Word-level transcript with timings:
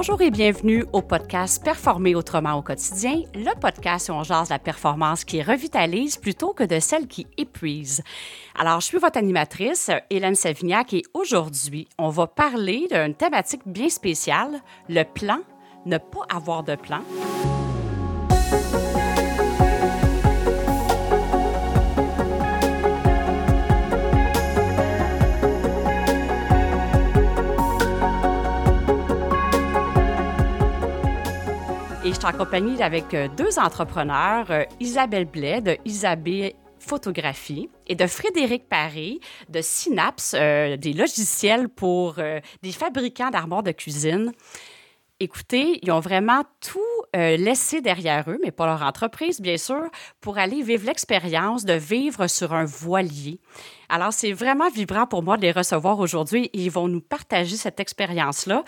Bonjour 0.00 0.22
et 0.22 0.30
bienvenue 0.30 0.84
au 0.92 1.02
podcast 1.02 1.60
Performer 1.60 2.14
autrement 2.14 2.54
au 2.54 2.62
quotidien, 2.62 3.22
le 3.34 3.52
podcast 3.58 4.08
où 4.08 4.12
on 4.12 4.22
jase 4.22 4.48
la 4.48 4.60
performance 4.60 5.24
qui 5.24 5.42
revitalise 5.42 6.18
plutôt 6.18 6.52
que 6.52 6.62
de 6.62 6.78
celle 6.78 7.08
qui 7.08 7.26
épuise. 7.36 8.04
Alors, 8.56 8.78
je 8.80 8.86
suis 8.86 8.98
votre 8.98 9.18
animatrice, 9.18 9.90
Hélène 10.08 10.36
Savignac, 10.36 10.94
et 10.94 11.02
aujourd'hui, 11.14 11.88
on 11.98 12.10
va 12.10 12.28
parler 12.28 12.86
d'une 12.88 13.16
thématique 13.16 13.62
bien 13.66 13.88
spéciale, 13.88 14.62
le 14.88 15.02
plan, 15.02 15.40
ne 15.84 15.98
pas 15.98 16.26
avoir 16.30 16.62
de 16.62 16.76
plan. 16.76 17.00
Et 32.08 32.12
je 32.14 32.20
suis 32.20 32.26
accompagnée 32.26 32.82
avec 32.82 33.12
euh, 33.12 33.28
deux 33.36 33.58
entrepreneurs, 33.58 34.50
euh, 34.50 34.64
Isabelle 34.80 35.26
Blais 35.26 35.60
de 35.60 35.76
Isabelle 35.84 36.54
Photographie 36.80 37.68
et 37.86 37.94
de 37.96 38.06
Frédéric 38.06 38.66
Paré 38.66 39.20
de 39.50 39.60
Synapse, 39.60 40.34
euh, 40.34 40.78
des 40.78 40.94
logiciels 40.94 41.68
pour 41.68 42.14
des 42.62 42.72
fabricants 42.72 43.28
d'armoires 43.28 43.62
de 43.62 43.72
cuisine. 43.72 44.32
Écoutez, 45.20 45.80
ils 45.82 45.90
ont 45.90 46.00
vraiment 46.00 46.42
tout 46.60 46.80
laissé 47.14 47.80
derrière 47.80 48.28
eux, 48.28 48.38
mais 48.44 48.50
pas 48.50 48.66
leur 48.66 48.82
entreprise, 48.82 49.40
bien 49.40 49.56
sûr, 49.56 49.88
pour 50.20 50.38
aller 50.38 50.62
vivre 50.62 50.86
l'expérience 50.86 51.64
de 51.64 51.72
vivre 51.72 52.26
sur 52.26 52.52
un 52.52 52.64
voilier. 52.64 53.40
Alors, 53.88 54.12
c'est 54.12 54.32
vraiment 54.32 54.68
vibrant 54.68 55.06
pour 55.06 55.22
moi 55.22 55.36
de 55.36 55.42
les 55.42 55.52
recevoir 55.52 55.98
aujourd'hui. 55.98 56.50
Ils 56.52 56.70
vont 56.70 56.88
nous 56.88 57.00
partager 57.00 57.56
cette 57.56 57.80
expérience-là. 57.80 58.62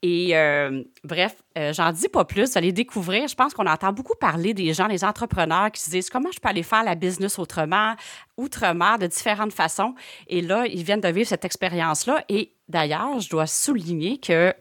Et 0.00 0.36
euh, 0.36 0.82
bref, 1.04 1.36
euh, 1.58 1.72
j'en 1.74 1.92
dis 1.92 2.08
pas 2.08 2.24
plus. 2.24 2.52
Vous 2.52 2.58
allez 2.58 2.72
découvrir. 2.72 3.28
Je 3.28 3.34
pense 3.34 3.52
qu'on 3.52 3.66
entend 3.66 3.92
beaucoup 3.92 4.16
parler 4.18 4.54
des 4.54 4.72
gens, 4.72 4.86
les 4.86 5.04
entrepreneurs 5.04 5.70
qui 5.70 5.82
se 5.82 5.90
disent 5.90 6.08
comment 6.08 6.30
je 6.32 6.40
peux 6.40 6.48
aller 6.48 6.62
faire 6.62 6.84
la 6.84 6.94
business 6.94 7.38
autrement, 7.38 7.94
outre-mer, 8.38 8.98
de 8.98 9.06
différentes 9.06 9.52
façons? 9.52 9.94
Et 10.26 10.40
là, 10.40 10.66
ils 10.66 10.82
viennent 10.82 11.00
de 11.00 11.08
vivre 11.08 11.28
cette 11.28 11.44
expérience-là. 11.44 12.24
Et 12.30 12.54
d'ailleurs, 12.68 13.20
je 13.20 13.28
dois 13.28 13.46
souligner 13.46 14.18
que 14.18 14.54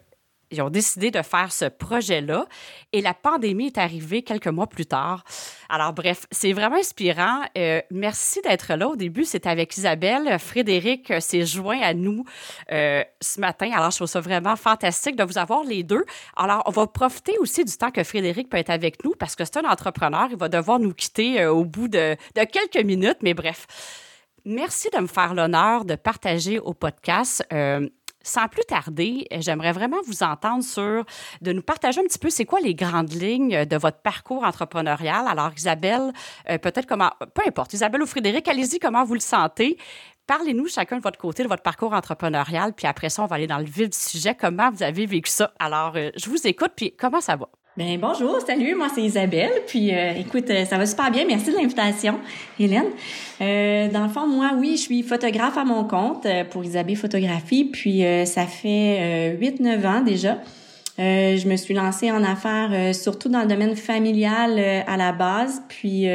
ils 0.51 0.61
ont 0.61 0.69
décidé 0.69 1.11
de 1.11 1.21
faire 1.21 1.51
ce 1.51 1.65
projet-là 1.65 2.45
et 2.93 3.01
la 3.01 3.13
pandémie 3.13 3.67
est 3.67 3.77
arrivée 3.77 4.21
quelques 4.21 4.47
mois 4.47 4.67
plus 4.67 4.85
tard. 4.85 5.23
Alors 5.69 5.93
bref, 5.93 6.25
c'est 6.31 6.53
vraiment 6.53 6.75
inspirant. 6.75 7.41
Euh, 7.57 7.81
merci 7.89 8.41
d'être 8.41 8.73
là. 8.73 8.89
Au 8.89 8.95
début, 8.95 9.23
c'était 9.23 9.49
avec 9.49 9.75
Isabelle. 9.77 10.37
Frédéric 10.39 11.13
s'est 11.19 11.45
joint 11.45 11.79
à 11.81 11.93
nous 11.93 12.25
euh, 12.71 13.03
ce 13.21 13.39
matin. 13.39 13.71
Alors 13.73 13.91
je 13.91 13.97
trouve 13.97 14.07
ça 14.07 14.19
vraiment 14.19 14.55
fantastique 14.55 15.15
de 15.15 15.23
vous 15.23 15.37
avoir 15.37 15.63
les 15.63 15.83
deux. 15.83 16.03
Alors 16.35 16.63
on 16.65 16.71
va 16.71 16.87
profiter 16.87 17.37
aussi 17.39 17.63
du 17.63 17.75
temps 17.75 17.91
que 17.91 18.03
Frédéric 18.03 18.49
peut 18.49 18.57
être 18.57 18.69
avec 18.69 19.03
nous 19.03 19.13
parce 19.17 19.35
que 19.35 19.45
c'est 19.45 19.57
un 19.57 19.69
entrepreneur. 19.69 20.27
Il 20.31 20.37
va 20.37 20.49
devoir 20.49 20.79
nous 20.79 20.93
quitter 20.93 21.41
euh, 21.41 21.51
au 21.51 21.63
bout 21.63 21.87
de 21.87 22.15
quelques 22.33 22.83
minutes, 22.85 23.17
mais 23.21 23.33
bref. 23.33 23.67
Merci 24.43 24.89
de 24.91 24.99
me 24.99 25.07
faire 25.07 25.35
l'honneur 25.35 25.85
de 25.85 25.95
partager 25.95 26.57
au 26.57 26.73
podcast 26.73 27.45
sans 28.23 28.47
plus 28.47 28.63
tarder, 28.63 29.27
j'aimerais 29.39 29.71
vraiment 29.71 29.97
vous 30.05 30.23
entendre 30.23 30.63
sur, 30.63 31.05
de 31.41 31.53
nous 31.53 31.61
partager 31.61 31.99
un 31.99 32.03
petit 32.03 32.19
peu, 32.19 32.29
c'est 32.29 32.45
quoi 32.45 32.59
les 32.59 32.75
grandes 32.75 33.13
lignes 33.13 33.65
de 33.65 33.77
votre 33.77 33.99
parcours 33.99 34.43
entrepreneurial? 34.43 35.27
Alors, 35.27 35.51
Isabelle, 35.55 36.11
euh, 36.49 36.57
peut-être 36.57 36.87
comment, 36.87 37.11
peu 37.19 37.41
importe, 37.47 37.73
Isabelle 37.73 38.01
ou 38.01 38.05
Frédéric, 38.05 38.47
allez-y, 38.47 38.79
comment 38.79 39.03
vous 39.03 39.15
le 39.15 39.19
sentez. 39.19 39.77
Parlez-nous 40.27 40.67
chacun 40.67 40.97
de 40.97 41.01
votre 41.01 41.17
côté 41.17 41.43
de 41.43 41.47
votre 41.47 41.63
parcours 41.63 41.93
entrepreneurial, 41.93 42.73
puis 42.73 42.87
après 42.87 43.09
ça, 43.09 43.23
on 43.23 43.25
va 43.25 43.35
aller 43.35 43.47
dans 43.47 43.57
le 43.57 43.65
vif 43.65 43.89
du 43.89 43.97
sujet. 43.97 44.35
Comment 44.35 44.71
vous 44.71 44.83
avez 44.83 45.05
vécu 45.05 45.29
ça? 45.29 45.53
Alors, 45.59 45.93
euh, 45.95 46.09
je 46.15 46.29
vous 46.29 46.47
écoute, 46.47 46.71
puis 46.75 46.95
comment 46.95 47.21
ça 47.21 47.35
va? 47.35 47.47
Ben 47.77 47.97
bonjour, 48.01 48.41
salut, 48.45 48.75
moi 48.75 48.87
c'est 48.93 49.01
Isabelle. 49.01 49.63
Puis 49.65 49.93
euh, 49.93 50.11
écoute, 50.19 50.49
euh, 50.49 50.65
ça 50.65 50.77
va 50.77 50.85
super 50.85 51.09
bien. 51.09 51.23
Merci 51.25 51.51
de 51.51 51.55
l'invitation, 51.55 52.19
Hélène. 52.59 52.89
Euh, 53.39 53.87
dans 53.87 54.03
le 54.03 54.09
fond, 54.09 54.27
moi, 54.27 54.51
oui, 54.57 54.71
je 54.75 54.81
suis 54.81 55.03
photographe 55.03 55.57
à 55.57 55.63
mon 55.63 55.85
compte 55.85 56.27
pour 56.49 56.65
Isabelle 56.65 56.97
Photographie. 56.97 57.63
Puis 57.63 58.03
ça 58.25 58.45
fait 58.45 59.37
8-9 59.39 59.87
ans 59.87 60.01
déjà. 60.01 60.39
je 60.97 61.47
me 61.47 61.55
suis 61.55 61.73
lancée 61.73 62.11
en 62.11 62.25
affaires 62.25 62.93
surtout 62.93 63.29
dans 63.29 63.41
le 63.41 63.47
domaine 63.47 63.77
familial 63.77 64.59
à 64.85 64.97
la 64.97 65.13
base. 65.13 65.63
Puis 65.69 66.07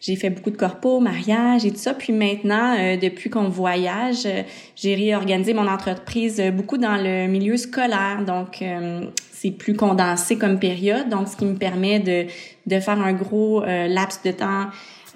j'ai 0.00 0.16
fait 0.16 0.30
beaucoup 0.30 0.50
de 0.50 0.56
corpos, 0.56 0.98
mariage 1.00 1.64
et 1.64 1.70
tout 1.70 1.78
ça. 1.78 1.94
Puis 1.94 2.12
maintenant, 2.12 2.74
depuis 2.96 3.30
qu'on 3.30 3.48
voyage, 3.48 4.26
j'ai 4.74 4.94
réorganisé 4.94 5.52
mon 5.54 5.68
entreprise 5.68 6.42
beaucoup 6.54 6.78
dans 6.78 6.96
le 6.96 7.26
milieu 7.26 7.56
scolaire. 7.56 8.24
Donc 8.26 8.62
c'est 9.40 9.52
plus 9.52 9.74
condensé 9.74 10.36
comme 10.36 10.58
période, 10.58 11.08
donc 11.08 11.28
ce 11.28 11.36
qui 11.36 11.46
me 11.46 11.56
permet 11.56 11.98
de, 11.98 12.26
de 12.66 12.80
faire 12.80 13.00
un 13.00 13.14
gros 13.14 13.62
euh, 13.62 13.88
laps 13.88 14.22
de 14.22 14.32
temps 14.32 14.66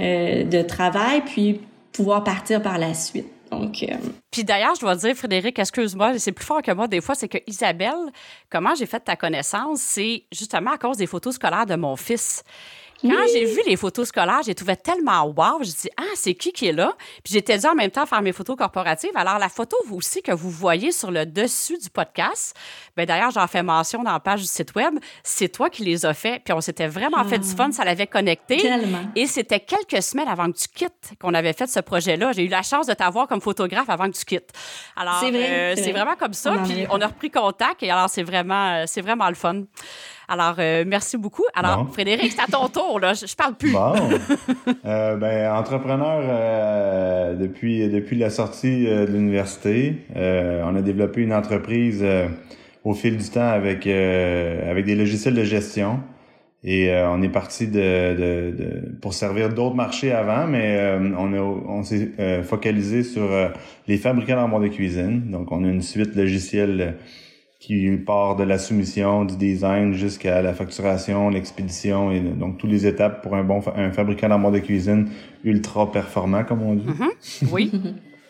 euh, 0.00 0.44
de 0.44 0.62
travail, 0.62 1.20
puis 1.26 1.60
pouvoir 1.92 2.24
partir 2.24 2.62
par 2.62 2.78
la 2.78 2.94
suite. 2.94 3.26
Donc, 3.50 3.82
euh, 3.82 3.94
Puis 4.30 4.42
d'ailleurs, 4.42 4.74
je 4.76 4.80
dois 4.80 4.96
dire, 4.96 5.14
Frédéric, 5.14 5.58
excuse-moi, 5.58 6.18
c'est 6.18 6.32
plus 6.32 6.46
fort 6.46 6.62
que 6.62 6.72
moi 6.72 6.88
des 6.88 7.02
fois, 7.02 7.14
c'est 7.14 7.28
que 7.28 7.36
Isabelle, 7.46 8.10
comment 8.48 8.74
j'ai 8.74 8.86
fait 8.86 9.00
ta 9.00 9.14
connaissance, 9.14 9.82
c'est 9.82 10.22
justement 10.32 10.72
à 10.72 10.78
cause 10.78 10.96
des 10.96 11.06
photos 11.06 11.34
scolaires 11.34 11.66
de 11.66 11.76
mon 11.76 11.94
fils. 11.94 12.42
Quand 13.10 13.26
j'ai 13.32 13.44
vu 13.44 13.60
les 13.66 13.76
photos 13.76 14.08
scolaires, 14.08 14.40
j'ai 14.44 14.54
trouvé 14.54 14.76
tellement 14.76 15.24
wow. 15.26 15.62
J'ai 15.62 15.72
dit, 15.72 15.88
ah, 15.96 16.02
c'est 16.14 16.34
qui 16.34 16.52
qui 16.52 16.68
est 16.68 16.72
là? 16.72 16.94
Puis 17.22 17.34
j'étais 17.34 17.58
dit 17.58 17.66
en 17.66 17.74
même 17.74 17.90
temps 17.90 18.06
faire 18.06 18.22
mes 18.22 18.32
photos 18.32 18.56
corporatives. 18.56 19.10
Alors, 19.14 19.38
la 19.38 19.48
photo 19.48 19.76
vous 19.86 19.96
aussi 19.96 20.22
que 20.22 20.32
vous 20.32 20.50
voyez 20.50 20.90
sur 20.90 21.10
le 21.10 21.26
dessus 21.26 21.78
du 21.78 21.90
podcast, 21.90 22.56
ben 22.96 23.06
d'ailleurs, 23.06 23.30
j'en 23.30 23.46
fais 23.46 23.62
mention 23.62 24.02
dans 24.02 24.12
la 24.12 24.20
page 24.20 24.40
du 24.40 24.46
site 24.46 24.74
web, 24.74 24.94
c'est 25.22 25.48
toi 25.48 25.70
qui 25.70 25.84
les 25.84 26.06
as 26.06 26.14
fait. 26.14 26.40
Puis 26.44 26.52
on 26.54 26.60
s'était 26.60 26.86
vraiment 26.86 27.22
fait 27.24 27.38
du 27.38 27.48
fun, 27.48 27.72
ça 27.72 27.84
l'avait 27.84 28.06
connecté. 28.06 28.56
Tellement. 28.56 29.02
Et 29.14 29.26
c'était 29.26 29.60
quelques 29.60 30.02
semaines 30.02 30.28
avant 30.28 30.50
que 30.50 30.56
tu 30.56 30.68
quittes 30.68 31.12
qu'on 31.20 31.34
avait 31.34 31.52
fait 31.52 31.66
ce 31.66 31.80
projet-là. 31.80 32.32
J'ai 32.32 32.44
eu 32.44 32.48
la 32.48 32.62
chance 32.62 32.86
de 32.86 32.94
t'avoir 32.94 33.28
comme 33.28 33.40
photographe 33.40 33.88
avant 33.88 34.10
que 34.10 34.16
tu 34.16 34.24
quittes. 34.24 34.50
Alors, 34.96 35.20
c'est 35.20 35.30
vrai, 35.30 35.76
euh, 35.76 35.92
vraiment 35.92 36.16
comme 36.16 36.34
ça. 36.34 36.56
puis 36.64 36.86
on 36.90 37.00
a 37.00 37.06
repris 37.06 37.30
contact 37.30 37.82
et 37.82 37.90
alors, 37.90 38.08
c'est 38.08 38.22
vraiment, 38.22 38.72
euh, 38.72 38.84
c'est 38.86 39.02
vraiment 39.02 39.28
le 39.28 39.34
fun. 39.34 39.62
Alors, 40.28 40.56
euh, 40.58 40.84
merci 40.86 41.16
beaucoup. 41.16 41.44
Alors, 41.54 41.88
Frédéric, 41.92 42.32
c'est 42.32 42.40
à 42.40 42.46
ton 42.46 42.68
tour, 42.68 42.98
là. 43.00 43.12
Je, 43.14 43.34
parle 43.34 43.54
plus. 43.54 43.72
Bon. 43.72 43.92
euh, 44.86 45.16
ben, 45.16 45.52
entrepreneur 45.52 46.22
euh, 46.24 47.34
depuis, 47.34 47.88
depuis 47.88 48.16
la 48.16 48.30
sortie 48.30 48.86
euh, 48.86 49.06
de 49.06 49.12
l'université. 49.12 50.06
on 50.14 50.74
a 50.76 50.82
développé 50.82 51.22
une 51.22 51.34
entreprise 51.34 52.04
au 52.84 52.94
fil 52.94 53.16
du 53.16 53.28
temps 53.28 53.48
avec, 53.48 53.86
avec 53.86 54.84
des 54.84 54.94
logiciels 54.94 55.34
de 55.34 55.44
gestion. 55.44 56.00
Et 56.66 56.90
on 56.90 57.20
est 57.20 57.28
parti 57.28 57.66
de, 57.66 57.74
de, 57.74 58.56
de, 58.56 58.98
pour 59.02 59.12
servir 59.12 59.50
d'autres 59.50 59.74
marchés 59.74 60.12
avant, 60.12 60.46
mais 60.46 60.96
on, 61.18 61.34
a, 61.34 61.38
on 61.38 61.82
s'est 61.82 62.10
focalisé 62.42 63.02
sur 63.02 63.28
les 63.86 63.98
fabricants 63.98 64.36
d'armoires 64.36 64.62
de 64.62 64.68
cuisine. 64.68 65.30
Donc, 65.30 65.52
on 65.52 65.62
a 65.64 65.68
une 65.68 65.82
suite 65.82 66.16
logicielle 66.16 66.96
qui 67.64 67.96
part 67.96 68.36
de 68.36 68.42
la 68.44 68.58
soumission, 68.58 69.24
du 69.24 69.38
design 69.38 69.94
jusqu'à 69.94 70.42
la 70.42 70.52
facturation, 70.52 71.30
l'expédition 71.30 72.10
et 72.10 72.20
donc 72.20 72.58
toutes 72.58 72.68
les 72.68 72.86
étapes 72.86 73.22
pour 73.22 73.34
un 73.34 73.42
bon 73.42 73.62
un 73.74 73.90
fabricant 73.90 74.28
d'armoires 74.28 74.52
de 74.52 74.58
cuisine 74.58 75.08
ultra 75.44 75.90
performant 75.90 76.44
comme 76.44 76.62
on 76.62 76.74
dit. 76.74 76.86
Mm-hmm. 76.86 77.48
Oui. 77.52 77.72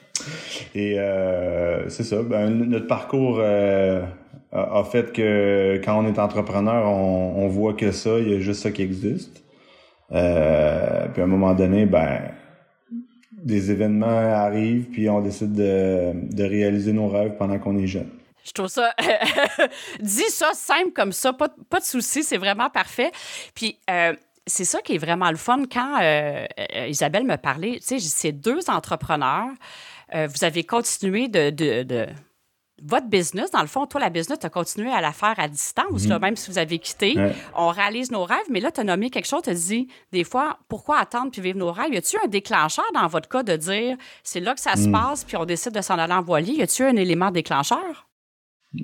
et 0.77 1.00
euh, 1.00 1.89
c'est 1.89 2.05
ça. 2.05 2.22
Ben, 2.22 2.49
notre 2.49 2.87
parcours 2.87 3.39
euh, 3.41 4.05
a, 4.53 4.84
fait 4.84 5.12
que 5.12 5.81
quand 5.84 6.01
on 6.01 6.06
est 6.06 6.21
entrepreneur, 6.21 6.87
on, 6.87 7.45
on, 7.45 7.49
voit 7.49 7.75
que 7.75 7.91
ça, 7.91 8.21
il 8.21 8.31
y 8.31 8.37
a 8.37 8.39
juste 8.39 8.62
ça 8.62 8.71
qui 8.71 8.83
existe. 8.83 9.43
Euh, 10.12 11.09
puis 11.12 11.22
à 11.22 11.25
un 11.25 11.28
moment 11.28 11.55
donné, 11.55 11.87
ben 11.87 12.21
des 13.43 13.72
événements 13.72 14.06
arrivent, 14.06 14.87
puis 14.93 15.11
on 15.11 15.21
décide 15.21 15.55
de, 15.55 16.12
de 16.33 16.45
réaliser 16.45 16.92
nos 16.92 17.09
rêves 17.09 17.33
pendant 17.37 17.59
qu'on 17.59 17.77
est 17.77 17.89
jeune. 17.89 18.10
Je 18.44 18.52
trouve 18.52 18.68
ça. 18.68 18.94
Dis 20.00 20.28
ça 20.28 20.52
simple 20.54 20.92
comme 20.92 21.12
ça, 21.12 21.32
pas, 21.32 21.48
pas 21.70 21.80
de 21.80 21.84
souci, 21.84 22.22
c'est 22.22 22.38
vraiment 22.38 22.70
parfait. 22.70 23.12
Puis. 23.54 23.78
Euh, 23.91 24.14
c'est 24.46 24.66
ça 24.66 24.82
qui 24.82 24.94
est 24.94 24.98
vraiment 24.98 25.30
le 25.30 25.38
fun. 25.38 25.62
Quand 25.72 26.02
euh, 26.02 26.44
euh, 26.76 26.86
Isabelle 26.86 27.24
me 27.24 27.36
parlait, 27.36 27.78
tu 27.80 27.98
sais, 27.98 27.98
c'est 27.98 28.32
deux 28.32 28.68
entrepreneurs. 28.68 29.48
vous 30.12 30.44
avez 30.44 30.64
continué 30.64 31.28
de, 31.28 31.48
de, 31.48 32.06
votre 32.82 33.06
business, 33.06 33.50
dans 33.50 33.62
le 33.62 33.66
fond, 33.66 33.86
toi, 33.86 34.00
la 34.00 34.10
business, 34.10 34.38
tu 34.38 34.44
as 34.44 34.50
continué 34.50 34.92
à 34.92 35.00
la 35.00 35.12
faire 35.12 35.34
à 35.38 35.48
distance, 35.48 36.06
là, 36.06 36.16
mhm. 36.16 36.20
même 36.20 36.36
si 36.36 36.50
vous 36.50 36.58
avez 36.58 36.78
quitté. 36.78 37.16
On 37.54 37.68
réalise 37.68 38.10
nos 38.10 38.24
rêves, 38.24 38.46
mais 38.50 38.60
là, 38.60 38.70
tu 38.70 38.80
as 38.80 38.84
nommé 38.84 39.08
quelque 39.08 39.26
chose, 39.26 39.42
tu 39.42 39.50
as 39.50 39.54
dit, 39.54 39.88
des 40.12 40.24
fois, 40.24 40.58
pourquoi 40.68 40.98
attendre 40.98 41.30
puis 41.30 41.41
vivre 41.41 41.58
nos 41.58 41.72
rêves? 41.72 41.94
Y 41.94 41.96
a-tu 41.96 42.18
un 42.22 42.28
déclencheur 42.28 42.84
dans 42.92 43.06
votre 43.06 43.30
cas 43.30 43.42
de 43.42 43.56
dire, 43.56 43.96
c'est 44.22 44.41
là 44.41 44.54
que 44.54 44.60
ça 44.60 44.76
se 44.76 44.88
mhm. 44.88 44.92
passe, 44.92 45.24
puis 45.24 45.38
on 45.38 45.46
décide 45.46 45.72
de 45.72 45.80
s'en 45.80 45.98
aller 45.98 46.12
en 46.12 46.22
voilier? 46.22 46.52
Y 46.52 46.62
a-tu 46.62 46.84
un 46.84 46.96
élément 46.96 47.30
déclencheur? 47.30 48.06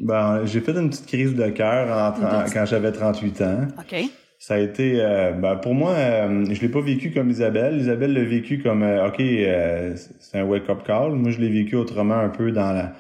Ben, 0.00 0.44
j'ai 0.46 0.60
fait 0.60 0.72
une 0.72 0.90
petite 0.90 1.06
crise 1.06 1.34
de 1.34 1.48
cœur 1.48 2.14
quand 2.52 2.66
j'avais 2.66 2.92
38 2.92 3.42
ans. 3.42 3.68
OK. 3.78 4.10
Ça 4.38 4.54
a 4.54 4.58
été, 4.58 4.94
euh, 4.96 5.32
ben, 5.32 5.56
pour 5.56 5.74
moi, 5.74 5.90
euh, 5.90 6.46
je 6.50 6.62
l'ai 6.62 6.70
pas 6.70 6.80
vécu 6.80 7.10
comme 7.10 7.28
Isabelle. 7.28 7.76
Isabelle 7.76 8.14
l'a 8.14 8.24
vécu 8.24 8.58
comme, 8.58 8.82
euh, 8.82 9.06
ok, 9.06 9.16
c'est 10.18 10.38
un 10.38 10.44
wake-up 10.44 10.82
call. 10.86 11.12
Moi, 11.12 11.30
je 11.30 11.40
l'ai 11.40 11.50
vécu 11.50 11.76
autrement, 11.76 12.14
un 12.14 12.30
peu 12.30 12.50
dans 12.50 12.72
la, 12.72 12.94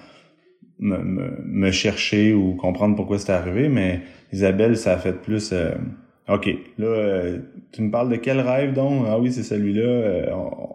me, 0.80 1.70
chercher 1.70 2.34
ou 2.34 2.56
comprendre 2.56 2.94
pourquoi 2.94 3.18
c'était 3.18 3.32
arrivé, 3.32 3.70
mais 3.70 4.02
Isabelle, 4.34 4.76
ça 4.76 4.92
a 4.92 4.98
fait 4.98 5.14
plus 5.14 5.54
OK, 6.30 6.46
là, 6.78 6.86
euh, 6.86 7.38
tu 7.72 7.82
me 7.82 7.90
parles 7.90 8.08
de 8.08 8.16
quel 8.16 8.40
rêve 8.40 8.72
donc? 8.72 9.04
Ah 9.08 9.18
oui, 9.18 9.32
c'est 9.32 9.42
celui-là, 9.42 9.82
euh, 9.82 10.26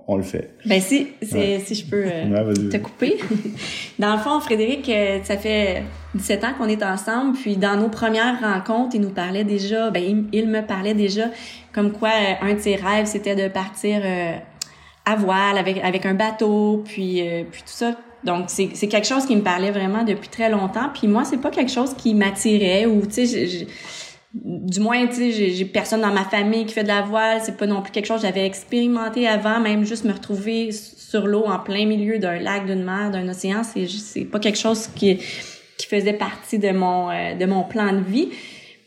on, 0.08 0.18
le 0.18 0.24
fait. 0.24 0.52
Ben 0.66 0.82
si, 0.82 1.08
si 1.22 1.76
je 1.76 1.86
peux 1.86 2.04
euh, 2.06 2.54
te 2.72 2.78
couper. 2.78 3.18
dans 4.00 4.14
le 4.14 4.20
fond, 4.20 4.40
Frédéric, 4.42 4.92
ça 5.24 5.38
fait 5.38 5.84
17 6.16 6.44
ans 6.44 6.54
qu'on 6.58 6.68
est 6.68 6.84
ensemble, 6.84 7.38
puis 7.38 7.56
dans 7.56 7.78
nos 7.78 7.88
premières 7.88 8.42
rencontres, 8.42 8.96
il 8.96 9.02
nous 9.02 9.12
parlait 9.12 9.46
déjà, 9.46 9.92
ben 9.92 10.28
il, 10.34 10.48
me 10.50 10.62
parlait 10.62 10.94
déjà 10.94 11.26
comme 11.74 11.94
quoi 11.94 12.12
un 12.42 12.54
de 12.54 12.60
ses 12.60 12.76
rêves, 12.76 13.06
c'était 13.06 13.36
de 13.36 13.48
partir 13.48 14.02
à 15.06 15.16
voile 15.16 15.58
avec, 15.58 15.78
avec 15.78 16.06
un 16.06 16.16
bateau, 16.16 16.84
puis, 16.86 17.22
puis 17.52 17.62
tout 17.62 17.68
ça. 17.68 17.96
Donc, 18.26 18.46
c'est 18.48 18.88
quelque 18.88 19.06
chose 19.06 19.26
qui 19.28 19.36
me 19.36 19.42
parlait 19.42 19.72
vraiment 19.72 20.04
depuis 20.04 20.30
très 20.30 20.50
longtemps. 20.50 20.90
Puis 20.94 21.08
moi, 21.08 21.24
c'est 21.26 21.38
pas 21.38 21.52
quelque 21.52 21.72
chose 21.72 21.94
qui 21.94 22.16
m'attirait 22.16 22.88
ou, 22.88 23.06
tu 23.06 23.28
sais, 23.28 23.68
du 24.44 24.82
moins, 24.82 25.08
tu 25.08 25.32
sais, 25.32 25.32
j'ai 25.32 25.66
personne 25.66 26.02
dans 26.02 26.12
ma 26.12 26.26
famille 26.26 26.66
qui 26.66 26.74
fait 26.74 26.84
de 26.84 26.90
la 26.90 27.02
voile. 27.02 27.40
C'est 27.42 27.56
pas 27.56 27.68
non 27.68 27.82
plus 27.82 27.92
quelque 27.92 28.06
chose 28.06 28.22
que 28.22 28.28
j'avais 28.28 28.46
expérimenté 28.46 29.28
avant. 29.28 29.62
Même 29.62 29.86
juste 29.86 30.04
me 30.04 30.12
retrouver 30.12 30.72
sur 30.72 31.26
l'eau 31.26 31.46
en 31.46 31.60
plein 31.60 31.86
milieu 31.86 32.20
d'un 32.20 32.40
lac, 32.40 32.66
d'une 32.66 32.84
mer, 32.84 33.12
d'un 33.12 33.28
océan, 33.30 33.64
c'est 33.64 33.88
c'est 33.88 34.26
pas 34.26 34.40
quelque 34.40 34.58
chose 34.58 34.88
qui 34.88 35.20
qui 35.78 35.88
faisait 35.88 36.14
partie 36.14 36.60
de 36.60 36.72
mon 36.72 37.10
euh, 37.10 37.36
de 37.36 37.46
mon 37.46 37.64
plan 37.64 37.94
de 37.94 38.02
vie. 38.02 38.30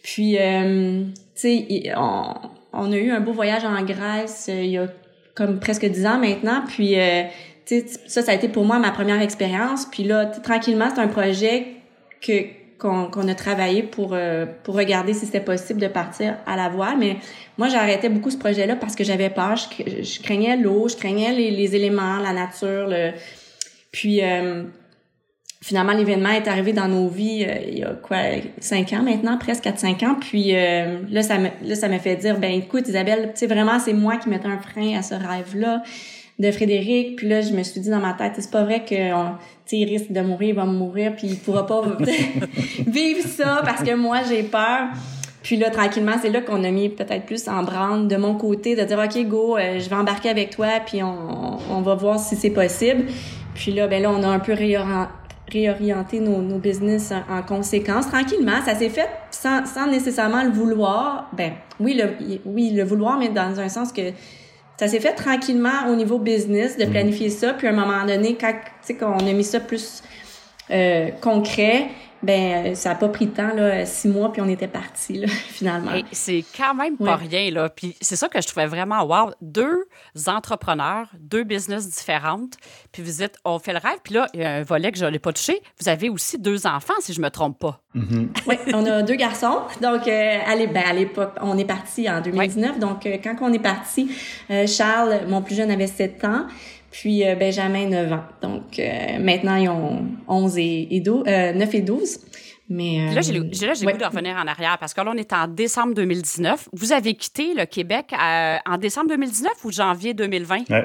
Puis, 0.03 0.37
euh, 0.39 1.05
tu 1.35 1.41
sais, 1.41 1.93
on, 1.97 2.35
on, 2.73 2.93
a 2.93 2.97
eu 2.97 3.11
un 3.11 3.21
beau 3.21 3.33
voyage 3.33 3.65
en 3.65 3.83
Grèce 3.83 4.49
euh, 4.49 4.63
il 4.63 4.71
y 4.71 4.79
a 4.79 4.87
comme 5.35 5.61
presque 5.61 5.87
dix 5.87 6.07
ans 6.07 6.19
maintenant. 6.19 6.63
Puis, 6.67 6.97
tu 7.65 7.79
sais, 7.81 7.87
ça, 8.07 8.23
ça 8.23 8.33
a 8.33 8.35
été 8.35 8.49
pour 8.49 8.65
moi 8.65 8.79
ma 8.79 8.91
première 8.91 9.23
expérience. 9.23 9.87
Puis 9.87 10.03
là, 10.05 10.27
tranquillement, 10.27 10.89
c'est 10.93 11.01
un 11.01 11.09
projet 11.09 11.67
que 12.21 12.33
qu'on 12.79 13.29
a 13.29 13.35
travaillé 13.35 13.83
pour 13.83 14.11
euh, 14.13 14.47
pour 14.63 14.77
regarder 14.77 15.13
si 15.13 15.27
c'était 15.27 15.41
possible 15.41 15.81
de 15.81 15.89
partir 15.89 16.37
à 16.47 16.57
la 16.57 16.69
voile. 16.69 16.97
Mais 16.99 17.17
moi, 17.57 17.69
j'arrêtais 17.69 18.09
beaucoup 18.09 18.31
ce 18.31 18.39
projet-là 18.39 18.77
parce 18.77 18.95
que 18.95 19.05
j'avais 19.05 19.31
peur. 19.31 19.57
Je, 19.57 20.23
craignais 20.23 20.57
l'eau, 20.57 20.89
je 20.89 20.97
craignais 20.97 21.33
les, 21.33 21.51
les, 21.51 21.75
éléments, 21.75 22.19
la 22.19 22.33
nature. 22.33 22.87
Le... 22.87 23.13
Puis 23.91 24.23
euh, 24.23 24.63
finalement, 25.61 25.93
l'événement 25.93 26.31
est 26.31 26.47
arrivé 26.47 26.73
dans 26.73 26.87
nos 26.87 27.09
vies 27.09 27.45
euh, 27.45 27.57
il 27.69 27.79
y 27.79 27.83
a 27.83 27.95
quoi 27.95 28.19
cinq 28.61 28.93
ans 28.93 29.03
maintenant, 29.03 29.39
presque 29.39 29.65
quatre 29.65 29.81
cinq 29.81 30.03
ans. 30.05 30.15
Puis 30.15 30.53
là, 30.53 31.23
ça 31.23 31.39
me 31.39 31.49
là 31.65 31.75
ça 31.75 31.89
m'a 31.89 31.99
fait 31.99 32.17
dire 32.17 32.39
ben 32.39 32.53
écoute 32.53 32.87
Isabelle, 32.87 33.31
tu 33.35 33.41
sais 33.41 33.47
vraiment 33.47 33.81
c'est 33.81 33.93
moi 33.93 34.17
qui 34.19 34.29
mettais 34.29 34.47
un 34.47 34.59
frein 34.59 34.97
à 34.97 35.03
ce 35.03 35.15
rêve-là 35.15 35.83
de 36.39 36.51
Frédéric. 36.51 37.17
Puis 37.17 37.29
là, 37.29 37.41
je 37.41 37.53
me 37.53 37.63
suis 37.63 37.81
dit 37.81 37.91
dans 37.91 38.01
ma 38.01 38.15
tête, 38.15 38.33
c'est 38.39 38.51
pas 38.51 38.65
vrai 38.65 38.85
que 38.85 38.95
il 39.73 39.85
risque 39.89 40.13
de 40.13 40.21
mourir, 40.21 40.49
il 40.49 40.55
va 40.55 40.65
mourir, 40.65 41.15
puis 41.17 41.29
il 41.29 41.39
pourra 41.39 41.67
pas 41.67 41.83
vivre 42.87 43.27
ça 43.27 43.63
parce 43.65 43.83
que 43.83 43.95
moi, 43.95 44.19
j'ai 44.29 44.43
peur. 44.43 44.89
Puis 45.43 45.57
là, 45.57 45.71
tranquillement, 45.71 46.17
c'est 46.21 46.31
là 46.31 46.41
qu'on 46.41 46.63
a 46.65 46.71
mis 46.71 46.89
peut-être 46.89 47.25
plus 47.25 47.49
en 47.49 47.63
branle 47.63 48.09
de 48.09 48.17
mon 48.17 48.35
côté, 48.35 48.77
de 48.77 48.83
dire, 48.83 48.99
OK, 48.99 49.27
go, 49.27 49.57
euh, 49.57 49.79
je 49.79 49.89
vais 49.89 49.97
embarquer 49.97 50.29
avec 50.29 50.51
toi, 50.51 50.69
puis 50.85 51.03
on, 51.03 51.59
on 51.71 51.81
va 51.81 51.95
voir 51.95 52.19
si 52.19 52.37
c'est 52.37 52.51
possible. 52.51 53.05
Puis 53.55 53.73
là, 53.73 53.89
ben 53.89 54.03
là, 54.03 54.11
on 54.11 54.23
a 54.23 54.29
un 54.29 54.39
peu 54.39 54.53
réorienté 54.53 56.21
nos, 56.21 56.43
nos 56.43 56.59
business 56.59 57.13
en, 57.13 57.43
conséquence. 57.43 58.09
Tranquillement, 58.09 58.61
ça 58.65 58.75
s'est 58.75 58.89
fait 58.89 59.09
sans, 59.31 59.67
sans 59.67 59.89
nécessairement 59.89 60.45
le 60.45 60.51
vouloir. 60.51 61.29
Ben 61.37 61.53
oui, 61.81 61.95
le, 61.95 62.41
oui, 62.45 62.71
le 62.71 62.85
vouloir, 62.85 63.19
mais 63.19 63.29
dans 63.29 63.59
un 63.59 63.69
sens 63.69 63.93
que 63.93 64.03
ça 64.79 64.87
s'est 64.87 65.01
fait 65.01 65.15
tranquillement 65.15 65.91
au 65.91 65.97
niveau 65.97 66.19
business 66.19 66.79
de 66.79 66.85
mhm. 66.85 66.91
planifier 66.91 67.31
ça. 67.31 67.53
Puis 67.53 67.67
à 67.67 67.71
un 67.71 67.75
moment 67.75 68.07
donné, 68.07 68.39
quand, 68.41 68.55
on 69.03 69.27
a 69.27 69.33
mis 69.33 69.45
ça 69.45 69.61
plus 69.61 70.03
euh, 70.71 71.09
concret, 71.21 71.89
ben 72.23 72.75
ça 72.75 72.93
a 72.93 72.95
pas 72.95 73.09
pris 73.09 73.27
de 73.27 73.33
temps 73.33 73.55
là 73.55 73.87
six 73.87 74.09
mois 74.09 74.33
puis 74.33 74.43
on 74.43 74.49
était 74.49 74.69
parti 74.69 75.15
là 75.15 75.29
finalement. 75.49 75.93
C'est 76.13 76.45
quand 76.57 76.75
même 76.75 76.97
pas 76.97 77.17
rien 77.17 77.51
là. 77.51 77.69
Puis 77.69 77.97
c'est 78.01 78.17
ça 78.17 78.29
que 78.29 78.41
je 78.41 78.47
trouvais 78.47 78.67
vraiment 78.67 79.05
wow 79.05 79.33
deux 79.41 79.87
entrepreneurs 80.27 81.09
deux 81.19 81.45
business 81.45 81.89
différentes 81.89 82.55
puis 82.93 83.03
vous 83.03 83.23
êtes 83.23 83.37
on 83.45 83.59
fait 83.59 83.73
le 83.73 83.79
rêve. 83.79 83.99
Puis 84.03 84.15
là 84.15 84.27
il 84.35 84.41
y 84.41 84.45
a 84.45 84.55
un 84.55 84.63
volet 84.63 84.93
que 84.93 84.99
je 84.99 85.05
n'ai 85.05 85.19
pas 85.19 85.33
touché. 85.33 85.61
Vous 85.81 85.89
avez 85.89 86.09
aussi 86.09 86.39
deux 86.39 86.67
enfants 86.67 86.95
si 87.01 87.13
je 87.13 87.21
me 87.21 87.31
trompe 87.31 87.59
pas. 87.59 87.81
Mm-hmm. 87.95 88.27
oui 88.47 88.57
on 88.75 88.85
a 88.87 89.03
deux 89.03 89.17
garçons. 89.17 89.61
Donc 89.81 90.07
euh, 90.09 90.39
ben, 90.47 90.83
à 90.87 90.93
l'époque 90.93 91.35
on 91.41 91.57
est 91.59 91.65
parti 91.65 92.11
en 92.11 92.21
2019 92.21 92.79
donc 92.79 93.07
euh, 93.07 93.17
quand 93.23 93.37
on 93.41 93.53
est 93.53 93.59
parti 93.59 94.11
euh, 94.51 94.67
Charles 94.67 95.21
mon 95.29 95.43
plus 95.43 95.55
jeune 95.55 95.71
avait 95.71 95.87
7 95.87 96.25
ans 96.25 96.47
puis 96.91 97.27
euh, 97.27 97.35
Benjamin, 97.35 97.87
9 97.89 98.13
ans. 98.13 98.25
Donc 98.43 98.79
euh, 98.79 99.19
maintenant, 99.19 99.57
ils 99.57 99.69
ont 99.69 100.07
11 100.27 100.59
et, 100.59 100.89
et 100.97 101.01
12, 101.01 101.25
9 101.25 101.29
euh, 101.29 101.73
et 101.73 101.83
12. 101.83 102.21
Mais, 102.71 103.15
là, 103.15 103.23
j'ai 103.23 103.33
le, 103.33 103.41
goût 103.41 103.49
de 103.49 104.05
revenir 104.05 104.37
en 104.37 104.47
arrière 104.47 104.77
parce 104.79 104.93
que 104.93 105.01
là, 105.01 105.11
on 105.15 105.17
est 105.17 105.33
en 105.33 105.49
décembre 105.49 105.95
2019. 105.95 106.69
Vous 106.75 106.93
avez 106.93 107.15
quitté 107.15 107.55
le 107.55 107.65
Québec 107.65 108.13
en 108.13 108.77
décembre 108.77 109.09
2019 109.09 109.53
ou 109.65 109.73
janvier 109.73 110.13
2020? 110.13 110.65
Oui, 110.69 110.77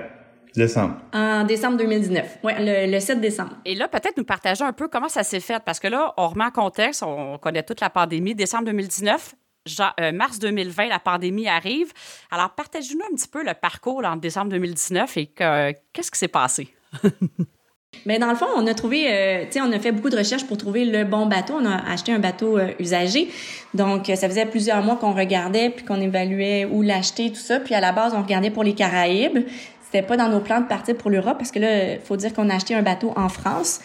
décembre. 0.55 0.95
En 1.11 1.43
décembre 1.43 1.75
2019. 1.75 2.39
Oui, 2.41 2.53
le, 2.57 2.89
le, 2.89 2.99
7 3.01 3.19
décembre. 3.19 3.57
Et 3.65 3.75
là, 3.75 3.89
peut-être 3.89 4.15
nous 4.15 4.23
partager 4.23 4.63
un 4.63 4.71
peu 4.71 4.87
comment 4.87 5.09
ça 5.09 5.23
s'est 5.23 5.41
fait 5.41 5.61
parce 5.65 5.81
que 5.81 5.89
là, 5.89 6.13
on 6.15 6.29
remet 6.29 6.45
en 6.45 6.51
contexte, 6.51 7.03
on 7.03 7.37
connaît 7.37 7.63
toute 7.63 7.81
la 7.81 7.89
pandémie. 7.89 8.33
Décembre 8.33 8.63
2019, 8.67 9.35
euh, 9.99 10.11
mars 10.11 10.39
2020, 10.39 10.87
la 10.87 10.99
pandémie 10.99 11.47
arrive. 11.47 11.93
Alors, 12.31 12.49
partagez-nous 12.51 13.03
un 13.11 13.15
petit 13.15 13.27
peu 13.27 13.43
le 13.43 13.53
parcours 13.53 14.03
en 14.05 14.15
décembre 14.15 14.51
2019 14.51 15.17
et 15.17 15.27
qu'est-ce 15.27 16.11
qui 16.11 16.19
s'est 16.19 16.27
passé? 16.27 16.73
Mais 18.05 18.19
dans 18.19 18.29
le 18.29 18.35
fond, 18.35 18.47
on 18.55 18.67
a 18.67 18.73
trouvé, 18.73 19.07
euh, 19.09 19.45
tu 19.45 19.53
sais, 19.53 19.61
on 19.61 19.71
a 19.71 19.79
fait 19.79 19.91
beaucoup 19.91 20.09
de 20.09 20.17
recherches 20.17 20.45
pour 20.45 20.57
trouver 20.57 20.85
le 20.85 21.05
bon 21.05 21.27
bateau. 21.27 21.55
On 21.59 21.65
a 21.65 21.77
acheté 21.89 22.11
un 22.11 22.19
bateau 22.19 22.57
euh, 22.57 22.71
usagé. 22.79 23.29
Donc, 23.73 24.07
ça 24.07 24.27
faisait 24.27 24.45
plusieurs 24.45 24.83
mois 24.83 24.97
qu'on 24.97 25.13
regardait 25.13 25.69
puis 25.69 25.85
qu'on 25.85 26.01
évaluait 26.01 26.65
où 26.65 26.81
l'acheter, 26.81 27.29
tout 27.29 27.39
ça. 27.39 27.59
Puis 27.59 27.73
à 27.73 27.79
la 27.79 27.93
base, 27.93 28.13
on 28.13 28.21
regardait 28.21 28.51
pour 28.51 28.63
les 28.63 28.73
Caraïbes. 28.73 29.45
C'était 29.85 30.05
pas 30.05 30.17
dans 30.17 30.27
nos 30.27 30.39
plans 30.39 30.59
de 30.59 30.67
partir 30.67 30.97
pour 30.97 31.11
l'Europe 31.11 31.37
parce 31.37 31.51
que 31.51 31.59
là, 31.59 31.99
faut 32.03 32.17
dire 32.17 32.33
qu'on 32.33 32.49
a 32.49 32.55
acheté 32.55 32.73
un 32.73 32.81
bateau 32.81 33.13
en 33.15 33.29
France. 33.29 33.79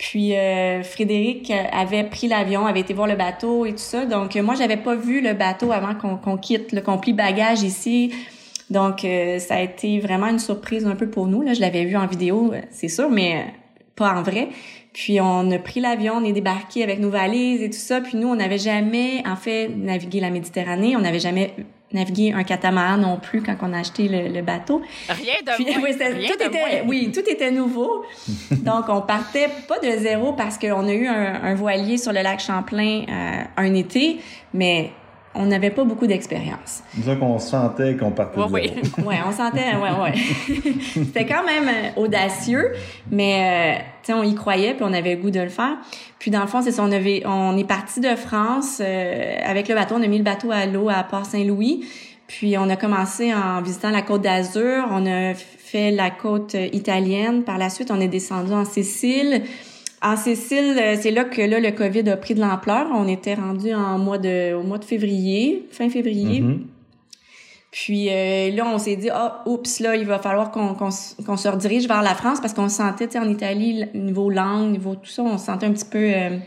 Puis 0.00 0.34
euh, 0.34 0.82
Frédéric 0.82 1.52
avait 1.72 2.04
pris 2.04 2.26
l'avion, 2.26 2.64
avait 2.64 2.80
été 2.80 2.94
voir 2.94 3.06
le 3.06 3.16
bateau 3.16 3.66
et 3.66 3.72
tout 3.72 3.76
ça. 3.76 4.06
Donc 4.06 4.34
moi, 4.36 4.54
j'avais 4.54 4.78
pas 4.78 4.94
vu 4.94 5.20
le 5.20 5.34
bateau 5.34 5.72
avant 5.72 5.94
qu'on 5.94 6.38
quitte, 6.38 6.72
le 6.72 6.80
qu'on 6.80 6.96
plie 6.96 7.12
bagage 7.12 7.62
ici. 7.62 8.10
Donc 8.70 9.04
euh, 9.04 9.38
ça 9.38 9.56
a 9.56 9.60
été 9.60 10.00
vraiment 10.00 10.28
une 10.28 10.38
surprise 10.38 10.86
un 10.86 10.96
peu 10.96 11.10
pour 11.10 11.26
nous. 11.26 11.42
Là, 11.42 11.52
je 11.52 11.60
l'avais 11.60 11.84
vu 11.84 11.98
en 11.98 12.06
vidéo, 12.06 12.50
euh, 12.54 12.62
c'est 12.70 12.88
sûr, 12.88 13.10
mais 13.10 13.52
pas 13.94 14.14
en 14.14 14.22
vrai. 14.22 14.48
Puis 14.94 15.20
on 15.20 15.50
a 15.50 15.58
pris 15.58 15.80
l'avion, 15.80 16.14
on 16.16 16.24
est 16.24 16.32
débarqué 16.32 16.82
avec 16.82 16.98
nos 16.98 17.10
valises 17.10 17.60
et 17.60 17.68
tout 17.68 17.76
ça. 17.76 18.00
Puis 18.00 18.16
nous, 18.16 18.28
on 18.28 18.36
n'avait 18.36 18.56
jamais, 18.56 19.22
en 19.26 19.36
fait, 19.36 19.68
navigué 19.68 20.20
la 20.20 20.30
Méditerranée. 20.30 20.96
On 20.96 21.00
n'avait 21.00 21.20
jamais 21.20 21.52
naviguer 21.92 22.32
un 22.32 22.44
catamaran 22.44 22.96
non 22.96 23.16
plus 23.16 23.42
quand 23.42 23.56
on 23.62 23.72
a 23.72 23.80
acheté 23.80 24.08
le, 24.08 24.42
bateau. 24.42 24.82
Rien 25.08 25.34
de 25.44 25.52
Puis, 25.54 25.66
oui, 25.82 26.28
tout 26.28 26.42
était, 26.42 26.82
oui, 26.86 27.10
tout 27.12 27.28
était 27.28 27.50
nouveau. 27.50 28.04
Donc, 28.50 28.84
on 28.88 29.00
partait 29.02 29.48
pas 29.68 29.78
de 29.78 29.98
zéro 29.98 30.32
parce 30.32 30.58
qu'on 30.58 30.86
a 30.86 30.92
eu 30.92 31.06
un, 31.06 31.54
voilier 31.54 31.98
sur 31.98 32.12
le 32.12 32.22
lac 32.22 32.40
Champlain 32.40 33.02
euh, 33.08 33.42
un 33.56 33.74
été, 33.74 34.20
mais 34.54 34.92
on 35.34 35.46
n'avait 35.46 35.70
pas 35.70 35.84
beaucoup 35.84 36.06
d'expérience. 36.06 36.82
C'est 36.94 37.02
ça 37.02 37.16
qu'on 37.16 37.38
sentait 37.38 37.96
qu'on 37.96 38.10
partait 38.10 38.40
de 38.40 38.44
oui. 38.46 38.72
zéro. 38.74 39.08
oui, 39.08 39.14
on 39.26 39.32
sentait, 39.32 39.76
ouais, 39.76 40.02
ouais. 40.02 40.14
C'était 40.94 41.26
quand 41.26 41.44
même 41.44 41.68
euh, 41.68 42.00
audacieux, 42.00 42.72
mais 43.10 43.78
euh, 43.78 43.82
on 44.12 44.22
y 44.22 44.34
croyait 44.34 44.74
puis 44.74 44.84
on 44.86 44.92
avait 44.92 45.14
le 45.14 45.22
goût 45.22 45.30
de 45.30 45.40
le 45.40 45.48
faire. 45.48 45.76
Puis 46.18 46.30
dans 46.30 46.40
le 46.40 46.46
fond, 46.46 46.62
c'est 46.62 46.72
ça, 46.72 46.82
on 46.82 46.90
on 46.90 47.56
est 47.56 47.64
parti 47.64 48.00
de 48.00 48.14
France 48.16 48.80
euh, 48.80 49.36
avec 49.44 49.68
le 49.68 49.74
bateau, 49.74 49.94
on 49.98 50.02
a 50.02 50.06
mis 50.06 50.18
le 50.18 50.24
bateau 50.24 50.50
à 50.50 50.66
l'eau 50.66 50.88
à 50.88 51.02
Port-Saint-Louis. 51.02 51.84
Puis 52.26 52.56
on 52.58 52.68
a 52.68 52.76
commencé 52.76 53.34
en 53.34 53.60
visitant 53.60 53.90
la 53.90 54.02
côte 54.02 54.22
d'Azur, 54.22 54.86
on 54.90 55.04
a 55.06 55.34
fait 55.34 55.90
la 55.90 56.10
côte 56.10 56.54
italienne. 56.72 57.42
Par 57.42 57.58
la 57.58 57.70
suite, 57.70 57.90
on 57.90 58.00
est 58.00 58.08
descendu 58.08 58.52
en 58.52 58.64
Sicile. 58.64 59.42
En 60.02 60.16
Sicile, 60.16 60.76
euh, 60.78 60.96
c'est 60.98 61.10
là 61.10 61.24
que 61.24 61.42
le 61.42 61.70
COVID 61.72 62.08
a 62.08 62.16
pris 62.16 62.34
de 62.34 62.40
l'ampleur. 62.40 62.86
On 62.94 63.08
était 63.08 63.34
rendu 63.34 63.74
en 63.74 63.96
au 63.96 63.98
mois 63.98 64.18
de 64.18 64.84
février, 64.84 65.66
fin 65.70 65.90
février. 65.90 66.40
Mm-hmm. 66.40 66.79
Puis 67.70 68.08
euh, 68.10 68.50
là, 68.50 68.64
on 68.66 68.78
s'est 68.78 68.96
dit, 68.96 69.10
ah, 69.10 69.42
oups, 69.46 69.78
là, 69.80 69.94
il 69.94 70.04
va 70.04 70.18
falloir 70.18 70.50
qu'on 70.50 70.74
qu'on 70.74 70.90
se 70.90 71.48
redirige 71.48 71.86
vers 71.86 72.02
la 72.02 72.14
France 72.14 72.40
parce 72.40 72.52
qu'on 72.52 72.68
se 72.68 72.76
sentait, 72.76 73.06
tu 73.06 73.12
sais, 73.12 73.18
en 73.18 73.28
Italie, 73.28 73.86
niveau 73.94 74.28
langue, 74.28 74.72
niveau 74.72 74.96
tout 74.96 75.10
ça, 75.10 75.22
on 75.22 75.38
se 75.38 75.46
sentait 75.46 75.66
un 75.66 75.72
petit 75.72 75.84
peu 75.84 75.98
euh, 75.98 76.38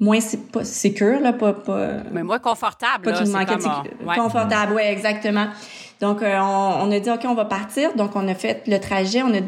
moins 0.00 0.18
pas 0.52 0.64
sécure, 0.64 1.20
là, 1.20 1.32
pas... 1.32 1.52
pas 1.52 1.98
Mais 2.10 2.24
moins 2.24 2.40
confortable, 2.40 3.04
pas 3.04 3.10
là, 3.12 3.24
c'est 3.24 4.16
Confortable, 4.20 4.72
ouais, 4.72 4.92
exactement. 4.92 5.46
Donc, 6.00 6.18
on, 6.22 6.26
on, 6.26 6.90
a 6.90 6.98
dit, 6.98 7.10
OK, 7.10 7.20
on 7.26 7.34
va 7.34 7.44
partir. 7.44 7.94
Donc, 7.94 8.16
on 8.16 8.26
a 8.26 8.34
fait 8.34 8.66
le 8.66 8.80
trajet, 8.80 9.22
on 9.22 9.32
a 9.32 9.40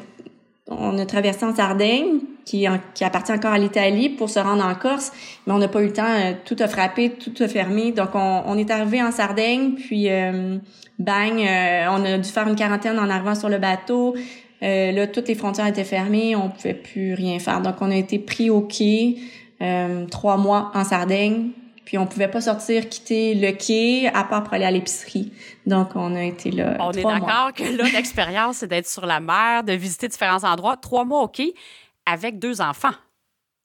on 0.79 0.99
a 0.99 1.07
traversé 1.07 1.45
en 1.45 1.55
Sardaigne, 1.55 2.21
qui, 2.45 2.67
appartient 2.67 3.33
encore 3.33 3.53
à 3.53 3.59
l'Italie, 3.59 4.09
pour 4.09 4.31
se 4.31 4.39
rendre 4.39 4.65
en 4.65 4.75
Corse, 4.75 5.13
mais 5.47 5.53
on 5.53 5.59
n'a 5.59 5.69
pas 5.69 5.83
eu 5.83 5.87
le 5.87 5.93
temps. 5.93 6.05
Euh, 6.05 6.33
tout 6.45 6.57
a 6.59 6.69
frappé, 6.69 7.11
tout 7.11 7.35
a 7.43 7.49
fermé. 7.49 7.93
Donc, 7.93 8.11
on, 8.15 8.57
est 8.59 8.71
arrivé 8.71 9.03
en 9.03 9.13
Sardaigne, 9.13 9.75
puis 9.75 10.11
euh, 10.11 10.59
bang, 10.99 11.39
euh, 11.39 11.87
on 11.91 12.05
a 12.05 12.19
dû 12.19 12.29
faire 12.29 12.49
une 12.49 12.57
quarantaine 12.57 12.99
en 12.99 13.09
arrivant 13.09 13.35
sur 13.35 13.49
le 13.49 13.59
bateau. 13.59 14.15
Euh, 14.63 14.93
là, 14.93 15.07
toutes 15.07 15.29
les 15.29 15.35
frontières 15.35 15.67
étaient 15.67 15.85
fermées, 15.85 16.37
on 16.37 16.49
pouvait 16.49 16.75
plus 16.75 17.15
rien 17.15 17.39
faire. 17.39 17.61
Donc, 17.61 17.77
on 17.81 17.91
a 17.91 17.97
été 17.97 18.19
pris 18.19 18.51
au 18.51 18.63
quai 18.63 19.17
trois 20.11 20.37
mois 20.39 20.73
en 20.75 20.83
Sardaigne. 20.83 21.51
Puis 21.85 21.99
on 21.99 22.07
pouvait 22.07 22.29
pas 22.29 22.41
sortir, 22.41 22.89
quitter 22.89 23.35
le 23.35 23.53
quai, 23.53 24.09
à 24.09 24.25
part 24.25 24.45
pour 24.45 24.55
aller 24.55 24.65
à 24.65 24.71
l'épicerie. 24.71 25.33
Donc 25.67 25.97
on 25.97 26.15
a 26.15 26.23
été 26.23 26.51
là. 26.51 26.77
On 26.81 26.93
est 26.93 27.03
d'accord 27.03 27.53
que 27.55 27.65
là, 27.65 27.85
l'expérience, 27.93 28.59
c'est 28.59 28.69
d'être 28.69 28.89
sur 28.89 29.05
la 29.05 29.21
mer, 29.21 29.65
de 29.65 29.73
visiter 29.73 30.09
différents 30.09 30.45
endroits. 30.45 30.77
Trois 30.77 31.05
mois 31.05 31.23
au 31.23 31.29
quai 31.29 31.55
avec 32.07 32.39
deux 32.39 32.61
enfants 32.61 32.95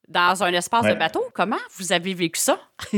dans 0.08 0.44
un 0.44 0.54
espace 0.54 0.86
de 0.86 0.94
bateau. 0.94 1.24
Comment 1.34 1.58
vous 1.78 1.92
avez 1.92 2.14
vécu 2.14 2.40
ça? 2.40 2.60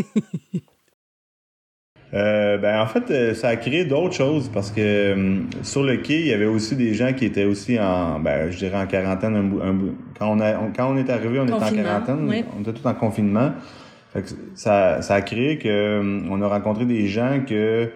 Euh, 2.12 2.58
ben 2.58 2.82
en 2.82 2.88
fait, 2.88 3.12
euh, 3.12 3.34
ça 3.36 3.50
a 3.50 3.56
créé 3.56 3.86
d'autres 3.86 4.16
choses 4.16 4.50
parce 4.52 4.72
que 4.72 4.82
euh, 4.82 5.42
sur 5.62 5.84
le 5.84 5.98
quai, 5.98 6.22
il 6.22 6.26
y 6.26 6.34
avait 6.34 6.48
aussi 6.48 6.76
des 6.76 6.96
gens 6.96 7.14
qui 7.14 7.26
étaient 7.26 7.46
aussi 7.46 7.80
en, 7.80 8.20
ben, 8.20 8.50
je 8.50 8.58
dirais 8.58 8.82
en 8.82 8.88
quarantaine. 8.88 9.52
quand 10.18 10.32
on 10.32 10.40
a, 10.40 10.54
quand 10.76 10.92
on 10.92 10.98
est 10.98 11.08
arrivé, 11.08 11.40
on 11.40 11.44
était 11.44 11.54
en 11.54 11.84
quarantaine, 11.84 12.46
on 12.58 12.62
était 12.62 12.74
tout 12.74 12.88
en 12.88 12.96
confinement. 12.96 13.52
Ça, 14.56 15.02
ça 15.02 15.14
a 15.16 15.22
créé 15.22 15.58
que 15.58 16.28
on 16.30 16.42
a 16.42 16.48
rencontré 16.48 16.86
des 16.86 17.08
gens 17.08 17.42
que 17.48 17.92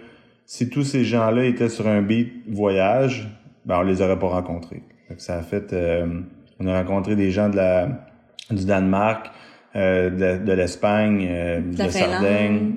si 0.46 0.70
tous 0.70 0.84
ces 0.84 1.04
gens-là 1.04 1.46
étaient 1.46 1.70
sur 1.70 1.88
un 1.88 2.02
beat 2.02 2.32
voyage, 2.48 3.30
ben 3.66 3.80
on 3.80 3.84
les 3.84 4.02
aurait 4.02 4.20
pas 4.20 4.28
rencontrés. 4.28 4.84
ça 5.18 5.38
a 5.38 5.42
fait, 5.42 5.74
on 6.60 6.68
a 6.68 6.82
rencontré 6.82 7.16
des 7.16 7.32
gens 7.32 7.50
de 7.50 7.56
la, 7.56 7.88
du 8.52 8.66
Danemark, 8.66 9.32
de, 9.74 10.38
de 10.38 10.52
l'Espagne, 10.54 11.28
de 11.28 11.78
la 11.78 11.90
Sardaigne 11.90 12.74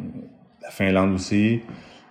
la 0.66 0.71
Finlande 0.71 1.14
aussi. 1.14 1.61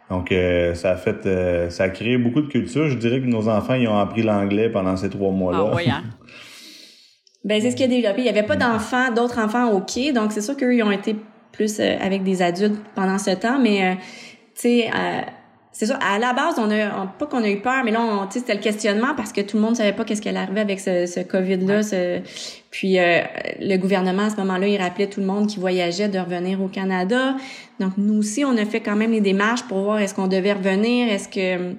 Donc, 0.09 0.31
euh, 0.31 0.73
ça 0.75 0.91
a 0.91 0.95
fait, 0.95 1.25
euh, 1.25 1.69
ça 1.69 1.83
a 1.85 1.89
créé 1.89 2.17
beaucoup 2.17 2.41
de 2.41 2.47
culture. 2.47 2.87
Je 2.89 2.97
dirais 2.97 3.19
que 3.19 3.25
nos 3.25 3.49
enfants, 3.49 3.73
ils 3.73 3.87
ont 3.87 3.97
appris 3.97 4.21
l'anglais 4.21 4.69
pendant 4.69 4.95
ces 4.95 5.09
trois 5.09 5.31
mois-là. 5.31 5.69
Ah 5.71 5.75
oui, 5.75 5.89
hein? 5.89 6.03
ben, 7.45 7.61
c'est 7.61 7.71
ce 7.71 7.75
qui 7.75 7.83
a 7.83 7.87
développé. 7.87 8.19
Il 8.19 8.23
n'y 8.23 8.29
avait 8.29 8.43
pas 8.43 8.57
d'enfants, 8.57 9.11
d'autres 9.13 9.39
enfants 9.39 9.71
au 9.71 9.79
quai. 9.79 10.11
Donc, 10.11 10.33
c'est 10.33 10.41
sûr 10.41 10.57
qu'eux, 10.57 10.75
ils 10.75 10.83
ont 10.83 10.91
été 10.91 11.15
plus 11.53 11.79
euh, 11.79 11.95
avec 12.01 12.23
des 12.23 12.41
adultes 12.41 12.75
pendant 12.95 13.17
ce 13.17 13.31
temps. 13.31 13.59
Mais, 13.59 13.97
tu 14.55 14.61
sais, 14.61 14.91
c'est 15.77 15.87
sûr, 15.87 15.97
à 15.99 16.17
la 16.19 16.31
base, 16.31 16.55
on 16.57 16.71
a, 16.71 17.05
pas 17.19 17.25
qu'on 17.25 17.43
a 17.43 17.49
eu 17.49 17.59
peur, 17.59 17.83
mais 17.83 17.91
là, 17.91 17.99
on, 18.01 18.31
c'était 18.31 18.53
le 18.53 18.61
questionnement 18.61 19.13
parce 19.13 19.33
que 19.33 19.41
tout 19.41 19.57
le 19.57 19.63
monde 19.63 19.75
savait 19.75 19.91
pas 19.91 20.05
qu'est-ce 20.05 20.21
qui 20.21 20.29
allait 20.29 20.39
arriver 20.39 20.61
avec 20.61 20.79
ce, 20.79 21.05
ce 21.05 21.19
COVID-là. 21.19 21.81
Puis 22.71 22.97
euh, 22.97 23.19
le 23.59 23.75
gouvernement, 23.75 24.23
à 24.23 24.29
ce 24.29 24.37
moment-là, 24.37 24.67
il 24.69 24.81
rappelait 24.81 25.07
tout 25.07 25.19
le 25.19 25.25
monde 25.25 25.47
qui 25.47 25.59
voyageait 25.59 26.07
de 26.07 26.17
revenir 26.17 26.61
au 26.61 26.69
Canada. 26.69 27.35
Donc, 27.81 27.91
nous 27.97 28.17
aussi, 28.17 28.45
on 28.45 28.55
a 28.55 28.63
fait 28.63 28.79
quand 28.79 28.95
même 28.95 29.11
les 29.11 29.19
démarches 29.19 29.63
pour 29.63 29.79
voir 29.79 29.99
est-ce 29.99 30.15
qu'on 30.15 30.27
devait 30.27 30.53
revenir, 30.53 31.09
est-ce 31.09 31.27
que 31.27 31.73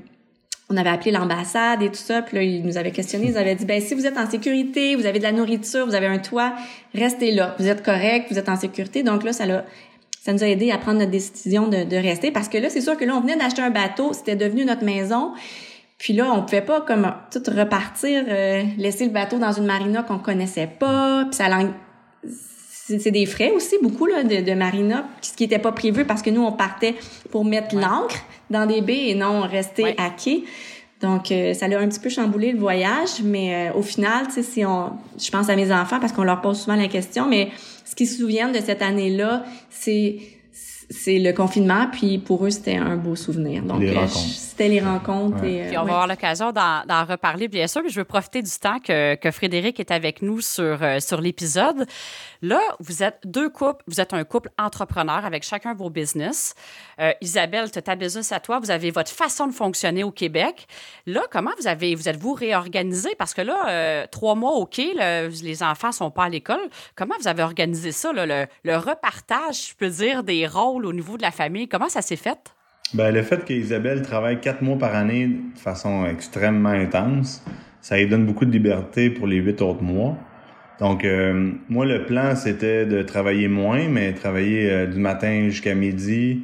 on 0.69 0.77
avait 0.77 0.91
appelé 0.91 1.13
l'ambassade 1.13 1.83
et 1.83 1.89
tout 1.89 1.95
ça, 1.95 2.23
puis 2.23 2.37
là, 2.37 2.43
ils 2.43 2.65
nous 2.65 2.77
avaient 2.77 2.91
questionné, 2.91 3.29
ils 3.29 3.39
avaient 3.39 3.55
dit, 3.55 3.65
ben 3.65 3.81
si 3.81 3.95
vous 3.95 4.07
êtes 4.07 4.19
en 4.19 4.29
sécurité, 4.29 4.97
vous 4.97 5.07
avez 5.07 5.19
de 5.19 5.25
la 5.25 5.33
nourriture, 5.33 5.87
vous 5.87 5.95
avez 5.95 6.07
un 6.07 6.19
toit, 6.19 6.55
restez 6.95 7.31
là, 7.31 7.55
vous 7.59 7.69
êtes 7.69 7.85
correct, 7.85 8.27
vous 8.31 8.39
êtes 8.39 8.49
en 8.49 8.57
sécurité. 8.57 9.03
Donc 9.03 9.23
là, 9.23 9.33
ça 9.33 9.47
l'a 9.47 9.65
ça 10.27 10.33
nous 10.33 10.43
a 10.43 10.49
aidé 10.49 10.73
à 10.73 10.79
prendre 10.79 10.99
notre 10.99 11.13
décision 11.13 11.69
de, 11.69 11.97
rester 11.97 12.33
parce 12.33 12.49
que 12.49 12.59
là, 12.59 12.69
c'est 12.69 12.81
sûr 12.81 12.97
que 12.97 13.05
là, 13.05 13.15
on 13.15 13.21
venait 13.21 13.37
d'acheter 13.37 13.63
un 13.63 13.71
bateau, 13.71 14.13
c'était 14.13 14.35
devenu 14.35 14.65
notre 14.65 14.85
maison. 14.85 15.35
Puis 15.99 16.15
là, 16.15 16.33
on 16.33 16.43
pouvait 16.43 16.63
pas 16.63 16.81
comme 16.81 17.13
tout 17.31 17.43
repartir, 17.57 18.25
euh, 18.29 18.65
laisser 18.77 19.05
le 19.05 19.13
bateau 19.13 19.39
dans 19.39 19.53
une 19.53 19.67
marina 19.67 20.03
qu'on 20.03 20.19
connaissait 20.19 20.67
pas. 20.67 21.27
Puis 21.27 21.37
ça 21.37 21.47
c'est 22.87 23.11
des 23.11 23.27
frais 23.27 23.51
aussi 23.51 23.77
beaucoup 23.83 24.07
là 24.07 24.23
de, 24.23 24.43
de 24.49 24.55
marina, 24.55 25.07
ce 25.21 25.33
qui 25.33 25.45
était 25.45 25.59
pas 25.59 25.73
prévu 25.73 26.05
parce 26.05 26.23
que 26.23 26.31
nous 26.31 26.43
on 26.43 26.53
partait 26.53 26.95
pour 27.31 27.45
mettre 27.45 27.75
l'ancre 27.75 28.25
dans 28.51 28.67
des 28.67 28.81
baies 28.81 29.09
et 29.09 29.15
non 29.15 29.41
rester 29.41 29.95
à 29.99 30.11
quai. 30.11 30.45
Donc 31.01 31.31
euh, 31.31 31.53
ça 31.53 31.67
a 31.67 31.79
un 31.79 31.89
petit 31.89 32.01
peu 32.01 32.09
chamboulé 32.09 32.53
le 32.53 32.59
voyage, 32.59 33.21
mais 33.23 33.71
euh, 33.71 33.79
au 33.79 33.83
final, 33.83 34.27
tu 34.29 34.35
sais, 34.35 34.43
si 34.43 34.65
on, 34.65 34.93
je 35.19 35.31
pense 35.31 35.49
à 35.51 35.57
mes 35.57 35.71
enfants 35.73 36.01
parce 36.01 36.13
qu'on 36.13 36.25
leur 36.25 36.41
pose 36.41 36.61
souvent 36.61 36.77
la 36.77 36.89
question, 36.89 37.29
mais 37.29 37.51
ce 37.85 37.95
qu'ils 37.95 38.09
se 38.09 38.19
souviennent 38.19 38.53
de 38.53 38.61
cette 38.61 38.83
année-là, 38.83 39.45
c'est 39.69 40.17
c'est 40.89 41.19
le 41.19 41.33
confinement, 41.33 41.89
puis 41.91 42.19
pour 42.19 42.47
eux, 42.47 42.51
c'était 42.51 42.77
un 42.77 42.97
beau 42.97 43.17
souvenir. 43.17 43.63
Donc, 43.63 43.83
euh, 43.83 44.07
c'était 44.57 44.69
les 44.69 44.81
rencontres. 44.81 45.45
Et, 45.45 45.67
puis 45.69 45.77
on 45.77 45.85
va 45.85 45.93
avoir 45.93 46.07
l'occasion 46.07 46.51
d'en 46.51 47.05
reparler, 47.05 47.49
bien 47.49 47.67
sûr, 47.67 47.83
mais 47.83 47.91
je 47.91 48.01
veux 48.01 48.05
profiter 48.05 48.41
du 48.41 48.51
temps 48.51 48.79
que, 48.79 49.15
que 49.17 49.31
Frédéric 49.31 49.79
est 49.81 49.91
avec 49.91 50.23
nous 50.23 50.41
sur, 50.41 50.79
sur 51.01 51.21
l'épisode. 51.21 51.87
Là, 52.41 52.61
vous 52.81 53.03
êtes 53.03 53.19
deux 53.25 53.51
couples, 53.51 53.83
vous 53.87 54.01
êtes 54.01 54.15
un 54.15 54.25
couple 54.25 54.51
entrepreneur 54.59 55.25
avec 55.25 55.43
chacun 55.43 55.75
vos 55.75 55.91
business. 55.91 56.55
Euh, 57.01 57.13
Isabelle, 57.21 57.71
tu 57.71 57.79
as 57.79 57.83
ta 57.83 57.97
business 57.97 58.33
à 58.33 58.41
toi, 58.41 58.59
vous 58.59 58.71
avez 58.71 58.91
votre 58.91 59.11
façon 59.11 59.47
de 59.47 59.53
fonctionner 59.53 60.05
au 60.05 60.11
Québec. 60.11 60.67
Là, 61.05 61.23
comment 61.31 61.51
vous 61.59 61.67
avez, 61.67 61.95
vous 61.95 62.09
êtes-vous 62.09 62.33
réorganisé? 62.33 63.11
Parce 63.19 63.35
que 63.35 63.43
là, 63.43 63.69
euh, 63.69 64.07
trois 64.11 64.35
mois 64.35 64.67
quai, 64.71 64.95
les 65.43 65.63
enfants 65.63 65.93
sont 65.93 66.11
pas 66.11 66.25
à 66.25 66.29
l'école. 66.31 66.69
Comment 66.95 67.15
vous 67.21 67.29
avez 67.29 67.43
organisé 67.43 67.93
ça, 67.93 68.13
le, 68.13 68.47
le 68.65 68.77
repartage, 68.77 69.69
je 69.71 69.75
peux 69.75 69.91
dire, 69.91 70.23
des 70.23 70.47
rôles 70.47 70.87
au 70.87 70.93
niveau 70.93 71.19
de 71.19 71.23
la 71.23 71.31
famille? 71.31 71.69
Comment 71.69 71.89
ça 71.89 72.01
s'est 72.01 72.17
fait? 72.17 72.56
Ben, 72.95 73.13
le 73.13 73.23
fait 73.23 73.45
qu'Isabelle 73.45 74.03
travaille 74.03 74.41
quatre 74.41 74.63
mois 74.63 74.79
par 74.79 74.95
année 74.95 75.27
de 75.27 75.59
façon 75.59 76.07
extrêmement 76.07 76.69
intense, 76.69 77.45
ça 77.81 77.99
lui 77.99 78.07
donne 78.07 78.27
beaucoup 78.27 78.45
de 78.45 78.53
liberté 78.53 79.11
pour 79.11 79.27
les 79.27 79.37
huit 79.37 79.61
autres 79.61 79.83
mois. 79.83 80.17
Donc, 80.79 81.05
euh, 81.05 81.53
moi, 81.69 81.87
le 81.87 82.05
plan, 82.05 82.37
c'était 82.37 82.87
de 82.87 83.03
travailler 83.03 83.49
moins, 83.49 83.89
mais 83.89 84.13
travailler 84.13 84.71
euh, 84.71 84.87
du 84.87 84.99
matin 84.99 85.49
jusqu'à 85.49 85.75
midi 85.75 86.43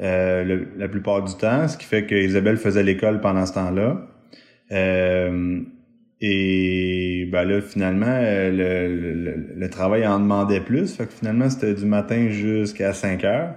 euh, 0.00 0.64
la 0.76 0.88
plupart 0.88 1.24
du 1.24 1.34
temps, 1.34 1.66
ce 1.66 1.76
qui 1.76 1.86
fait 1.86 2.06
que 2.06 2.14
Isabelle 2.14 2.56
faisait 2.56 2.82
l'école 2.82 3.20
pendant 3.20 3.46
ce 3.46 3.54
temps-là. 3.54 4.06
et 6.20 7.28
ben 7.32 7.44
là, 7.44 7.60
finalement, 7.62 8.20
le, 8.20 9.54
le, 9.56 9.70
travail 9.70 10.06
en 10.06 10.20
demandait 10.20 10.60
plus. 10.60 10.94
Fait 10.94 11.06
que 11.06 11.12
finalement, 11.12 11.48
c'était 11.50 11.74
du 11.74 11.86
matin 11.86 12.28
jusqu'à 12.28 12.92
5 12.92 13.24
heures. 13.24 13.54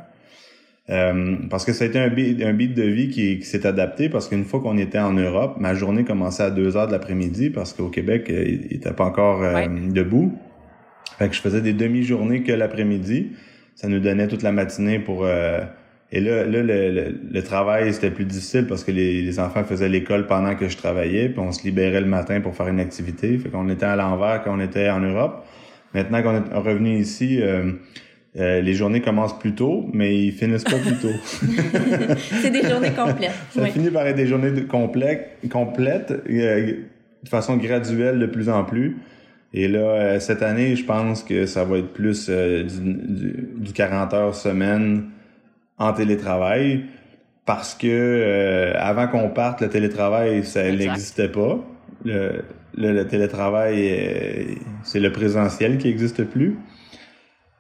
Euh, 0.89 1.37
parce 1.49 1.63
que 1.63 1.71
ça 1.71 1.85
a 1.85 1.87
été 1.87 1.97
un 1.97 2.09
beat, 2.09 2.41
un 2.41 2.53
beat 2.53 2.73
de 2.73 2.83
vie 2.83 3.09
qui, 3.09 3.39
qui 3.39 3.45
s'est 3.45 3.65
adapté 3.65 4.09
parce 4.09 4.27
qu'une 4.27 4.43
fois 4.43 4.59
qu'on 4.59 4.77
était 4.77 4.99
en 4.99 5.13
Europe, 5.13 5.55
ma 5.57 5.73
journée 5.73 6.03
commençait 6.03 6.43
à 6.43 6.49
2 6.49 6.75
heures 6.75 6.87
de 6.87 6.91
l'après-midi 6.91 7.49
parce 7.49 7.71
qu'au 7.71 7.87
Québec, 7.87 8.29
euh, 8.29 8.43
il 8.45 8.67
n'était 8.69 8.91
pas 8.91 9.05
encore 9.05 9.43
euh, 9.43 9.65
debout. 9.89 10.37
Fait 11.17 11.29
que 11.29 11.35
je 11.35 11.41
faisais 11.41 11.61
des 11.61 11.73
demi-journées 11.73 12.43
que 12.43 12.51
l'après-midi. 12.51 13.31
Ça 13.75 13.87
nous 13.87 13.99
donnait 13.99 14.27
toute 14.27 14.43
la 14.43 14.51
matinée 14.51 14.99
pour... 14.99 15.25
et 15.25 16.19
là, 16.19 16.45
là 16.45 16.61
le, 16.61 17.15
le, 17.31 17.43
travail, 17.43 17.91
c'était 17.91 18.11
plus 18.11 18.25
difficile 18.25 18.67
parce 18.67 18.83
que 18.83 18.91
les, 18.91 19.21
les 19.21 19.39
enfants 19.39 19.63
faisaient 19.63 19.89
l'école 19.89 20.27
pendant 20.27 20.55
que 20.55 20.67
je 20.67 20.77
travaillais, 20.77 21.29
puis 21.29 21.39
on 21.39 21.51
se 21.51 21.63
libérait 21.63 22.01
le 22.01 22.07
matin 22.07 22.39
pour 22.39 22.55
faire 22.55 22.67
une 22.67 22.79
activité. 22.79 23.35
Fait 23.39 23.49
qu'on 23.49 23.69
était 23.69 23.85
à 23.85 23.95
l'envers 23.95 24.43
quand 24.43 24.55
on 24.55 24.59
était 24.59 24.89
en 24.89 24.99
Europe. 24.99 25.45
Maintenant 25.93 26.21
qu'on 26.21 26.35
est 26.35 26.55
revenu 26.55 26.97
ici... 26.97 27.41
Euh, 28.35 28.61
les 28.61 28.73
journées 28.73 29.01
commencent 29.01 29.37
plus 29.37 29.53
tôt, 29.53 29.87
mais 29.93 30.17
ils 30.17 30.31
finissent 30.31 30.63
pas 30.63 30.79
plus 30.79 30.97
tôt. 30.97 31.13
c'est 32.41 32.49
des 32.49 32.67
journées 32.67 32.91
complètes. 32.91 33.31
Ça 33.51 33.65
finit 33.67 33.91
par 33.91 34.07
être 34.07 34.15
des 34.15 34.25
journées 34.25 34.51
de 34.51 34.61
complètes, 34.61 35.37
complètes 35.51 36.11
euh, 36.29 36.73
de 37.23 37.29
façon 37.29 37.57
graduelle 37.57 38.17
de 38.17 38.25
plus 38.25 38.49
en 38.49 38.63
plus. 38.63 38.97
Et 39.53 39.67
là, 39.67 39.79
euh, 39.79 40.19
cette 40.19 40.41
année, 40.41 40.75
je 40.75 40.83
pense 40.83 41.23
que 41.23 41.45
ça 41.45 41.63
va 41.63 41.77
être 41.77 41.93
plus 41.93 42.27
du, 42.27 43.47
du, 43.55 43.71
40 43.71 44.13
heures 44.15 44.35
semaine 44.35 45.03
en 45.77 45.93
télétravail 45.93 46.85
parce 47.45 47.75
que 47.75 48.73
avant 48.77 49.07
qu'on 49.07 49.29
parte, 49.29 49.61
le 49.61 49.69
télétravail, 49.69 50.43
ça 50.43 50.63
n'existait 50.71 51.27
pas. 51.27 51.59
Le, 52.03 52.43
le, 52.75 52.93
le 52.93 53.05
télétravail, 53.05 54.57
c'est 54.81 54.99
le 54.99 55.11
présentiel 55.11 55.77
qui 55.77 55.87
n'existe 55.89 56.23
plus. 56.23 56.57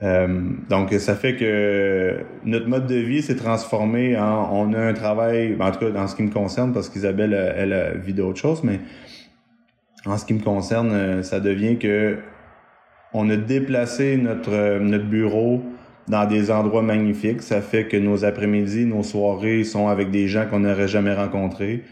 Euh, 0.03 0.27
donc, 0.69 0.91
ça 0.93 1.15
fait 1.15 1.35
que 1.35 2.17
notre 2.43 2.67
mode 2.67 2.87
de 2.87 2.95
vie 2.95 3.21
s'est 3.21 3.35
transformé 3.35 4.17
en 4.17 4.49
on 4.51 4.73
a 4.73 4.79
un 4.79 4.93
travail, 4.93 5.55
en 5.59 5.71
tout 5.71 5.79
cas 5.79 5.91
dans 5.91 6.07
ce 6.07 6.15
qui 6.15 6.23
me 6.23 6.31
concerne, 6.31 6.73
parce 6.73 6.89
qu'Isabelle, 6.89 7.33
elle, 7.33 7.71
elle 7.71 7.99
vit 7.99 8.13
d'autres 8.13 8.39
choses, 8.39 8.63
mais 8.63 8.79
en 10.05 10.17
ce 10.17 10.25
qui 10.25 10.33
me 10.33 10.41
concerne, 10.41 10.91
euh, 10.91 11.23
ça 11.23 11.39
devient 11.39 11.77
que 11.77 12.17
on 13.13 13.29
a 13.29 13.37
déplacé 13.37 14.17
notre, 14.17 14.79
notre 14.79 15.05
bureau 15.05 15.61
dans 16.07 16.25
des 16.27 16.51
endroits 16.51 16.81
magnifiques. 16.81 17.41
Ça 17.41 17.61
fait 17.61 17.87
que 17.87 17.95
nos 17.95 18.25
après-midi, 18.25 18.85
nos 18.85 19.03
soirées 19.03 19.63
sont 19.63 19.87
avec 19.87 20.09
des 20.09 20.27
gens 20.27 20.47
qu'on 20.49 20.61
n'aurait 20.61 20.87
jamais 20.87 21.13
rencontrés, 21.13 21.83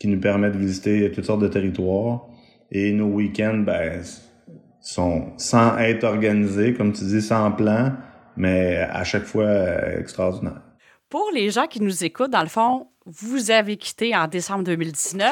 qui 0.00 0.08
nous 0.08 0.18
permettent 0.18 0.54
de 0.54 0.58
visiter 0.58 1.10
toutes 1.12 1.24
sortes 1.24 1.40
de 1.42 1.48
territoires. 1.48 2.26
Et 2.72 2.92
nos 2.92 3.06
week-ends, 3.06 3.62
ben, 3.64 4.02
sont 4.84 5.32
sans 5.38 5.78
être 5.78 6.04
organisés, 6.04 6.74
comme 6.74 6.92
tu 6.92 7.04
dis, 7.04 7.22
sans 7.22 7.50
plan, 7.50 7.92
mais 8.36 8.76
à 8.78 9.02
chaque 9.02 9.24
fois 9.24 9.44
euh, 9.44 9.98
extraordinaire. 9.98 10.60
Pour 11.08 11.30
les 11.32 11.50
gens 11.50 11.66
qui 11.66 11.80
nous 11.80 12.04
écoutent, 12.04 12.30
dans 12.30 12.42
le 12.42 12.48
fond, 12.48 12.88
vous 13.06 13.50
avez 13.50 13.76
quitté 13.76 14.14
en 14.14 14.28
décembre 14.28 14.64
2019, 14.64 15.30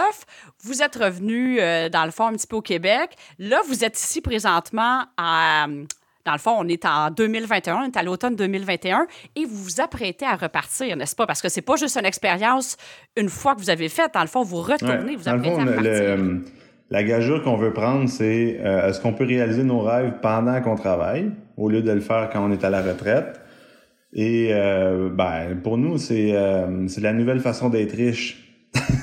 vous 0.62 0.82
êtes 0.82 0.96
revenu, 0.96 1.60
euh, 1.60 1.88
dans 1.88 2.04
le 2.04 2.10
fond, 2.10 2.26
un 2.26 2.32
petit 2.32 2.46
peu 2.46 2.56
au 2.56 2.62
Québec. 2.62 3.10
Là, 3.38 3.60
vous 3.66 3.84
êtes 3.84 3.98
ici 4.00 4.22
présentement 4.22 5.04
à, 5.18 5.66
dans 6.24 6.32
le 6.32 6.38
fond, 6.38 6.54
on 6.58 6.68
est 6.68 6.86
en 6.86 7.10
2021, 7.10 7.76
on 7.76 7.84
est 7.84 7.96
à 7.96 8.02
l'automne 8.02 8.36
2021 8.36 9.06
et 9.36 9.44
vous 9.44 9.56
vous 9.56 9.80
apprêtez 9.82 10.24
à 10.24 10.36
repartir, 10.36 10.96
n'est-ce 10.96 11.16
pas? 11.16 11.26
Parce 11.26 11.42
que 11.42 11.48
c'est 11.50 11.62
pas 11.62 11.76
juste 11.76 11.96
une 11.98 12.06
expérience 12.06 12.76
une 13.16 13.28
fois 13.28 13.54
que 13.54 13.60
vous 13.60 13.70
avez 13.70 13.88
fait. 13.90 14.12
Dans 14.14 14.22
le 14.22 14.28
fond, 14.28 14.42
vous 14.42 14.62
retournez, 14.62 15.16
vous 15.16 15.28
apprêtez 15.28 15.60
à 15.60 15.64
repartir 15.64 16.18
La 16.92 17.02
gageure 17.04 17.42
qu'on 17.42 17.56
veut 17.56 17.72
prendre, 17.72 18.06
c'est 18.06 18.60
euh, 18.60 18.86
est-ce 18.86 19.00
qu'on 19.00 19.14
peut 19.14 19.24
réaliser 19.24 19.64
nos 19.64 19.80
rêves 19.80 20.12
pendant 20.20 20.60
qu'on 20.60 20.74
travaille, 20.74 21.30
au 21.56 21.70
lieu 21.70 21.80
de 21.80 21.90
le 21.90 22.00
faire 22.00 22.28
quand 22.30 22.46
on 22.46 22.52
est 22.52 22.62
à 22.64 22.68
la 22.68 22.82
retraite? 22.82 23.40
Et 24.12 24.50
euh, 24.52 25.08
ben, 25.08 25.58
pour 25.62 25.78
nous, 25.78 25.96
c'est 25.96 26.36
euh, 26.36 26.86
c'est 26.88 27.00
la 27.00 27.14
nouvelle 27.14 27.40
façon 27.40 27.70
d'être 27.70 27.96
riche. 27.96 28.51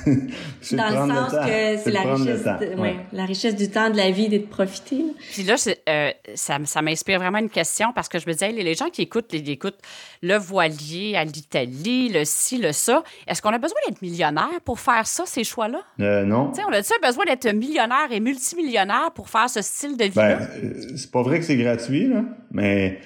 Dans 0.72 0.90
le 0.90 1.14
sens 1.14 1.32
que 1.32 1.78
c'est 1.78 1.92
la 1.92 2.02
richesse, 2.02 2.46
ouais. 2.78 2.96
la 3.12 3.26
richesse 3.26 3.56
du 3.56 3.70
temps 3.70 3.90
de 3.90 3.98
la 3.98 4.12
vie 4.12 4.26
et 4.26 4.40
de 4.40 4.46
profiter. 4.46 5.04
Puis 5.32 5.44
là, 5.44 5.56
euh, 5.90 6.12
ça, 6.36 6.58
ça 6.66 6.82
m'inspire 6.82 7.20
vraiment 7.20 7.40
une 7.40 7.50
question 7.50 7.94
parce 7.94 8.10
que 8.10 8.20
je 8.20 8.28
me 8.28 8.34
disais, 8.34 8.52
les 8.52 8.76
gens 8.76 8.90
qui 8.90 9.02
écoutent, 9.02 9.32
les, 9.32 9.50
écoutent 9.50 9.80
le 10.22 10.36
voilier 10.36 11.16
à 11.16 11.24
l'Italie, 11.24 12.10
le 12.10 12.24
ci, 12.26 12.58
le 12.58 12.72
ça, 12.72 13.04
est-ce 13.28 13.42
qu'on 13.42 13.54
a 13.54 13.58
besoin 13.58 13.78
d'être 13.88 14.02
millionnaire 14.02 14.60
pour 14.66 14.80
faire 14.80 15.08
ça, 15.08 15.24
ces 15.26 15.44
choix-là? 15.44 15.82
Euh, 16.00 16.24
non. 16.24 16.54
sais, 16.54 16.62
on 16.68 16.74
a-tu 16.74 16.94
besoin 17.02 17.26
d'être 17.26 17.52
millionnaire 17.54 18.12
et 18.12 18.20
multimillionnaire 18.20 19.12
pour 19.14 19.30
faire 19.30 19.50
ce 19.50 19.62
style 19.62 19.98
de 19.98 20.06
vie-là? 20.06 20.36
Ben, 20.38 20.48
euh, 20.64 20.74
c'est 20.96 21.12
pas 21.12 21.22
vrai 21.22 21.40
que 21.40 21.46
c'est 21.46 21.58
gratuit, 21.58 22.08
là, 22.08 22.24
mais 22.52 23.00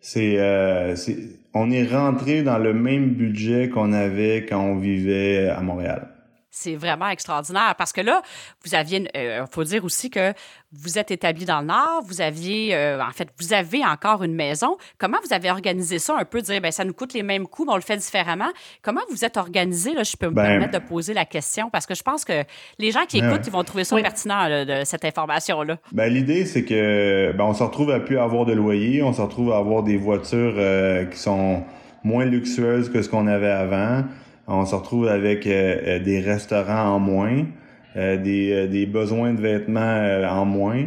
c'est... 0.00 0.34
Euh, 0.38 0.94
on 1.54 1.70
est 1.70 1.86
rentré 1.86 2.42
dans 2.42 2.58
le 2.58 2.72
même 2.72 3.10
budget 3.10 3.68
qu'on 3.68 3.92
avait 3.92 4.46
quand 4.48 4.60
on 4.60 4.76
vivait 4.76 5.48
à 5.48 5.60
Montréal. 5.60 6.08
C'est 6.50 6.76
vraiment 6.76 7.08
extraordinaire 7.08 7.74
parce 7.76 7.92
que 7.92 8.00
là, 8.00 8.22
vous 8.64 8.74
aviez, 8.74 9.06
il 9.14 9.20
euh, 9.20 9.46
faut 9.46 9.64
dire 9.64 9.84
aussi 9.84 10.08
que 10.08 10.32
vous 10.72 10.98
êtes 10.98 11.10
établi 11.10 11.44
dans 11.44 11.60
le 11.60 11.66
Nord, 11.66 12.02
vous 12.04 12.20
aviez, 12.20 12.74
euh, 12.74 13.02
en 13.02 13.10
fait, 13.10 13.28
vous 13.38 13.52
avez 13.52 13.84
encore 13.84 14.22
une 14.22 14.34
maison. 14.34 14.76
Comment 14.98 15.18
vous 15.24 15.32
avez 15.32 15.50
organisé 15.50 15.98
ça 15.98 16.16
un 16.18 16.24
peu, 16.24 16.40
dire, 16.40 16.60
ben 16.60 16.72
ça 16.72 16.84
nous 16.84 16.94
coûte 16.94 17.12
les 17.12 17.22
mêmes 17.22 17.46
coûts, 17.46 17.64
mais 17.64 17.72
on 17.72 17.76
le 17.76 17.82
fait 17.82 17.96
différemment? 17.96 18.48
Comment 18.82 19.00
vous 19.10 19.24
êtes 19.24 19.36
organisé, 19.36 19.92
là, 19.92 20.02
je 20.02 20.16
peux 20.16 20.28
me 20.28 20.34
ben, 20.34 20.44
permettre 20.44 20.72
de 20.72 20.84
poser 20.84 21.14
la 21.14 21.24
question? 21.24 21.70
Parce 21.70 21.86
que 21.86 21.94
je 21.94 22.02
pense 22.02 22.24
que 22.24 22.44
les 22.78 22.92
gens 22.92 23.04
qui 23.06 23.18
écoutent, 23.18 23.46
ils 23.46 23.52
vont 23.52 23.64
trouver 23.64 23.84
ça 23.84 23.96
pertinent, 23.96 24.64
de 24.64 24.84
cette 24.84 25.04
information-là. 25.04 25.76
Ben, 25.92 26.12
l'idée, 26.12 26.46
c'est 26.46 26.64
que, 26.64 27.32
ben, 27.36 27.44
on 27.44 27.54
se 27.54 27.62
retrouve 27.62 27.90
à 27.90 28.00
plus 28.00 28.18
avoir 28.18 28.46
de 28.46 28.52
loyer, 28.52 29.02
on 29.02 29.12
se 29.12 29.20
retrouve 29.20 29.52
à 29.52 29.58
avoir 29.58 29.82
des 29.82 29.96
voitures 29.96 30.54
euh, 30.56 31.04
qui 31.06 31.18
sont 31.18 31.62
moins 32.04 32.24
luxueuses 32.24 32.90
que 32.90 33.02
ce 33.02 33.08
qu'on 33.08 33.26
avait 33.26 33.50
avant 33.50 34.04
on 34.48 34.64
se 34.64 34.74
retrouve 34.74 35.08
avec 35.08 35.46
euh, 35.46 35.76
euh, 35.86 35.98
des 36.00 36.20
restaurants 36.20 36.94
en 36.94 36.98
moins, 36.98 37.44
euh, 37.96 38.16
des, 38.16 38.66
des, 38.66 38.86
besoins 38.86 39.34
de 39.34 39.40
vêtements 39.40 40.22
en 40.28 40.44
moins. 40.44 40.86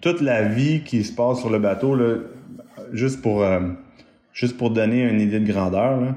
toute 0.00 0.20
la 0.20 0.42
vie 0.42 0.82
qui 0.84 1.02
se 1.04 1.12
passe 1.12 1.40
sur 1.40 1.50
le 1.50 1.58
bateau, 1.58 1.94
là, 1.94 2.16
juste 2.92 3.20
pour 3.20 3.44
juste 4.32 4.56
pour 4.56 4.70
donner 4.70 5.02
une 5.08 5.20
idée 5.20 5.40
de 5.40 5.50
grandeur, 5.50 6.14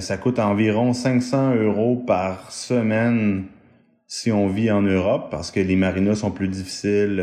ça 0.00 0.16
coûte 0.16 0.38
environ 0.38 0.92
500 0.92 1.56
euros 1.56 1.96
par 1.96 2.52
semaine 2.52 3.44
si 4.06 4.32
on 4.32 4.48
vit 4.48 4.70
en 4.70 4.82
Europe, 4.82 5.28
parce 5.30 5.50
que 5.50 5.60
les 5.60 5.76
marinas 5.76 6.16
sont 6.16 6.30
plus 6.30 6.48
difficiles, 6.48 7.16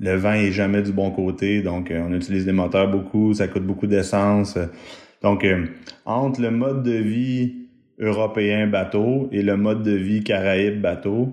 le 0.00 0.16
vent 0.16 0.32
est 0.32 0.52
jamais 0.52 0.82
du 0.82 0.92
bon 0.92 1.10
côté, 1.10 1.62
donc 1.62 1.92
on 1.94 2.12
utilise 2.12 2.44
des 2.44 2.52
moteurs 2.52 2.90
beaucoup, 2.90 3.32
ça 3.34 3.48
coûte 3.48 3.64
beaucoup 3.64 3.86
d'essence. 3.86 4.58
Donc, 5.22 5.44
euh, 5.44 5.66
entre 6.04 6.40
le 6.40 6.50
mode 6.50 6.82
de 6.82 6.92
vie 6.92 7.54
européen 7.98 8.66
bateau 8.66 9.28
et 9.32 9.42
le 9.42 9.56
mode 9.56 9.82
de 9.82 9.92
vie 9.92 10.24
caraïbe 10.24 10.80
bateau, 10.80 11.32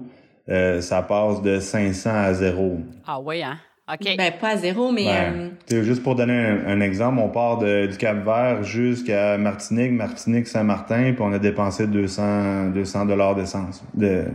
euh, 0.49 0.81
ça 0.81 1.01
passe 1.01 1.41
de 1.41 1.59
500 1.59 2.09
à 2.13 2.33
zéro. 2.33 2.79
Ah 3.05 3.19
oui, 3.19 3.41
hein? 3.41 3.57
OK. 3.89 4.17
Ben, 4.17 4.33
pas 4.39 4.49
à 4.49 4.57
zéro, 4.57 4.91
mais... 4.91 5.05
Ben, 5.05 5.51
euh... 5.71 5.83
Juste 5.83 6.03
pour 6.03 6.15
donner 6.15 6.33
un, 6.33 6.81
exemple, 6.81 7.19
on 7.19 7.29
part 7.29 7.57
de, 7.57 7.85
du 7.85 7.97
Cap-Vert 7.97 8.63
jusqu'à 8.63 9.37
Martinique, 9.37 9.93
Martinique, 9.93 10.47
Saint-Martin, 10.47 11.13
puis 11.13 11.21
on 11.21 11.31
a 11.31 11.39
dépensé 11.39 11.87
200 11.87 12.71
200 12.71 13.05
dollars 13.05 13.35
d'essence, 13.35 13.85
de, 13.93 14.25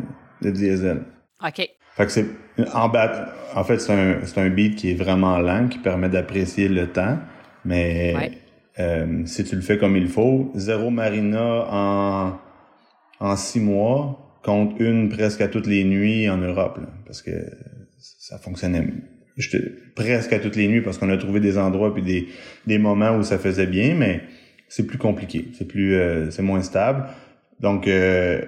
de 0.41 0.51
diesel. 0.51 1.03
OK. 1.47 1.69
Fait 1.95 2.07
que 2.07 2.11
c'est... 2.11 2.27
En, 2.73 2.91
en 3.55 3.65
fait, 3.65 3.79
c'est 3.79 3.93
un, 3.93 4.25
c'est 4.25 4.41
un 4.41 4.49
beat 4.49 4.77
qui 4.77 4.93
est 4.93 4.95
vraiment 4.95 5.39
lent, 5.39 5.69
qui 5.69 5.79
permet 5.79 6.09
d'apprécier 6.09 6.69
le 6.69 6.87
temps, 6.87 7.19
mais... 7.67 8.15
Ouais 8.17 8.33
euh, 8.79 9.27
si 9.27 9.45
tu 9.45 9.55
le 9.55 9.63
fais 9.63 9.79
comme 9.79 9.97
il 9.97 10.09
faut, 10.09 10.51
zéro 10.55 10.91
marina 10.91 11.67
en, 11.71 12.39
en 13.21 13.37
six 13.37 13.61
mois 13.61 14.41
compte 14.43 14.79
une 14.81 15.09
presque 15.09 15.41
à 15.41 15.49
toutes 15.49 15.67
les 15.67 15.85
nuits 15.85 16.29
en 16.29 16.39
Europe, 16.39 16.81
parce 17.07 17.23
que 17.23 17.31
ça 17.99 18.39
fonctionnait 18.39 18.87
presque 19.95 20.33
à 20.33 20.39
toutes 20.39 20.57
les 20.57 20.69
nuits 20.69 20.81
parce 20.83 20.99
qu'on 20.99 21.11
a 21.11 21.17
trouvé 21.17 21.41
des 21.41 21.59
endroits 21.59 21.95
puis 21.95 22.03
des, 22.03 22.29
des 22.67 22.79
moments 22.79 23.17
où 23.17 23.23
ça 23.23 23.39
faisait 23.39 23.67
bien, 23.67 23.95
mais 23.95 24.23
c'est 24.69 24.87
plus 24.87 24.99
compliqué, 24.99 25.49
c'est 25.53 25.67
plus 25.67 25.95
euh, 25.95 26.31
c'est 26.31 26.43
moins 26.43 26.63
stable. 26.63 27.05
Donc 27.61 27.87
euh, 27.87 28.43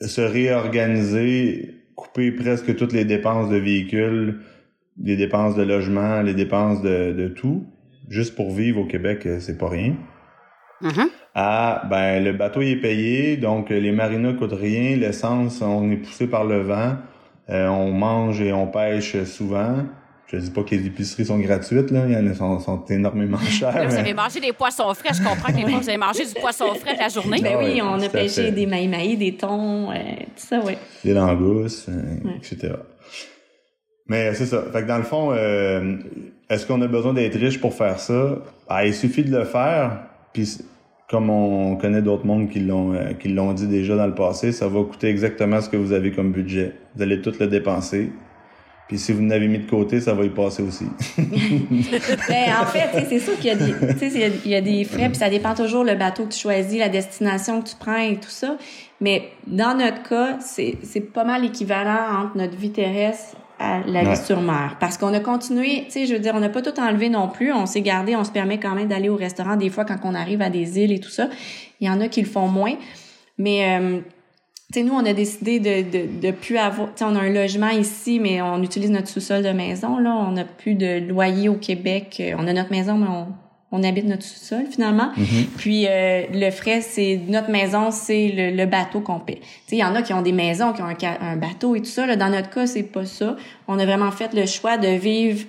se 0.00 0.20
réorganiser, 0.20 1.74
couper 1.94 2.30
presque 2.32 2.76
toutes 2.76 2.92
les 2.92 3.04
dépenses 3.04 3.50
de 3.50 3.56
véhicules, 3.56 4.40
les 5.02 5.16
dépenses 5.16 5.56
de 5.56 5.62
logement, 5.62 6.22
les 6.22 6.34
dépenses 6.34 6.82
de, 6.82 7.12
de 7.12 7.28
tout, 7.28 7.66
juste 8.08 8.34
pour 8.34 8.52
vivre 8.52 8.80
au 8.80 8.84
Québec, 8.84 9.26
euh, 9.26 9.38
c'est 9.40 9.58
pas 9.58 9.68
rien. 9.68 9.94
Mm-hmm. 10.82 11.08
Ah, 11.34 11.82
ben 11.88 12.22
le 12.22 12.32
bateau 12.32 12.62
est 12.62 12.76
payé, 12.76 13.36
donc 13.36 13.70
euh, 13.70 13.78
les 13.78 13.92
marinas 13.92 14.34
coûtent 14.34 14.52
rien, 14.52 14.96
l'essence, 14.96 15.60
on 15.62 15.90
est 15.90 15.96
poussé 15.96 16.26
par 16.26 16.44
le 16.44 16.60
vent, 16.60 16.96
euh, 17.50 17.68
on 17.68 17.92
mange 17.92 18.40
et 18.40 18.52
on 18.52 18.66
pêche 18.66 19.22
souvent. 19.24 19.76
Je 20.26 20.38
dis 20.38 20.50
pas 20.50 20.64
que 20.64 20.74
les 20.74 20.86
épiceries 20.86 21.24
sont 21.24 21.38
gratuites, 21.38 21.92
là. 21.92 22.04
Il 22.08 22.12
y 22.12 22.16
en 22.16 22.26
a 22.26 22.34
sont, 22.34 22.58
sont 22.58 22.84
énormément 22.86 23.38
chères. 23.48 23.88
Vous 23.88 23.94
avez 23.94 24.12
mangé 24.12 24.40
des 24.40 24.52
poissons 24.52 24.92
frais. 24.92 25.14
Je 25.14 25.22
comprends 25.22 25.52
que 25.52 25.56
les 25.56 25.62
vous 25.62 25.88
avez 25.88 25.96
mangé 25.96 26.26
du 26.26 26.34
poisson 26.34 26.74
frais 26.74 26.94
de 26.94 26.98
la 26.98 27.08
journée. 27.08 27.40
Ben 27.40 27.56
oui, 27.58 27.80
on 27.80 28.00
a 28.00 28.08
pêché 28.08 28.50
des 28.50 28.66
maïs 28.66 29.16
des 29.16 29.36
thons, 29.36 29.90
tout 29.92 30.32
ça, 30.34 30.60
oui. 30.64 30.72
Des 31.04 31.14
langoustes, 31.14 31.88
etc. 32.38 32.72
Mais 34.08 34.34
c'est 34.34 34.46
ça. 34.46 34.62
Fait 34.72 34.82
que 34.82 34.88
dans 34.88 34.98
le 34.98 35.02
fond, 35.02 35.30
euh, 35.32 35.96
est-ce 36.48 36.66
qu'on 36.66 36.80
a 36.82 36.86
besoin 36.86 37.12
d'être 37.12 37.36
riche 37.36 37.60
pour 37.60 37.74
faire 37.74 37.98
ça? 37.98 38.38
Ah, 38.68 38.86
il 38.86 38.94
suffit 38.94 39.24
de 39.24 39.36
le 39.36 39.44
faire, 39.44 39.98
puis 40.32 40.58
comme 41.08 41.30
on 41.30 41.76
connaît 41.76 42.02
d'autres 42.02 42.26
mondes 42.26 42.48
qui 42.48 42.60
l'ont 42.60 42.92
euh, 42.94 43.12
qui 43.12 43.28
l'ont 43.28 43.52
dit 43.52 43.66
déjà 43.66 43.96
dans 43.96 44.06
le 44.06 44.14
passé, 44.14 44.52
ça 44.52 44.68
va 44.68 44.82
coûter 44.82 45.08
exactement 45.08 45.60
ce 45.60 45.68
que 45.68 45.76
vous 45.76 45.92
avez 45.92 46.12
comme 46.12 46.32
budget. 46.32 46.74
Vous 46.94 47.02
allez 47.02 47.20
tout 47.20 47.32
le 47.38 47.46
dépenser. 47.46 48.12
Puis 48.88 48.98
si 48.98 49.12
vous 49.12 49.22
n'avez 49.22 49.48
mis 49.48 49.58
de 49.58 49.68
côté, 49.68 50.00
ça 50.00 50.14
va 50.14 50.24
y 50.24 50.28
passer 50.28 50.62
aussi. 50.62 50.84
ben, 51.18 52.44
en 52.62 52.66
fait, 52.66 53.04
c'est 53.08 53.18
sûr 53.18 53.36
qu'il 53.36 53.46
y 53.46 53.50
a 53.50 53.56
des, 53.56 53.74
il 54.44 54.50
y 54.52 54.54
a 54.54 54.60
des 54.60 54.84
frais, 54.84 55.08
puis 55.08 55.16
ça 55.16 55.28
dépend 55.28 55.54
toujours 55.54 55.82
le 55.82 55.96
bateau 55.96 56.26
que 56.26 56.32
tu 56.32 56.38
choisis, 56.38 56.78
la 56.78 56.88
destination 56.88 57.60
que 57.62 57.70
tu 57.70 57.74
prends 57.74 57.96
et 57.96 58.14
tout 58.14 58.30
ça. 58.30 58.56
Mais 59.00 59.30
dans 59.48 59.76
notre 59.76 60.04
cas, 60.08 60.38
c'est 60.40 61.12
pas 61.12 61.24
mal 61.24 61.44
équivalent 61.44 62.22
entre 62.22 62.36
notre 62.36 62.56
vie 62.56 62.70
terrestre 62.70 63.36
à 63.58 63.80
la 63.86 64.04
vie 64.04 64.16
sur 64.16 64.40
mer. 64.40 64.76
Parce 64.80 64.98
qu'on 64.98 65.12
a 65.14 65.20
continué, 65.20 65.84
tu 65.86 65.92
sais, 65.92 66.06
je 66.06 66.14
veux 66.14 66.18
dire, 66.18 66.34
on 66.34 66.40
n'a 66.40 66.48
pas 66.48 66.62
tout 66.62 66.78
enlevé 66.80 67.08
non 67.08 67.28
plus. 67.28 67.52
On 67.52 67.66
s'est 67.66 67.80
gardé, 67.80 68.16
on 68.16 68.24
se 68.24 68.30
permet 68.30 68.58
quand 68.58 68.74
même 68.74 68.88
d'aller 68.88 69.08
au 69.08 69.16
restaurant 69.16 69.56
des 69.56 69.70
fois 69.70 69.84
quand 69.84 69.96
on 70.04 70.14
arrive 70.14 70.42
à 70.42 70.50
des 70.50 70.78
îles 70.78 70.92
et 70.92 71.00
tout 71.00 71.10
ça. 71.10 71.28
Il 71.80 71.86
y 71.86 71.90
en 71.90 72.00
a 72.00 72.08
qui 72.08 72.20
le 72.20 72.28
font 72.28 72.48
moins. 72.48 72.74
Mais, 73.38 73.78
euh, 73.78 74.00
tu 74.72 74.80
sais, 74.80 74.82
nous, 74.82 74.94
on 74.94 75.04
a 75.04 75.12
décidé 75.12 75.60
de, 75.60 75.90
de, 75.90 76.20
de 76.20 76.30
plus 76.32 76.58
avoir, 76.58 76.88
tu 76.88 76.98
sais, 76.98 77.04
on 77.04 77.14
a 77.16 77.20
un 77.20 77.32
logement 77.32 77.70
ici, 77.70 78.18
mais 78.20 78.42
on 78.42 78.62
utilise 78.62 78.90
notre 78.90 79.08
sous-sol 79.08 79.42
de 79.42 79.50
maison, 79.50 79.98
là. 79.98 80.10
On 80.10 80.32
n'a 80.32 80.44
plus 80.44 80.74
de 80.74 81.08
loyer 81.08 81.48
au 81.48 81.56
Québec. 81.56 82.22
On 82.38 82.46
a 82.46 82.52
notre 82.52 82.70
maison, 82.70 82.98
mais 82.98 83.08
on, 83.08 83.28
on 83.72 83.82
habite 83.82 84.04
notre 84.04 84.22
sous-sol 84.22 84.66
finalement. 84.70 85.10
Mm-hmm. 85.16 85.44
Puis 85.58 85.86
euh, 85.86 86.26
le 86.32 86.50
frais, 86.50 86.80
c'est 86.80 87.20
notre 87.28 87.50
maison, 87.50 87.90
c'est 87.90 88.52
le, 88.54 88.66
bateau 88.66 89.00
qu'on 89.00 89.20
paie. 89.20 89.40
Il 89.70 89.78
y 89.78 89.84
en 89.84 89.94
a 89.94 90.02
qui 90.02 90.12
ont 90.12 90.22
des 90.22 90.32
maisons, 90.32 90.72
qui 90.72 90.82
ont 90.82 90.86
un, 90.86 91.36
bateau 91.36 91.74
et 91.74 91.80
tout 91.80 91.86
ça. 91.86 92.06
Là. 92.06 92.16
Dans 92.16 92.30
notre 92.30 92.50
cas, 92.50 92.66
c'est 92.66 92.84
pas 92.84 93.04
ça. 93.04 93.36
On 93.68 93.78
a 93.78 93.84
vraiment 93.84 94.10
fait 94.12 94.32
le 94.34 94.46
choix 94.46 94.76
de 94.76 94.88
vivre 94.88 95.44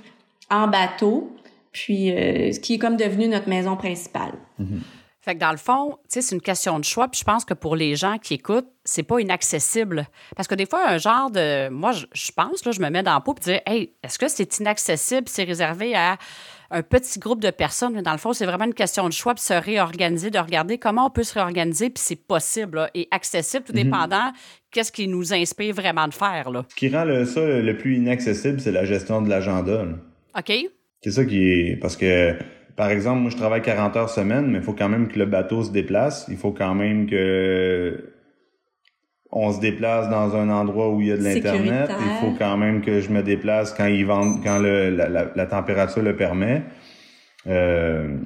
en 0.49 0.67
bateau, 0.67 1.35
puis 1.71 2.11
euh, 2.11 2.51
ce 2.51 2.59
qui 2.59 2.75
est 2.75 2.79
comme 2.79 2.97
devenu 2.97 3.27
notre 3.27 3.49
maison 3.49 3.75
principale. 3.75 4.33
Mm-hmm. 4.59 4.81
Fait 5.27 5.35
que 5.35 5.41
dans 5.41 5.51
le 5.51 5.57
fond, 5.57 5.97
c'est 6.07 6.31
une 6.31 6.39
question 6.39 6.79
de 6.79 6.85
choix. 6.85 7.09
Puis 7.09 7.19
je 7.19 7.25
pense 7.25 7.43
que 7.43 7.53
pour 7.53 7.75
les 7.75 7.97
gens 7.97 8.17
qui 8.17 8.35
écoutent, 8.35 8.69
c'est 8.85 9.03
pas 9.03 9.19
inaccessible. 9.19 10.07
Parce 10.37 10.47
que 10.47 10.55
des 10.55 10.65
fois, 10.65 10.87
un 10.87 10.97
genre 10.99 11.29
de. 11.29 11.67
Moi, 11.67 11.91
je, 11.91 12.31
pense, 12.31 12.63
là, 12.63 12.71
je 12.71 12.79
me 12.79 12.89
mets 12.89 13.03
dans 13.03 13.13
la 13.13 13.19
peau 13.19 13.35
et 13.35 13.41
dire 13.41 13.59
Hey, 13.65 13.93
est-ce 14.01 14.17
que 14.17 14.29
c'est 14.29 14.59
inaccessible? 14.59 15.27
C'est 15.27 15.43
réservé 15.43 15.95
à 15.95 16.17
un 16.71 16.81
petit 16.81 17.19
groupe 17.19 17.41
de 17.41 17.49
personnes. 17.49 17.93
Mais 17.93 18.01
dans 18.01 18.11
le 18.11 18.17
fond, 18.17 18.33
c'est 18.33 18.45
vraiment 18.45 18.65
une 18.65 18.73
question 18.73 19.07
de 19.07 19.13
choix, 19.13 19.33
puis 19.33 19.43
se 19.43 19.53
réorganiser, 19.53 20.29
de 20.29 20.39
regarder 20.39 20.77
comment 20.77 21.07
on 21.07 21.09
peut 21.09 21.23
se 21.23 21.33
réorganiser, 21.33 21.89
puis 21.89 22.03
c'est 22.05 22.27
possible 22.27 22.89
et 22.93 23.07
accessible, 23.11 23.65
tout 23.65 23.73
mhm. 23.73 23.83
dépendant 23.83 24.31
qu'est-ce 24.71 24.91
qui 24.91 25.07
nous 25.07 25.33
inspire 25.33 25.73
vraiment 25.73 26.07
de 26.07 26.13
faire. 26.13 26.51
Là. 26.51 26.65
Ce 26.69 26.75
qui 26.75 26.89
rend 26.89 27.05
le, 27.05 27.25
ça 27.25 27.41
le 27.41 27.77
plus 27.77 27.95
inaccessible, 27.95 28.59
c'est 28.59 28.71
la 28.71 28.85
gestion 28.85 29.21
de 29.21 29.29
l'agenda. 29.29 29.85
OK. 30.37 30.53
C'est 31.01 31.11
ça 31.11 31.25
qui 31.25 31.49
est. 31.49 31.79
Parce 31.79 31.95
que, 31.95 32.35
par 32.75 32.89
exemple, 32.89 33.21
moi, 33.21 33.31
je 33.31 33.37
travaille 33.37 33.61
40 33.61 33.95
heures 33.95 34.09
semaine, 34.09 34.47
mais 34.47 34.59
il 34.59 34.63
faut 34.63 34.73
quand 34.73 34.89
même 34.89 35.07
que 35.07 35.17
le 35.17 35.25
bateau 35.25 35.63
se 35.63 35.71
déplace. 35.71 36.25
Il 36.29 36.37
faut 36.37 36.51
quand 36.51 36.75
même 36.75 37.09
que 37.09 38.13
on 39.31 39.51
se 39.51 39.59
déplace 39.59 40.09
dans 40.09 40.35
un 40.35 40.49
endroit 40.49 40.89
où 40.89 41.01
il 41.01 41.07
y 41.07 41.11
a 41.11 41.17
de 41.17 41.23
l'internet. 41.23 41.89
Il 41.99 42.25
faut 42.25 42.35
quand 42.37 42.57
même 42.57 42.81
que 42.81 43.01
je 43.01 43.09
me 43.09 43.21
déplace 43.21 43.73
quand 43.73 43.85
ils 43.85 44.05
vendent, 44.05 44.43
quand 44.43 44.59
le, 44.59 44.89
la, 44.89 45.45
température 45.45 46.01
le 46.01 46.15
permet. 46.15 46.63
Euh, 47.47 48.17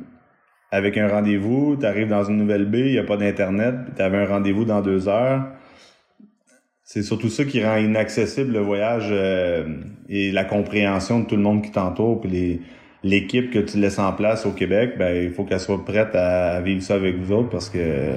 avec 0.71 0.97
un 0.97 1.07
rendez-vous, 1.07 1.75
tu 1.79 1.85
arrives 1.85 2.07
dans 2.07 2.23
une 2.23 2.37
nouvelle 2.37 2.65
baie, 2.65 2.87
il 2.87 2.91
n'y 2.93 2.99
a 2.99 3.03
pas 3.03 3.17
d'internet, 3.17 3.75
tu 3.95 4.01
avais 4.01 4.19
un 4.19 4.25
rendez-vous 4.25 4.63
dans 4.63 4.81
deux 4.81 5.09
heures. 5.09 5.43
c'est 6.83 7.03
surtout 7.03 7.29
ça 7.29 7.43
qui 7.43 7.63
rend 7.63 7.77
inaccessible 7.77 8.53
le 8.53 8.59
voyage 8.59 9.09
euh, 9.11 9.65
et 10.07 10.31
la 10.31 10.45
compréhension 10.45 11.19
de 11.19 11.25
tout 11.25 11.35
le 11.35 11.41
monde 11.41 11.61
qui 11.61 11.71
t'entoure, 11.71 12.21
puis 12.21 12.29
les 12.29 12.61
l'équipe 13.03 13.51
que 13.51 13.59
tu 13.59 13.79
laisses 13.79 13.99
en 13.99 14.13
place 14.13 14.45
au 14.45 14.51
Québec, 14.51 14.95
ben 14.97 15.15
il 15.15 15.31
faut 15.31 15.43
qu'elle 15.43 15.59
soit 15.59 15.83
prête 15.83 16.15
à, 16.15 16.61
vivre 16.61 16.81
ça 16.81 16.95
avec 16.95 17.17
vous 17.17 17.31
autres 17.31 17.49
parce 17.49 17.69
que 17.69 18.13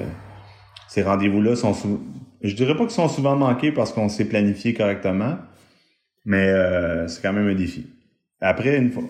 ces 0.87 1.03
rendez-vous-là 1.03 1.55
sont 1.55 1.73
je 2.41 2.55
dirais 2.55 2.75
pas 2.75 2.83
qu'ils 2.83 2.91
sont 2.91 3.09
souvent 3.09 3.35
manqués 3.35 3.71
parce 3.71 3.91
qu'on 3.93 4.09
s'est 4.09 4.25
planifié 4.25 4.73
correctement, 4.73 5.37
mais 6.25 6.49
euh, 6.49 7.07
c'est 7.07 7.21
quand 7.21 7.33
même 7.33 7.47
un 7.47 7.55
défi. 7.55 7.87
Après 8.41 8.77
une 8.77 8.91
fois. 8.91 9.03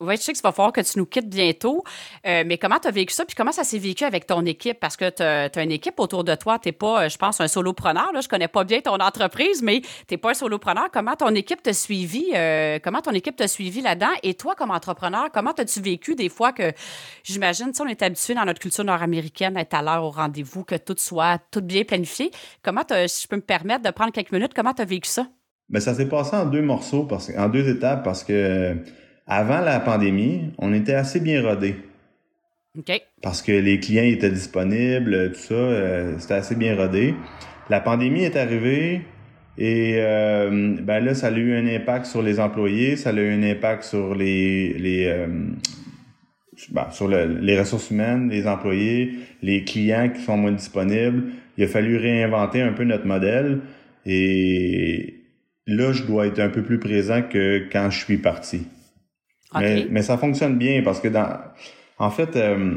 Oui, 0.00 0.16
je 0.16 0.22
sais 0.22 0.32
qu'il 0.32 0.42
va 0.42 0.50
falloir 0.50 0.72
que 0.72 0.80
tu 0.80 0.98
nous 0.98 1.06
quittes 1.06 1.28
bientôt. 1.28 1.84
Euh, 2.26 2.42
mais 2.44 2.58
comment 2.58 2.80
tu 2.80 2.88
as 2.88 2.90
vécu 2.90 3.14
ça? 3.14 3.24
Puis 3.24 3.36
comment 3.36 3.52
ça 3.52 3.62
s'est 3.62 3.78
vécu 3.78 4.02
avec 4.02 4.26
ton 4.26 4.44
équipe? 4.44 4.80
Parce 4.80 4.96
que 4.96 5.08
tu 5.08 5.22
as, 5.22 5.62
une 5.62 5.70
équipe 5.70 6.00
autour 6.00 6.24
de 6.24 6.34
toi. 6.34 6.58
Tu 6.58 6.68
n'es 6.68 6.72
pas, 6.72 7.08
je 7.08 7.16
pense, 7.16 7.40
un 7.40 7.46
solopreneur. 7.46 8.12
Là. 8.12 8.20
Je 8.20 8.28
connais 8.28 8.48
pas 8.48 8.64
bien 8.64 8.80
ton 8.80 8.96
entreprise, 8.96 9.62
mais 9.62 9.82
tu 9.82 9.88
n'es 10.10 10.18
pas 10.18 10.32
un 10.32 10.34
solopreneur. 10.34 10.88
Comment 10.92 11.14
ton 11.14 11.32
équipe 11.34 11.62
t'a 11.62 11.72
suivi? 11.72 12.26
Euh, 12.34 12.80
comment 12.82 13.02
ton 13.02 13.12
équipe 13.12 13.36
t'a 13.36 13.46
suivi 13.46 13.82
là-dedans? 13.82 14.10
Et 14.24 14.34
toi, 14.34 14.56
comme 14.56 14.72
entrepreneur, 14.72 15.28
comment 15.32 15.52
as-tu 15.52 15.80
vécu 15.80 16.16
des 16.16 16.28
fois 16.28 16.52
que, 16.52 16.72
j'imagine, 17.22 17.70
on 17.78 17.86
est 17.86 18.02
habitué 18.02 18.34
dans 18.34 18.44
notre 18.44 18.60
culture 18.60 18.84
nord-américaine 18.84 19.56
à 19.56 19.60
être 19.60 19.74
à 19.74 19.82
l'heure 19.82 20.02
au 20.02 20.10
rendez-vous, 20.10 20.64
que 20.64 20.74
tout 20.74 20.96
soit 20.98 21.38
tout 21.52 21.62
bien 21.62 21.84
planifié. 21.84 22.32
Comment, 22.62 22.82
si 23.06 23.22
je 23.22 23.28
peux 23.28 23.36
me 23.36 23.42
permettre 23.42 23.84
de 23.84 23.90
prendre 23.90 24.12
quelques 24.12 24.32
minutes, 24.32 24.54
comment 24.54 24.74
tu 24.74 24.82
as 24.82 24.86
vécu 24.86 25.08
ça? 25.08 25.28
Bien, 25.68 25.80
ça 25.80 25.94
s'est 25.94 26.08
passé 26.08 26.34
en 26.34 26.46
deux 26.46 26.62
morceaux, 26.62 27.04
parce, 27.04 27.30
en 27.36 27.48
deux 27.48 27.68
étapes, 27.68 28.02
parce 28.02 28.24
que 28.24 28.76
avant 29.26 29.60
la 29.60 29.80
pandémie, 29.80 30.52
on 30.58 30.72
était 30.72 30.94
assez 30.94 31.20
bien 31.20 31.42
rodés. 31.42 31.76
Parce 33.22 33.40
que 33.40 33.52
les 33.52 33.78
clients 33.78 34.04
étaient 34.04 34.30
disponibles, 34.30 35.32
tout 35.32 35.38
ça, 35.38 35.54
euh, 35.54 36.14
c'était 36.18 36.34
assez 36.34 36.56
bien 36.56 36.76
rodé. 36.76 37.14
La 37.70 37.80
pandémie 37.80 38.24
est 38.24 38.36
arrivée 38.36 39.02
et 39.56 39.94
euh, 39.98 40.76
ben 40.82 41.04
là, 41.04 41.14
ça 41.14 41.28
a 41.28 41.30
eu 41.30 41.54
un 41.54 41.66
impact 41.66 42.06
sur 42.06 42.20
les 42.20 42.40
employés, 42.40 42.96
ça 42.96 43.10
a 43.10 43.12
eu 43.12 43.32
un 43.32 43.42
impact 43.44 43.84
sur 43.84 44.14
les, 44.14 44.72
les 44.74 45.06
euh, 45.06 45.28
ben, 46.70 46.90
sur 46.90 47.08
les 47.08 47.58
ressources 47.58 47.90
humaines, 47.90 48.28
les 48.28 48.46
employés, 48.46 49.14
les 49.42 49.64
clients 49.64 50.08
qui 50.08 50.22
sont 50.22 50.36
moins 50.36 50.52
disponibles. 50.52 51.24
Il 51.56 51.64
a 51.64 51.68
fallu 51.68 51.96
réinventer 51.96 52.60
un 52.60 52.72
peu 52.72 52.84
notre 52.84 53.06
modèle 53.06 53.60
et 54.04 55.22
là, 55.66 55.92
je 55.92 56.02
dois 56.02 56.26
être 56.26 56.40
un 56.40 56.50
peu 56.50 56.62
plus 56.62 56.78
présent 56.78 57.22
que 57.22 57.68
quand 57.72 57.90
je 57.90 58.04
suis 58.04 58.18
parti. 58.18 58.66
Mais, 59.58 59.86
mais, 59.90 60.02
ça 60.02 60.18
fonctionne 60.18 60.56
bien 60.56 60.82
parce 60.82 61.00
que 61.00 61.08
dans, 61.08 61.28
en 61.98 62.10
fait, 62.10 62.36
euh, 62.36 62.76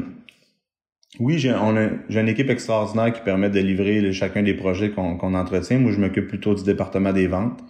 oui, 1.20 1.38
j'ai, 1.38 1.52
on 1.52 1.76
a, 1.76 1.88
j'ai 2.08 2.20
une 2.20 2.28
équipe 2.28 2.50
extraordinaire 2.50 3.12
qui 3.12 3.20
permet 3.20 3.50
de 3.50 3.60
livrer 3.60 4.12
chacun 4.12 4.42
des 4.42 4.54
projets 4.54 4.90
qu'on, 4.90 5.16
qu'on 5.16 5.34
entretient. 5.34 5.78
Moi, 5.78 5.92
je 5.92 5.98
m'occupe 5.98 6.28
plutôt 6.28 6.54
du 6.54 6.62
département 6.64 7.12
des 7.12 7.26
ventes. 7.26 7.60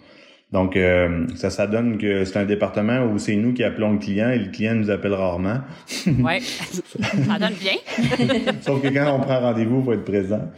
Donc, 0.51 0.75
euh, 0.75 1.27
ça, 1.35 1.51
ça 1.51 1.67
donne 1.67 1.99
que 1.99 2.25
c'est 2.25 2.39
un 2.39 2.45
département 2.45 3.03
où 3.05 3.19
c'est 3.19 3.35
nous 3.35 3.53
qui 3.53 3.63
appelons 3.63 3.93
le 3.93 3.99
client 3.99 4.31
et 4.31 4.39
le 4.39 4.49
client 4.49 4.73
nous 4.73 4.89
appelle 4.89 5.13
rarement. 5.13 5.59
oui, 6.07 6.39
ça 6.41 7.39
donne 7.39 7.53
bien. 7.53 7.75
Sauf 8.61 8.81
que 8.81 8.87
quand 8.87 9.15
on 9.15 9.19
prend 9.19 9.39
rendez-vous, 9.39 9.79
il 9.79 9.85
faut 9.85 9.93
être 9.93 10.05
présent. 10.05 10.49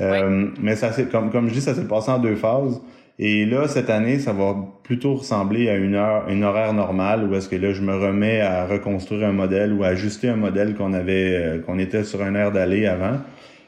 Euh, 0.00 0.48
Mais 0.60 0.76
ça, 0.76 0.92
c'est 0.92 1.10
comme, 1.10 1.30
comme 1.30 1.48
je 1.48 1.54
dis, 1.54 1.60
ça 1.62 1.74
s'est 1.74 1.88
passé 1.88 2.10
en 2.10 2.18
deux 2.18 2.36
phases. 2.36 2.80
Et 3.20 3.46
là, 3.46 3.66
cette 3.66 3.90
année, 3.90 4.20
ça 4.20 4.32
va 4.32 4.54
plutôt 4.84 5.14
ressembler 5.14 5.68
à 5.68 5.76
une 5.76 5.96
heure, 5.96 6.28
une 6.28 6.44
horaire 6.44 6.72
normale 6.72 7.24
où 7.24 7.34
est-ce 7.34 7.48
que 7.48 7.56
là, 7.56 7.72
je 7.72 7.82
me 7.82 7.96
remets 7.96 8.40
à 8.40 8.64
reconstruire 8.64 9.26
un 9.26 9.32
modèle 9.32 9.72
ou 9.72 9.82
à 9.82 9.88
ajuster 9.88 10.28
un 10.28 10.36
modèle 10.36 10.76
qu'on 10.76 10.92
avait, 10.92 11.34
euh, 11.34 11.60
qu'on 11.60 11.78
était 11.80 12.04
sur 12.04 12.22
un 12.22 12.36
air 12.36 12.52
d'aller 12.52 12.86
avant. 12.86 13.18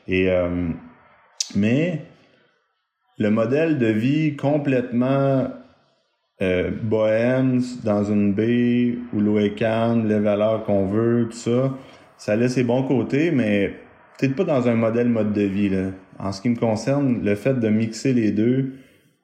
Et 0.06 0.30
euh, 0.30 0.68
mais 1.56 2.02
le 3.18 3.30
modèle 3.30 3.78
de 3.78 3.86
vie 3.86 4.36
complètement 4.36 5.48
euh, 6.42 6.70
bohème 6.82 7.60
dans 7.84 8.04
une 8.04 8.32
baie 8.32 8.96
où 9.12 9.20
l'eau 9.20 9.38
les 9.38 10.18
valeurs 10.20 10.64
qu'on 10.64 10.86
veut, 10.86 11.26
tout 11.28 11.36
ça, 11.36 11.74
ça 12.16 12.36
laisse 12.36 12.54
ses 12.54 12.64
bons 12.64 12.84
côtés, 12.84 13.32
mais 13.32 13.74
peut-être 14.16 14.36
pas 14.36 14.44
dans 14.44 14.68
un 14.68 14.74
modèle 14.74 15.08
mode 15.08 15.32
de 15.32 15.42
vie. 15.42 15.68
Là. 15.68 15.90
En 16.18 16.32
ce 16.32 16.40
qui 16.40 16.50
me 16.50 16.56
concerne, 16.56 17.24
le 17.24 17.34
fait 17.34 17.58
de 17.58 17.68
mixer 17.68 18.12
les 18.12 18.30
deux, 18.30 18.74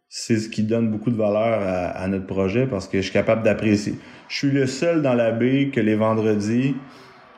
c'est 0.08 0.36
ce 0.36 0.48
qui 0.48 0.62
donne 0.62 0.90
beaucoup 0.90 1.10
de 1.10 1.16
valeur 1.16 1.60
à, 1.94 2.06
notre 2.08 2.26
projet 2.26 2.66
parce 2.66 2.88
que 2.88 2.98
je 2.98 3.02
suis 3.02 3.12
capable 3.12 3.42
d'apprécier. 3.42 3.94
Je 4.28 4.36
suis 4.36 4.50
le 4.50 4.66
seul 4.66 5.02
dans 5.02 5.14
la 5.14 5.32
baie 5.32 5.70
que 5.72 5.80
les 5.80 5.94
vendredis, 5.94 6.74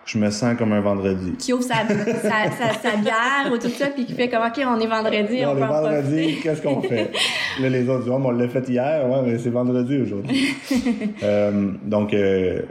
je 0.04 0.18
me 0.18 0.30
sens 0.30 0.56
comme 0.56 0.72
un 0.72 0.80
vendredi. 0.80 1.32
Qui 1.38 1.52
ouvre 1.52 1.64
sa, 1.64 1.84
bière 1.84 3.52
ou 3.52 3.58
tout 3.58 3.68
ça, 3.68 3.88
puis 3.88 4.06
qui 4.06 4.14
fait 4.14 4.28
comme, 4.28 4.42
OK, 4.42 4.60
on 4.66 4.80
est 4.80 4.86
vendredi, 4.86 5.44
on, 5.44 5.50
on 5.50 5.56
est 5.56 5.66
vendredi, 5.66 6.36
qu'est-ce 6.42 6.62
qu'on 6.62 6.82
fait? 6.82 7.10
Là, 7.60 7.68
les 7.68 7.88
autres 7.88 8.04
disent, 8.04 8.12
on 8.12 8.30
l'a 8.30 8.48
fait 8.48 8.68
hier, 8.68 9.08
ouais, 9.08 9.22
mais 9.24 9.38
c'est 9.38 9.50
vendredi 9.50 9.98
aujourd'hui. 9.98 10.48
euh, 11.22 11.72
donc, 11.84 12.14
euh, 12.14 12.62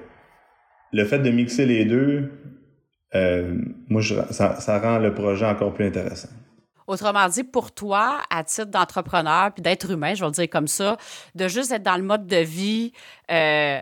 le 0.93 1.05
fait 1.05 1.19
de 1.19 1.29
mixer 1.29 1.65
les 1.65 1.85
deux, 1.85 2.31
euh, 3.13 3.55
moi, 3.89 4.01
ça, 4.31 4.59
ça 4.59 4.79
rend 4.79 4.99
le 4.99 5.13
projet 5.13 5.45
encore 5.45 5.73
plus 5.73 5.85
intéressant. 5.85 6.29
Autrement 6.87 7.27
dit, 7.27 7.43
pour 7.43 7.71
toi, 7.71 8.21
à 8.29 8.43
titre 8.43 8.71
d'entrepreneur, 8.71 9.51
puis 9.53 9.61
d'être 9.61 9.91
humain, 9.91 10.13
je 10.13 10.21
vais 10.21 10.27
le 10.27 10.31
dire 10.31 10.49
comme 10.49 10.67
ça, 10.67 10.97
de 11.35 11.47
juste 11.47 11.71
être 11.71 11.83
dans 11.83 11.97
le 11.97 12.03
mode 12.03 12.27
de 12.27 12.37
vie, 12.37 12.93
euh, 13.29 13.79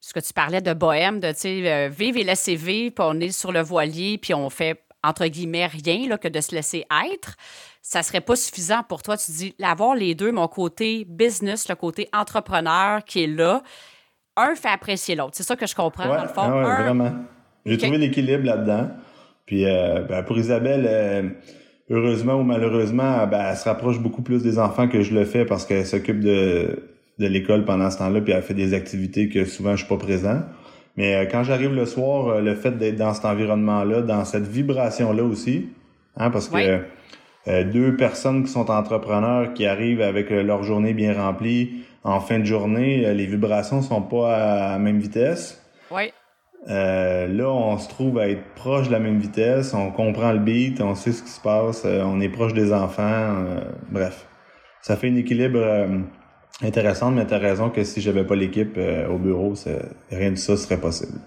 ce 0.00 0.12
que 0.12 0.20
tu 0.20 0.32
parlais 0.32 0.60
de 0.60 0.72
bohème, 0.72 1.18
de 1.18 1.32
euh, 1.46 1.88
vivre 1.88 2.18
et 2.18 2.24
laisser 2.24 2.54
vivre, 2.54 2.94
puis 2.94 3.04
on 3.06 3.18
est 3.20 3.30
sur 3.30 3.50
le 3.50 3.60
voilier, 3.60 4.18
puis 4.18 4.34
on 4.34 4.50
fait 4.50 4.80
entre 5.02 5.26
guillemets 5.26 5.66
rien 5.66 6.08
là, 6.08 6.16
que 6.18 6.28
de 6.28 6.40
se 6.40 6.54
laisser 6.54 6.86
être, 7.10 7.36
ça 7.82 8.02
serait 8.02 8.22
pas 8.22 8.36
suffisant 8.36 8.82
pour 8.82 9.02
toi. 9.02 9.16
Tu 9.16 9.30
dis, 9.32 9.54
avoir 9.62 9.94
les 9.94 10.14
deux, 10.14 10.32
mon 10.32 10.48
côté 10.48 11.04
business, 11.06 11.68
le 11.68 11.74
côté 11.74 12.08
entrepreneur 12.14 13.04
qui 13.04 13.24
est 13.24 13.26
là, 13.26 13.62
un 14.36 14.54
fait 14.54 14.68
apprécier 14.68 15.14
l'autre. 15.14 15.32
C'est 15.34 15.42
ça 15.42 15.56
que 15.56 15.66
je 15.66 15.74
comprends, 15.74 16.06
dans 16.06 16.22
le 16.22 16.28
fond. 16.28 16.42
Ah 16.42 16.82
vraiment. 16.82 17.12
J'ai 17.66 17.78
trouvé 17.78 17.98
l'équilibre 17.98 18.44
là-dedans. 18.44 18.90
Puis 19.46 19.66
euh, 19.66 20.00
ben, 20.02 20.22
pour 20.22 20.38
Isabelle, 20.38 21.36
heureusement 21.90 22.34
ou 22.34 22.42
malheureusement, 22.42 23.26
ben, 23.26 23.46
elle 23.50 23.56
se 23.56 23.68
rapproche 23.68 23.98
beaucoup 23.98 24.22
plus 24.22 24.42
des 24.42 24.58
enfants 24.58 24.88
que 24.88 25.02
je 25.02 25.14
le 25.14 25.24
fais 25.24 25.44
parce 25.44 25.66
qu'elle 25.66 25.86
s'occupe 25.86 26.20
de, 26.20 26.82
de 27.18 27.26
l'école 27.26 27.64
pendant 27.64 27.90
ce 27.90 27.98
temps-là, 27.98 28.20
puis 28.20 28.32
elle 28.32 28.42
fait 28.42 28.54
des 28.54 28.74
activités 28.74 29.28
que 29.28 29.44
souvent 29.44 29.72
je 29.76 29.84
suis 29.84 29.88
pas 29.88 29.98
présent. 29.98 30.40
Mais 30.96 31.14
euh, 31.14 31.26
quand 31.30 31.42
j'arrive 31.42 31.74
le 31.74 31.86
soir, 31.86 32.28
euh, 32.28 32.40
le 32.40 32.54
fait 32.54 32.72
d'être 32.72 32.96
dans 32.96 33.14
cet 33.14 33.24
environnement-là, 33.24 34.02
dans 34.02 34.24
cette 34.24 34.46
vibration-là 34.46 35.24
aussi, 35.24 35.68
hein, 36.16 36.30
parce 36.30 36.48
que 36.48 36.80
euh, 37.46 37.64
deux 37.64 37.96
personnes 37.96 38.44
qui 38.44 38.50
sont 38.50 38.70
entrepreneurs, 38.70 39.52
qui 39.54 39.66
arrivent 39.66 40.02
avec 40.02 40.30
leur 40.30 40.62
journée 40.62 40.94
bien 40.94 41.14
remplie, 41.14 41.84
en 42.04 42.20
fin 42.20 42.38
de 42.38 42.44
journée, 42.44 43.14
les 43.14 43.26
vibrations 43.26 43.80
sont 43.80 44.02
pas 44.02 44.36
à 44.36 44.70
la 44.72 44.78
même 44.78 44.98
vitesse. 44.98 45.62
Oui. 45.90 46.12
Euh, 46.68 47.26
là, 47.26 47.50
on 47.50 47.76
se 47.78 47.88
trouve 47.88 48.18
à 48.18 48.28
être 48.28 48.42
proche 48.54 48.86
de 48.86 48.92
la 48.92 48.98
même 48.98 49.18
vitesse, 49.18 49.74
on 49.74 49.90
comprend 49.90 50.32
le 50.32 50.38
beat, 50.38 50.80
on 50.80 50.94
sait 50.94 51.12
ce 51.12 51.22
qui 51.22 51.28
se 51.28 51.40
passe, 51.40 51.82
euh, 51.84 52.02
on 52.04 52.20
est 52.20 52.30
proche 52.30 52.54
des 52.54 52.72
enfants, 52.72 53.02
euh, 53.02 53.60
bref. 53.90 54.26
Ça 54.80 54.96
fait 54.96 55.08
un 55.08 55.16
équilibre 55.16 55.60
intéressant, 56.62 57.10
mais 57.10 57.26
tu 57.26 57.32
as 57.32 57.38
raison 57.38 57.70
que 57.70 57.84
si 57.84 58.02
j'avais 58.02 58.24
pas 58.24 58.36
l'équipe 58.36 58.78
au 59.10 59.16
bureau, 59.16 59.54
rien 60.10 60.30
de 60.32 60.36
ça 60.36 60.58
serait 60.58 60.78
possible. 60.78 61.18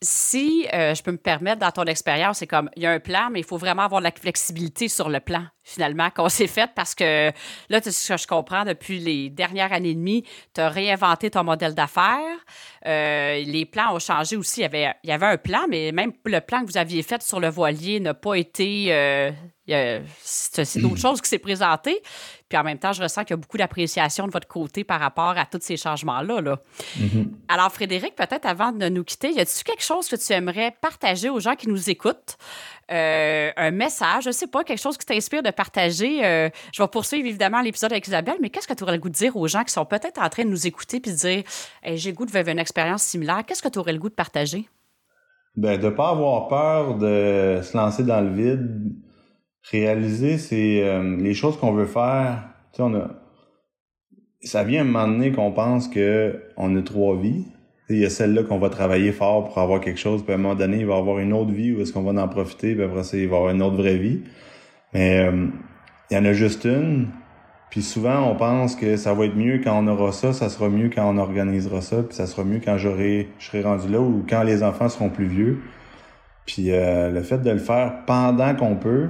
Si 0.00 0.66
euh, 0.72 0.94
je 0.94 1.02
peux 1.02 1.10
me 1.10 1.18
permettre, 1.18 1.58
dans 1.58 1.72
ton 1.72 1.84
expérience, 1.84 2.38
c'est 2.38 2.46
comme, 2.46 2.70
il 2.76 2.84
y 2.84 2.86
a 2.86 2.92
un 2.92 3.00
plan, 3.00 3.30
mais 3.32 3.40
il 3.40 3.44
faut 3.44 3.56
vraiment 3.56 3.82
avoir 3.82 4.00
de 4.00 4.04
la 4.04 4.12
flexibilité 4.12 4.86
sur 4.86 5.08
le 5.08 5.18
plan, 5.18 5.44
finalement, 5.64 6.10
qu'on 6.10 6.28
s'est 6.28 6.46
fait, 6.46 6.70
parce 6.74 6.94
que 6.94 7.32
là, 7.68 7.80
ce 7.82 8.12
que 8.12 8.16
je 8.16 8.26
comprends, 8.26 8.64
depuis 8.64 9.00
les 9.00 9.28
dernières 9.28 9.72
années 9.72 9.90
et 9.90 9.94
demie, 9.94 10.24
tu 10.54 10.60
as 10.60 10.68
réinventé 10.68 11.30
ton 11.30 11.42
modèle 11.42 11.74
d'affaires. 11.74 12.38
Euh, 12.86 13.42
les 13.44 13.66
plans 13.66 13.94
ont 13.94 13.98
changé 13.98 14.36
aussi. 14.36 14.60
Il 14.60 14.62
y, 14.62 14.66
avait, 14.66 14.94
il 15.02 15.10
y 15.10 15.12
avait 15.12 15.26
un 15.26 15.36
plan, 15.36 15.66
mais 15.68 15.90
même 15.90 16.12
le 16.24 16.40
plan 16.40 16.60
que 16.60 16.66
vous 16.66 16.78
aviez 16.78 17.02
fait 17.02 17.22
sur 17.22 17.40
le 17.40 17.48
voilier 17.48 17.98
n'a 17.98 18.14
pas 18.14 18.34
été... 18.34 18.86
Euh, 18.90 19.32
c'est 20.22 20.80
d'autres 20.80 21.00
choses 21.00 21.20
qui 21.20 21.28
s'est 21.28 21.38
présenté. 21.38 22.02
Puis 22.48 22.56
en 22.56 22.64
même 22.64 22.78
temps, 22.78 22.92
je 22.92 23.02
ressens 23.02 23.24
qu'il 23.24 23.32
y 23.32 23.34
a 23.34 23.36
beaucoup 23.36 23.58
d'appréciation 23.58 24.26
de 24.26 24.32
votre 24.32 24.48
côté 24.48 24.82
par 24.82 25.00
rapport 25.00 25.36
à 25.36 25.44
tous 25.44 25.60
ces 25.60 25.76
changements-là. 25.76 26.40
Là. 26.40 26.58
Mm-hmm. 26.98 27.26
Alors, 27.48 27.70
Frédéric, 27.70 28.16
peut-être 28.16 28.46
avant 28.46 28.72
de 28.72 28.88
nous 28.88 29.04
quitter, 29.04 29.32
y 29.32 29.40
a-t-il 29.40 29.64
quelque 29.64 29.84
chose 29.84 30.08
que 30.08 30.16
tu 30.16 30.32
aimerais 30.32 30.74
partager 30.80 31.28
aux 31.28 31.40
gens 31.40 31.56
qui 31.56 31.68
nous 31.68 31.90
écoutent? 31.90 32.38
Euh, 32.90 33.50
un 33.54 33.70
message, 33.70 34.24
je 34.24 34.30
sais 34.30 34.46
pas, 34.46 34.64
quelque 34.64 34.80
chose 34.80 34.96
qui 34.96 35.04
t'inspire 35.04 35.42
de 35.42 35.50
partager? 35.50 36.24
Euh, 36.24 36.48
je 36.72 36.82
vais 36.82 36.88
poursuivre 36.88 37.28
évidemment 37.28 37.60
l'épisode 37.60 37.92
avec 37.92 38.06
Isabelle, 38.06 38.36
mais 38.40 38.48
qu'est-ce 38.48 38.66
que 38.66 38.72
tu 38.72 38.82
aurais 38.82 38.94
le 38.94 39.00
goût 39.00 39.10
de 39.10 39.14
dire 39.14 39.36
aux 39.36 39.46
gens 39.46 39.62
qui 39.64 39.72
sont 39.74 39.84
peut-être 39.84 40.18
en 40.22 40.30
train 40.30 40.44
de 40.44 40.50
nous 40.50 40.66
écouter 40.66 41.00
puis 41.00 41.12
de 41.12 41.16
dire 41.16 41.42
j'ai 41.84 42.10
le 42.10 42.16
goût 42.16 42.24
de 42.24 42.32
vivre 42.32 42.48
une 42.48 42.58
expérience 42.58 43.02
similaire? 43.02 43.42
Qu'est-ce 43.46 43.62
que 43.62 43.68
tu 43.68 43.78
aurais 43.78 43.92
le 43.92 43.98
goût 43.98 44.08
de 44.08 44.14
partager? 44.14 44.66
Ben, 45.54 45.78
de 45.78 45.86
ne 45.86 45.90
pas 45.90 46.10
avoir 46.10 46.48
peur 46.48 46.94
de 46.94 47.60
se 47.62 47.76
lancer 47.76 48.04
dans 48.04 48.20
le 48.20 48.30
vide, 48.30 48.92
réaliser 49.70 50.38
c'est 50.38 50.82
euh, 50.82 51.16
les 51.16 51.34
choses 51.34 51.58
qu'on 51.58 51.72
veut 51.72 51.86
faire. 51.86 52.44
Tu 52.72 52.78
sais, 52.78 52.82
on 52.82 52.94
a, 52.94 53.10
ça 54.42 54.64
vient 54.64 54.80
à 54.80 54.82
un 54.82 54.86
moment 54.86 55.08
donné 55.08 55.32
qu'on 55.32 55.52
pense 55.52 55.88
que 55.88 56.40
on 56.56 56.74
a 56.76 56.82
trois 56.82 57.16
vies. 57.16 57.44
Il 57.90 57.98
y 57.98 58.04
a 58.04 58.10
celle-là 58.10 58.42
qu'on 58.42 58.58
va 58.58 58.68
travailler 58.68 59.12
fort 59.12 59.44
pour 59.44 59.58
avoir 59.58 59.80
quelque 59.80 59.98
chose, 59.98 60.22
puis 60.22 60.32
à 60.32 60.34
un 60.34 60.38
moment 60.38 60.54
donné, 60.54 60.80
il 60.80 60.86
va 60.86 60.96
avoir 60.96 61.18
une 61.20 61.32
autre 61.32 61.52
vie 61.52 61.72
où 61.72 61.80
est-ce 61.80 61.92
qu'on 61.92 62.02
va 62.02 62.22
en 62.22 62.28
profiter, 62.28 62.74
puis 62.74 62.84
après 62.84 63.02
ça, 63.02 63.16
il 63.16 63.28
va 63.28 63.36
avoir 63.36 63.54
une 63.54 63.62
autre 63.62 63.76
vraie 63.76 63.96
vie. 63.96 64.20
Mais 64.92 65.20
euh, 65.20 65.46
il 66.10 66.14
y 66.14 66.20
en 66.20 66.24
a 66.24 66.32
juste 66.32 66.64
une, 66.64 67.08
Puis 67.70 67.82
souvent, 67.82 68.30
on 68.30 68.36
pense 68.36 68.76
que 68.76 68.96
ça 68.96 69.14
va 69.14 69.26
être 69.26 69.36
mieux 69.36 69.60
quand 69.62 69.78
on 69.78 69.86
aura 69.88 70.12
ça, 70.12 70.32
ça 70.32 70.48
sera 70.50 70.68
mieux 70.68 70.90
quand 70.94 71.08
on 71.08 71.18
organisera 71.18 71.80
ça, 71.80 72.02
puis 72.02 72.14
ça 72.14 72.26
sera 72.26 72.44
mieux 72.44 72.60
quand 72.64 72.78
j'aurai, 72.78 73.28
je 73.38 73.46
serai 73.46 73.62
rendu 73.62 73.88
là 73.88 74.00
ou 74.00 74.24
quand 74.28 74.42
les 74.42 74.62
enfants 74.62 74.88
seront 74.88 75.10
plus 75.10 75.26
vieux. 75.26 75.60
Puis 76.46 76.72
euh, 76.72 77.10
le 77.10 77.22
fait 77.22 77.38
de 77.38 77.50
le 77.50 77.58
faire 77.58 78.04
pendant 78.06 78.54
qu'on 78.54 78.76
peut, 78.76 79.08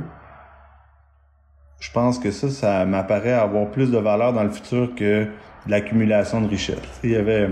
je 1.80 1.90
pense 1.92 2.18
que 2.18 2.30
ça, 2.30 2.50
ça 2.50 2.84
m'apparaît 2.84 3.32
avoir 3.32 3.70
plus 3.70 3.90
de 3.90 3.98
valeur 3.98 4.32
dans 4.32 4.42
le 4.42 4.50
futur 4.50 4.94
que 4.94 5.26
l'accumulation 5.66 6.40
de 6.40 6.48
richesses. 6.48 6.78
Il 7.04 7.10
y 7.10 7.16
avait 7.16 7.48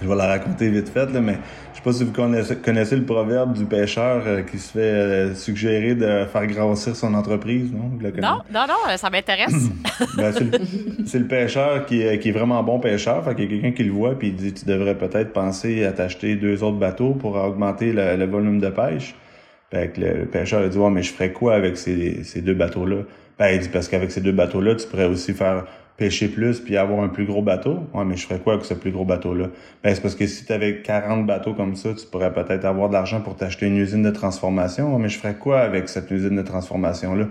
je 0.00 0.06
vais 0.06 0.14
la 0.14 0.26
raconter 0.26 0.68
vite 0.68 0.88
fait, 0.88 1.10
là, 1.10 1.20
mais 1.20 1.38
je 1.72 1.78
sais 1.78 1.82
pas 1.82 1.92
si 1.92 2.04
vous 2.04 2.12
connaissez, 2.12 2.96
le 2.96 3.04
proverbe 3.04 3.54
du 3.54 3.64
pêcheur 3.64 4.22
euh, 4.26 4.42
qui 4.42 4.58
se 4.58 4.72
fait 4.72 4.80
euh, 4.80 5.34
suggérer 5.34 5.94
de 5.94 6.26
faire 6.30 6.46
grossir 6.46 6.94
son 6.94 7.14
entreprise, 7.14 7.72
non? 7.72 7.90
non, 8.20 8.40
non, 8.52 8.66
non, 8.68 8.96
ça 8.96 9.08
m'intéresse. 9.10 9.54
ben, 10.16 10.32
c'est, 11.06 11.18
le, 11.18 11.26
pêcheur 11.26 11.86
qui, 11.86 12.02
qui, 12.18 12.28
est 12.28 12.32
vraiment 12.32 12.62
bon 12.62 12.78
pêcheur. 12.78 13.24
Fait 13.24 13.34
qu'il 13.34 13.44
y 13.44 13.46
a 13.46 13.50
quelqu'un 13.50 13.72
qui 13.72 13.84
le 13.84 13.92
voit 13.92 14.18
puis 14.18 14.28
il 14.28 14.36
dit 14.36 14.52
tu 14.52 14.66
devrais 14.66 14.96
peut-être 14.96 15.32
penser 15.32 15.84
à 15.84 15.92
t'acheter 15.92 16.36
deux 16.36 16.62
autres 16.62 16.78
bateaux 16.78 17.12
pour 17.12 17.36
augmenter 17.36 17.92
le, 17.92 18.26
volume 18.26 18.60
de 18.60 18.68
pêche. 18.68 19.14
Le, 19.72 20.24
pêcheur 20.26 20.62
a 20.62 20.68
dit 20.68 20.78
ouais, 20.78 20.90
mais 20.90 21.02
je 21.02 21.12
ferais 21.12 21.32
quoi 21.32 21.54
avec 21.54 21.76
ces, 21.76 22.22
ces 22.24 22.40
deux 22.40 22.54
bateaux-là? 22.54 23.02
Ben, 23.38 23.48
il 23.48 23.60
dit 23.60 23.68
parce 23.68 23.88
qu'avec 23.88 24.10
ces 24.10 24.20
deux 24.20 24.32
bateaux-là, 24.32 24.76
tu 24.76 24.86
pourrais 24.86 25.06
aussi 25.06 25.34
faire 25.34 25.66
pêcher 25.96 26.28
plus 26.28 26.60
puis 26.60 26.76
avoir 26.76 27.02
un 27.02 27.08
plus 27.08 27.24
gros 27.24 27.42
bateau. 27.42 27.80
Ouais, 27.94 28.04
mais 28.04 28.16
je 28.16 28.26
ferais 28.26 28.38
quoi 28.38 28.54
avec 28.54 28.64
ce 28.64 28.74
plus 28.74 28.90
gros 28.90 29.04
bateau-là? 29.04 29.48
Ben, 29.82 29.94
c'est 29.94 30.00
parce 30.00 30.14
que 30.14 30.26
si 30.26 30.44
tu 30.44 30.52
avais 30.52 30.82
40 30.82 31.26
bateaux 31.26 31.54
comme 31.54 31.74
ça, 31.74 31.94
tu 31.94 32.06
pourrais 32.06 32.32
peut-être 32.32 32.64
avoir 32.64 32.88
de 32.88 32.94
l'argent 32.94 33.20
pour 33.20 33.36
t'acheter 33.36 33.66
une 33.66 33.76
usine 33.76 34.02
de 34.02 34.10
transformation. 34.10 34.94
Ouais, 34.94 35.02
mais 35.02 35.08
je 35.08 35.18
ferais 35.18 35.34
quoi 35.34 35.60
avec 35.60 35.88
cette 35.88 36.10
usine 36.10 36.36
de 36.36 36.42
transformation-là? 36.42 37.26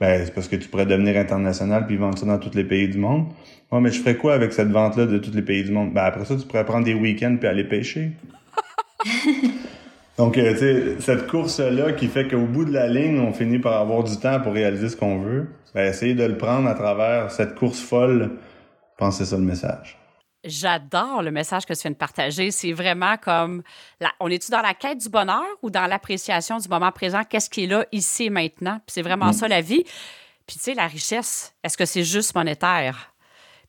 Ben, 0.00 0.24
c'est 0.24 0.34
parce 0.34 0.48
que 0.48 0.56
tu 0.56 0.68
pourrais 0.68 0.86
devenir 0.86 1.16
international 1.16 1.86
puis 1.86 1.96
vendre 1.96 2.18
ça 2.18 2.26
dans 2.26 2.38
tous 2.38 2.54
les 2.54 2.64
pays 2.64 2.88
du 2.88 2.98
monde. 2.98 3.26
Ouais, 3.72 3.80
mais 3.80 3.90
je 3.90 4.00
ferais 4.00 4.16
quoi 4.16 4.34
avec 4.34 4.52
cette 4.52 4.70
vente-là 4.70 5.06
de 5.06 5.18
tous 5.18 5.34
les 5.34 5.42
pays 5.42 5.64
du 5.64 5.72
monde? 5.72 5.92
Ben, 5.92 6.04
après 6.04 6.24
ça, 6.24 6.36
tu 6.36 6.46
pourrais 6.46 6.64
prendre 6.64 6.84
des 6.84 6.94
week-ends 6.94 7.36
puis 7.38 7.48
aller 7.48 7.64
pêcher. 7.64 8.12
Donc, 10.16 10.38
euh, 10.38 10.52
tu 10.52 10.58
sais, 10.58 11.00
cette 11.00 11.26
course-là 11.26 11.92
qui 11.92 12.06
fait 12.06 12.28
qu'au 12.28 12.46
bout 12.46 12.64
de 12.64 12.72
la 12.72 12.86
ligne, 12.86 13.18
on 13.18 13.32
finit 13.32 13.58
par 13.58 13.80
avoir 13.80 14.04
du 14.04 14.16
temps 14.16 14.40
pour 14.40 14.52
réaliser 14.52 14.88
ce 14.88 14.96
qu'on 14.96 15.18
veut, 15.18 15.48
ben, 15.74 15.88
essayer 15.88 16.14
de 16.14 16.24
le 16.24 16.38
prendre 16.38 16.68
à 16.68 16.74
travers 16.74 17.32
cette 17.32 17.56
course 17.56 17.80
folle, 17.80 18.30
pensez 18.96 19.24
ça 19.24 19.36
le 19.36 19.42
message. 19.42 19.98
J'adore 20.44 21.22
le 21.22 21.30
message 21.30 21.64
que 21.64 21.72
tu 21.72 21.80
viens 21.80 21.90
de 21.90 21.96
partager. 21.96 22.50
C'est 22.50 22.72
vraiment 22.72 23.16
comme, 23.16 23.62
on 24.20 24.28
est-tu 24.28 24.50
dans 24.50 24.60
la 24.60 24.74
quête 24.74 24.98
du 24.98 25.08
bonheur 25.08 25.44
ou 25.62 25.70
dans 25.70 25.86
l'appréciation 25.86 26.58
du 26.58 26.68
moment 26.68 26.92
présent? 26.92 27.22
Qu'est-ce 27.28 27.48
qui 27.48 27.64
est 27.64 27.66
là, 27.66 27.86
ici 27.92 28.24
et 28.24 28.30
maintenant? 28.30 28.78
c'est 28.86 29.02
vraiment 29.02 29.30
mm. 29.30 29.32
ça 29.32 29.48
la 29.48 29.62
vie. 29.62 29.84
Puis 30.46 30.56
tu 30.56 30.60
sais, 30.60 30.74
la 30.74 30.86
richesse, 30.86 31.54
est-ce 31.64 31.78
que 31.78 31.86
c'est 31.86 32.04
juste 32.04 32.34
monétaire? 32.34 33.13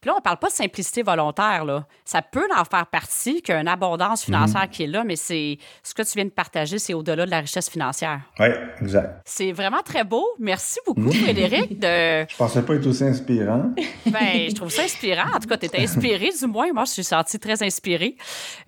Là, 0.05 0.13
on 0.17 0.21
parle 0.21 0.37
pas 0.37 0.47
de 0.47 0.53
simplicité 0.53 1.03
volontaire. 1.03 1.65
Là. 1.65 1.85
Ça 2.03 2.21
peut 2.21 2.47
en 2.55 2.63
faire 2.65 2.87
partie, 2.87 3.41
qu'il 3.41 3.53
y 3.53 3.57
a 3.57 3.61
une 3.61 3.67
abondance 3.67 4.23
financière 4.23 4.63
mhm. 4.63 4.69
qui 4.69 4.83
est 4.83 4.87
là, 4.87 5.03
mais 5.03 5.15
c'est 5.15 5.57
ce 5.83 5.93
que 5.93 6.01
tu 6.01 6.13
viens 6.15 6.25
de 6.25 6.29
partager, 6.29 6.79
c'est 6.79 6.93
au-delà 6.93 7.25
de 7.25 7.31
la 7.31 7.39
richesse 7.39 7.69
financière. 7.69 8.21
Oui, 8.39 8.47
exact. 8.81 9.21
C'est 9.25 9.51
vraiment 9.51 9.81
très 9.83 10.03
beau. 10.03 10.25
Merci 10.39 10.79
beaucoup. 10.85 11.11
Frédéric. 11.23 11.79
De... 11.79 12.25
Je 12.29 12.35
pensais 12.37 12.61
pas 12.61 12.75
être 12.75 12.87
aussi 12.87 13.03
inspirant. 13.03 13.71
Ben, 14.05 14.49
je 14.49 14.55
trouve 14.55 14.69
ça 14.69 14.83
inspirant. 14.83 15.35
En 15.35 15.39
tout 15.39 15.47
cas, 15.47 15.57
tu 15.57 15.65
étais 15.65 15.81
inspiré, 15.81 16.29
du 16.39 16.45
moins. 16.45 16.71
Moi, 16.71 16.85
je 16.85 16.91
suis 16.91 17.03
sentie 17.03 17.39
très 17.39 17.63
inspirée. 17.63 18.15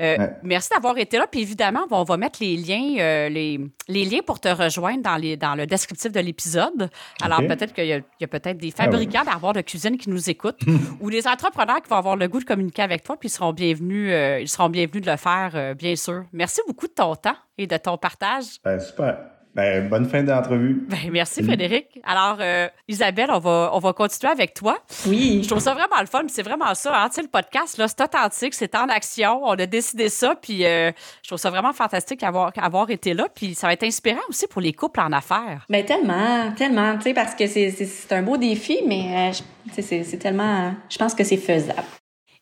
Euh, 0.01 0.27
merci 0.43 0.69
d'avoir 0.73 0.97
été 0.97 1.17
là. 1.17 1.27
Puis 1.27 1.41
évidemment, 1.41 1.85
on 1.89 2.03
va 2.03 2.17
mettre 2.17 2.39
les 2.41 2.57
liens, 2.57 2.95
euh, 2.99 3.29
les, 3.29 3.59
les, 3.87 4.05
liens 4.05 4.19
pour 4.25 4.39
te 4.39 4.49
rejoindre 4.49 5.03
dans, 5.03 5.15
les, 5.15 5.37
dans 5.37 5.55
le 5.55 5.67
descriptif 5.67 6.11
de 6.11 6.19
l'épisode. 6.19 6.89
Alors, 7.21 7.39
peut-être 7.39 7.73
qu'il 7.73 7.85
y 7.85 7.93
a, 7.93 8.27
peut-être 8.27 8.57
des 8.57 8.73
ah 8.77 8.83
fabricants 8.83 9.23
d'armoires 9.23 9.53
de 9.53 9.61
cuisine 9.61 9.97
qui 9.97 10.09
nous 10.09 10.29
écoutent 10.29 10.61
ou 10.99 11.09
entrepreneurs 11.27 11.81
qui 11.81 11.89
vont 11.89 11.97
avoir 11.97 12.15
le 12.15 12.27
goût 12.27 12.39
de 12.39 12.45
communiquer 12.45 12.81
avec 12.81 13.03
toi, 13.03 13.17
puis 13.17 13.29
ils 13.29 13.31
seront 13.31 13.53
bienvenus, 13.53 14.11
euh, 14.11 14.39
ils 14.39 14.49
seront 14.49 14.69
bienvenus 14.69 15.03
de 15.03 15.11
le 15.11 15.17
faire, 15.17 15.51
euh, 15.55 15.73
bien 15.73 15.95
sûr. 15.95 16.25
Merci 16.33 16.61
beaucoup 16.67 16.87
de 16.87 16.93
ton 16.93 17.15
temps 17.15 17.37
et 17.57 17.67
de 17.67 17.77
ton 17.77 17.97
partage. 17.97 18.59
Ben, 18.63 18.79
super. 18.79 19.17
Ben, 19.57 19.89
bonne 19.89 20.05
fin 20.07 20.21
d'entrevue. 20.21 20.85
Ben, 20.87 21.09
merci, 21.11 21.41
Frédéric. 21.41 21.99
Alors, 22.03 22.37
euh, 22.39 22.67
Isabelle, 22.87 23.31
on 23.31 23.39
va, 23.39 23.71
on 23.73 23.79
va 23.79 23.91
continuer 23.91 24.31
avec 24.31 24.53
toi. 24.53 24.77
Oui. 25.07 25.41
Je 25.41 25.49
trouve 25.49 25.61
ça 25.61 25.73
vraiment 25.73 25.99
le 25.99 26.05
fun. 26.05 26.21
C'est 26.27 26.43
vraiment 26.43 26.75
ça. 26.75 26.93
Hein? 26.95 27.09
Tu 27.09 27.15
sais, 27.15 27.21
le 27.23 27.27
podcast, 27.27 27.75
là, 27.79 27.87
c'est 27.87 27.99
authentique, 28.01 28.53
c'est 28.53 28.75
en 28.75 28.87
action. 28.87 29.41
On 29.43 29.53
a 29.53 29.65
décidé 29.65 30.09
ça. 30.09 30.35
Puis, 30.39 30.59
je 30.59 30.93
trouve 31.27 31.39
ça 31.39 31.49
vraiment 31.49 31.73
fantastique 31.73 32.19
d'avoir 32.19 32.51
avoir 32.55 32.91
été 32.91 33.15
là. 33.15 33.25
Puis, 33.33 33.55
ça 33.55 33.65
va 33.65 33.73
être 33.73 33.83
inspirant 33.83 34.21
aussi 34.29 34.45
pour 34.45 34.61
les 34.61 34.73
couples 34.73 34.99
en 34.99 35.11
affaires. 35.11 35.65
Ben, 35.67 35.83
tellement, 35.83 36.51
tellement. 36.55 36.95
Tu 36.97 37.01
sais, 37.01 37.13
parce 37.15 37.33
que 37.33 37.47
c'est 37.47 38.11
un 38.11 38.21
beau 38.21 38.37
défi, 38.37 38.81
mais 38.85 39.31
c'est 39.75 40.19
tellement. 40.19 40.75
Je 40.87 40.99
pense 40.99 41.15
que 41.15 41.23
c'est 41.23 41.37
faisable. 41.37 41.81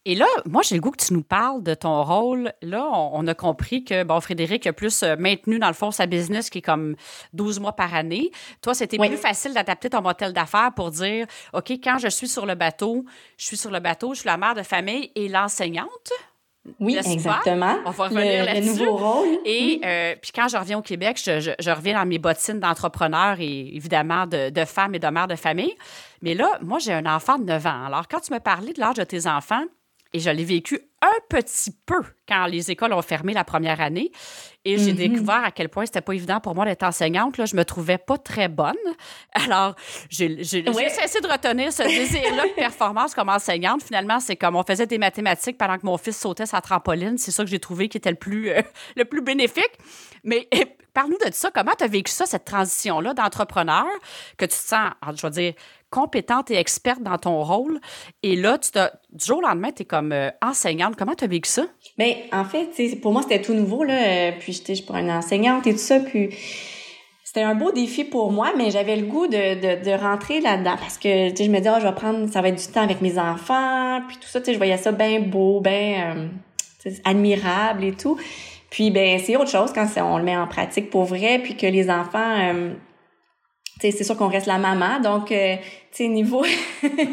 Et 0.07 0.13
là, 0.13 0.27
moi, 0.45 0.61
j'ai 0.63 0.75
le 0.75 0.81
goût 0.81 0.91
que 0.91 1.03
tu 1.03 1.13
nous 1.13 1.23
parles 1.23 1.63
de 1.63 1.73
ton 1.73 2.03
rôle. 2.03 2.53
Là, 2.61 2.87
on, 2.93 3.25
a 3.25 3.33
compris 3.33 3.83
que, 3.83 4.03
bon, 4.03 4.21
Frédéric 4.21 4.67
a 4.67 4.73
plus 4.73 5.01
euh, 5.01 5.15
maintenu, 5.17 5.57
dans 5.57 5.67
le 5.67 5.73
fond, 5.73 5.89
sa 5.89 6.05
business 6.05 6.51
qui 6.51 6.59
est 6.59 6.61
comme 6.61 6.95
12 7.33 7.59
mois 7.59 7.73
par 7.73 7.95
année. 7.95 8.29
Toi, 8.61 8.75
c'était 8.75 8.97
plus 8.97 9.17
facile 9.17 9.53
d'adapter 9.55 9.89
ton 9.89 10.03
modèle 10.03 10.31
d'affaires 10.31 10.71
pour 10.75 10.91
dire, 10.91 11.25
OK, 11.53 11.71
quand 11.83 11.97
je 11.97 12.07
suis 12.07 12.27
sur 12.27 12.45
le 12.45 12.53
bateau, 12.53 13.03
je 13.37 13.45
suis 13.45 13.57
sur 13.57 13.71
le 13.71 13.79
bateau, 13.79 14.13
je 14.13 14.19
suis 14.19 14.27
la 14.27 14.37
mère 14.37 14.53
de 14.53 14.61
famille 14.61 15.11
et 15.15 15.27
l'enseignante. 15.27 16.11
Oui, 16.79 16.97
exactement. 16.97 17.77
On 17.85 17.91
va 17.91 18.03
revenir 18.05 18.45
là-dessus. 18.45 18.79
Le 18.79 18.85
nouveau 18.85 18.97
rôle. 18.97 19.27
Et 19.45 19.81
euh, 19.85 20.15
puis 20.21 20.31
quand 20.33 20.47
je 20.47 20.57
reviens 20.57 20.79
au 20.79 20.81
Québec, 20.81 21.19
je, 21.23 21.71
reviens 21.71 21.99
dans 21.99 22.05
mes 22.05 22.17
bottines 22.17 22.59
d'entrepreneur 22.59 23.37
et 23.39 23.75
évidemment 23.75 24.25
de, 24.25 24.49
de 24.49 24.65
femme 24.65 24.95
et 24.95 24.99
de 24.99 25.07
mère 25.07 25.27
de 25.27 25.35
famille. 25.35 25.75
Mais 26.21 26.33
là, 26.33 26.47
moi, 26.61 26.79
j'ai 26.79 26.93
un 26.93 27.05
enfant 27.05 27.37
de 27.37 27.43
9 27.43 27.65
ans. 27.67 27.85
Alors, 27.85 28.07
quand 28.07 28.19
tu 28.19 28.33
me 28.33 28.39
parlais 28.39 28.73
de 28.73 28.79
l'âge 28.79 28.95
de 28.95 29.03
tes 29.03 29.27
enfants, 29.27 29.63
et 30.13 30.19
je 30.19 30.29
l'ai 30.29 30.45
vécu 30.45 30.79
un 31.01 31.19
petit 31.29 31.71
peu 31.85 32.01
quand 32.27 32.45
les 32.47 32.71
écoles 32.71 32.93
ont 32.93 33.01
fermé 33.01 33.33
la 33.33 33.43
première 33.43 33.81
année. 33.81 34.11
Et 34.63 34.77
j'ai 34.77 34.93
mm-hmm. 34.93 34.95
découvert 34.95 35.43
à 35.43 35.51
quel 35.51 35.69
point 35.69 35.85
c'était 35.85 36.01
pas 36.01 36.13
évident 36.13 36.39
pour 36.39 36.55
moi 36.55 36.65
d'être 36.65 36.83
enseignante. 36.83 37.37
Là, 37.37 37.45
je 37.45 37.55
me 37.55 37.63
trouvais 37.63 37.97
pas 37.97 38.17
très 38.17 38.47
bonne. 38.47 38.73
Alors, 39.33 39.75
j'ai 40.09 40.43
cessé 40.43 41.21
de 41.21 41.27
retenir 41.27 41.71
ce 41.71 41.83
désir-là 41.83 42.47
de 42.47 42.55
performance 42.55 43.13
comme 43.13 43.29
enseignante. 43.29 43.83
Finalement, 43.83 44.19
c'est 44.19 44.35
comme 44.35 44.55
on 44.55 44.63
faisait 44.63 44.87
des 44.87 44.97
mathématiques 44.97 45.57
pendant 45.57 45.77
que 45.77 45.85
mon 45.85 45.97
fils 45.97 46.17
sautait 46.17 46.47
sa 46.47 46.61
trampoline. 46.61 47.17
C'est 47.17 47.31
ça 47.31 47.43
que 47.43 47.49
j'ai 47.49 47.59
trouvé 47.59 47.89
qui 47.89 47.97
était 47.97 48.09
le 48.09 48.15
plus, 48.15 48.49
euh, 48.49 48.61
le 48.95 49.05
plus 49.05 49.21
bénéfique. 49.21 49.73
Mais 50.23 50.47
parle-nous 50.95 51.17
de 51.17 51.31
ça. 51.31 51.51
Comment 51.53 51.73
tu 51.77 51.83
as 51.83 51.87
vécu 51.87 52.11
ça, 52.11 52.25
cette 52.25 52.45
transition-là 52.45 53.13
d'entrepreneur, 53.13 53.85
que 54.37 54.45
tu 54.45 54.51
te 54.51 54.55
sens, 54.55 54.89
je 55.15 55.21
vais 55.21 55.31
dire, 55.31 55.53
compétente 55.91 56.49
et 56.49 56.55
experte 56.55 57.03
dans 57.03 57.17
ton 57.17 57.43
rôle? 57.43 57.79
Et 58.23 58.35
là, 58.35 58.57
tu 58.57 58.71
du 59.11 59.25
jour 59.25 59.37
au 59.37 59.41
lendemain, 59.41 59.71
tu 59.71 59.83
es 59.83 59.85
comme 59.85 60.11
euh, 60.11 60.31
enseignante. 60.41 60.95
Comment 60.97 61.13
tu 61.13 61.25
as 61.25 61.27
vécu 61.27 61.49
ça? 61.49 61.65
Bien, 61.97 62.15
en 62.31 62.45
fait, 62.45 62.69
pour 63.01 63.11
moi, 63.11 63.21
c'était 63.21 63.41
tout 63.41 63.53
nouveau. 63.53 63.83
Là. 63.83 63.93
Euh, 63.93 64.31
puis 64.39 64.53
j'étais 64.53 64.81
pour 64.81 64.95
une 64.95 65.11
enseignante 65.11 65.67
et 65.67 65.73
tout 65.73 65.77
ça. 65.77 65.99
Puis 65.99 66.29
c'était 67.35 67.41
un 67.41 67.55
beau 67.55 67.73
défi 67.73 68.05
pour 68.05 68.31
moi, 68.31 68.53
mais 68.57 68.71
j'avais 68.71 68.95
le 68.95 69.07
goût 69.07 69.27
de, 69.27 69.83
de, 69.83 69.91
rentrer 69.91 70.39
là-dedans 70.39 70.77
parce 70.79 70.97
que 70.97 71.09
je 71.37 71.49
me 71.49 71.57
disais, 71.57 71.71
oh, 71.75 71.79
je 71.81 71.85
vais 71.85 71.93
prendre, 71.93 72.31
ça 72.31 72.41
va 72.41 72.47
être 72.47 72.65
du 72.65 72.73
temps 72.73 72.83
avec 72.83 73.01
mes 73.01 73.19
enfants. 73.19 73.99
Puis 74.07 74.15
tout 74.21 74.27
ça, 74.29 74.39
je 74.45 74.55
voyais 74.55 74.77
ça 74.77 74.93
bien 74.93 75.19
beau, 75.19 75.59
bien 75.59 76.15
euh, 76.85 76.91
admirable 77.03 77.83
et 77.83 77.91
tout. 77.91 78.17
Puis 78.75 78.91
ben 78.91 79.17
c'est 79.19 79.37
autre 79.37 79.49
chose 79.49 79.71
quand 79.71 79.87
on 80.01 80.17
le 80.17 80.25
met 80.25 80.35
en 80.35 80.47
pratique 80.47 80.89
pour 80.89 81.05
vrai, 81.05 81.39
puis 81.39 81.55
que 81.55 81.65
les 81.65 81.89
enfants 81.89 82.73
c'est 83.79 84.03
sûr 84.03 84.17
qu'on 84.17 84.27
reste 84.27 84.47
la 84.47 84.57
maman, 84.57 84.99
donc 84.99 85.31
euh, 85.31 85.55
tu 85.93 86.09
niveau 86.09 86.45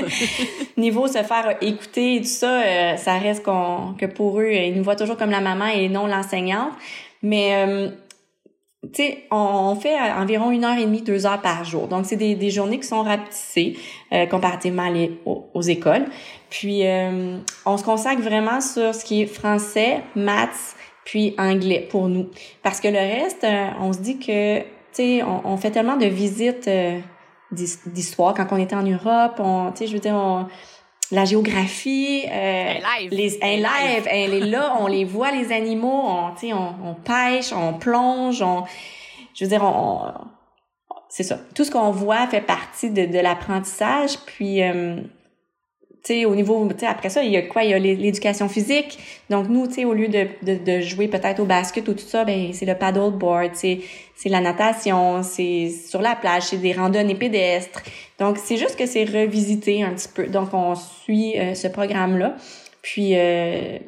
niveau 0.76 1.06
se 1.06 1.22
faire 1.22 1.56
écouter 1.60 2.16
et 2.16 2.20
tout 2.20 2.26
ça, 2.26 2.62
euh, 2.62 2.96
ça 2.96 3.18
reste 3.18 3.44
qu'on 3.44 3.94
que 3.96 4.06
pour 4.06 4.40
eux 4.40 4.50
ils 4.50 4.74
nous 4.74 4.82
voient 4.82 4.96
toujours 4.96 5.16
comme 5.16 5.30
la 5.30 5.40
maman 5.40 5.66
et 5.66 5.88
non 5.88 6.08
l'enseignante. 6.08 6.72
Mais 7.22 7.54
euh, 7.54 7.90
tu 8.82 9.04
sais, 9.04 9.18
on, 9.30 9.76
fait 9.76 9.96
environ 9.96 10.50
une 10.50 10.64
heure 10.64 10.76
et 10.76 10.84
demie, 10.84 11.02
deux 11.02 11.26
heures 11.26 11.40
par 11.40 11.64
jour. 11.64 11.86
Donc 11.86 12.06
c'est 12.06 12.16
des, 12.16 12.34
des 12.34 12.50
journées 12.50 12.80
qui 12.80 12.88
sont 12.88 13.04
rapetissées 13.04 13.76
comparativement 14.28 14.92
aux, 15.24 15.48
aux, 15.54 15.62
écoles. 15.62 16.06
Puis 16.50 16.82
on 17.64 17.76
se 17.76 17.84
consacre 17.84 18.20
vraiment 18.20 18.60
sur 18.60 18.92
ce 18.92 19.04
qui 19.04 19.22
est 19.22 19.26
français, 19.26 20.00
maths, 20.16 20.74
puis 21.04 21.34
anglais 21.38 21.86
pour 21.90 22.08
nous, 22.08 22.30
parce 22.62 22.80
que 22.80 22.88
le 22.88 22.98
reste, 22.98 23.46
on 23.80 23.92
se 23.92 23.98
dit 23.98 24.18
que 24.18 24.62
sais, 24.92 25.22
on, 25.22 25.56
fait 25.56 25.70
tellement 25.70 25.96
de 25.96 26.06
visites 26.06 26.68
euh, 26.68 27.00
d'histoire 27.50 28.34
quand 28.34 28.46
on 28.50 28.56
était 28.56 28.76
en 28.76 28.82
Europe. 28.82 29.36
On, 29.38 29.72
tu 29.72 29.78
sais, 29.78 29.86
je 29.86 29.94
veux 29.94 30.00
dire, 30.00 30.48
la 31.10 31.24
géographie, 31.24 32.24
euh, 32.30 32.74
les, 33.10 33.38
un 33.42 33.56
live, 33.56 34.06
elle 34.06 34.34
est 34.34 34.46
là, 34.46 34.76
on 34.80 34.86
les 34.86 35.04
voit 35.04 35.30
les 35.30 35.52
animaux, 35.52 36.02
on, 36.04 36.30
tu 36.34 36.48
sais, 36.48 36.52
on, 36.52 36.74
on, 36.84 36.94
pêche, 36.94 37.52
on 37.52 37.74
plonge, 37.74 38.42
on, 38.42 38.64
je 39.34 39.44
veux 39.44 39.50
dire, 39.50 39.62
on, 39.62 40.12
c'est 41.08 41.24
ça. 41.24 41.38
Tout 41.54 41.64
ce 41.64 41.70
qu'on 41.70 41.90
voit 41.90 42.26
fait 42.28 42.40
partie 42.40 42.90
de, 42.90 43.04
de 43.04 43.18
l'apprentissage, 43.18 44.18
puis 44.26 44.62
euh, 44.62 44.96
sais, 46.02 46.24
au 46.24 46.34
niveau, 46.34 46.68
tu 46.76 46.84
après 46.84 47.10
ça, 47.10 47.22
il 47.22 47.30
y 47.30 47.36
a 47.36 47.42
quoi? 47.42 47.62
Il 47.64 47.70
y 47.70 47.74
a 47.74 47.78
l'éducation 47.78 48.48
physique. 48.48 48.98
Donc, 49.30 49.48
nous, 49.48 49.66
tu 49.66 49.84
au 49.84 49.92
lieu 49.92 50.08
de, 50.08 50.26
de, 50.42 50.56
de 50.56 50.80
jouer 50.80 51.08
peut-être 51.08 51.40
au 51.40 51.44
basket 51.44 51.88
ou 51.88 51.94
tout 51.94 52.06
ça, 52.06 52.24
ben 52.24 52.52
c'est 52.52 52.66
le 52.66 52.74
paddleboard, 52.74 53.50
c'est 53.54 53.80
la 54.26 54.40
natation, 54.40 55.22
c'est 55.22 55.70
sur 55.70 56.02
la 56.02 56.14
plage, 56.16 56.44
c'est 56.44 56.56
des 56.56 56.72
randonnées 56.72 57.14
pédestres. 57.14 57.82
Donc, 58.18 58.38
c'est 58.38 58.56
juste 58.56 58.76
que 58.76 58.86
c'est 58.86 59.04
revisité 59.04 59.82
un 59.82 59.94
petit 59.94 60.08
peu. 60.08 60.26
Donc, 60.26 60.52
on 60.52 60.74
suit 60.74 61.38
euh, 61.38 61.54
ce 61.54 61.68
programme-là. 61.68 62.36
Puis, 62.82 63.12
euh, 63.14 63.78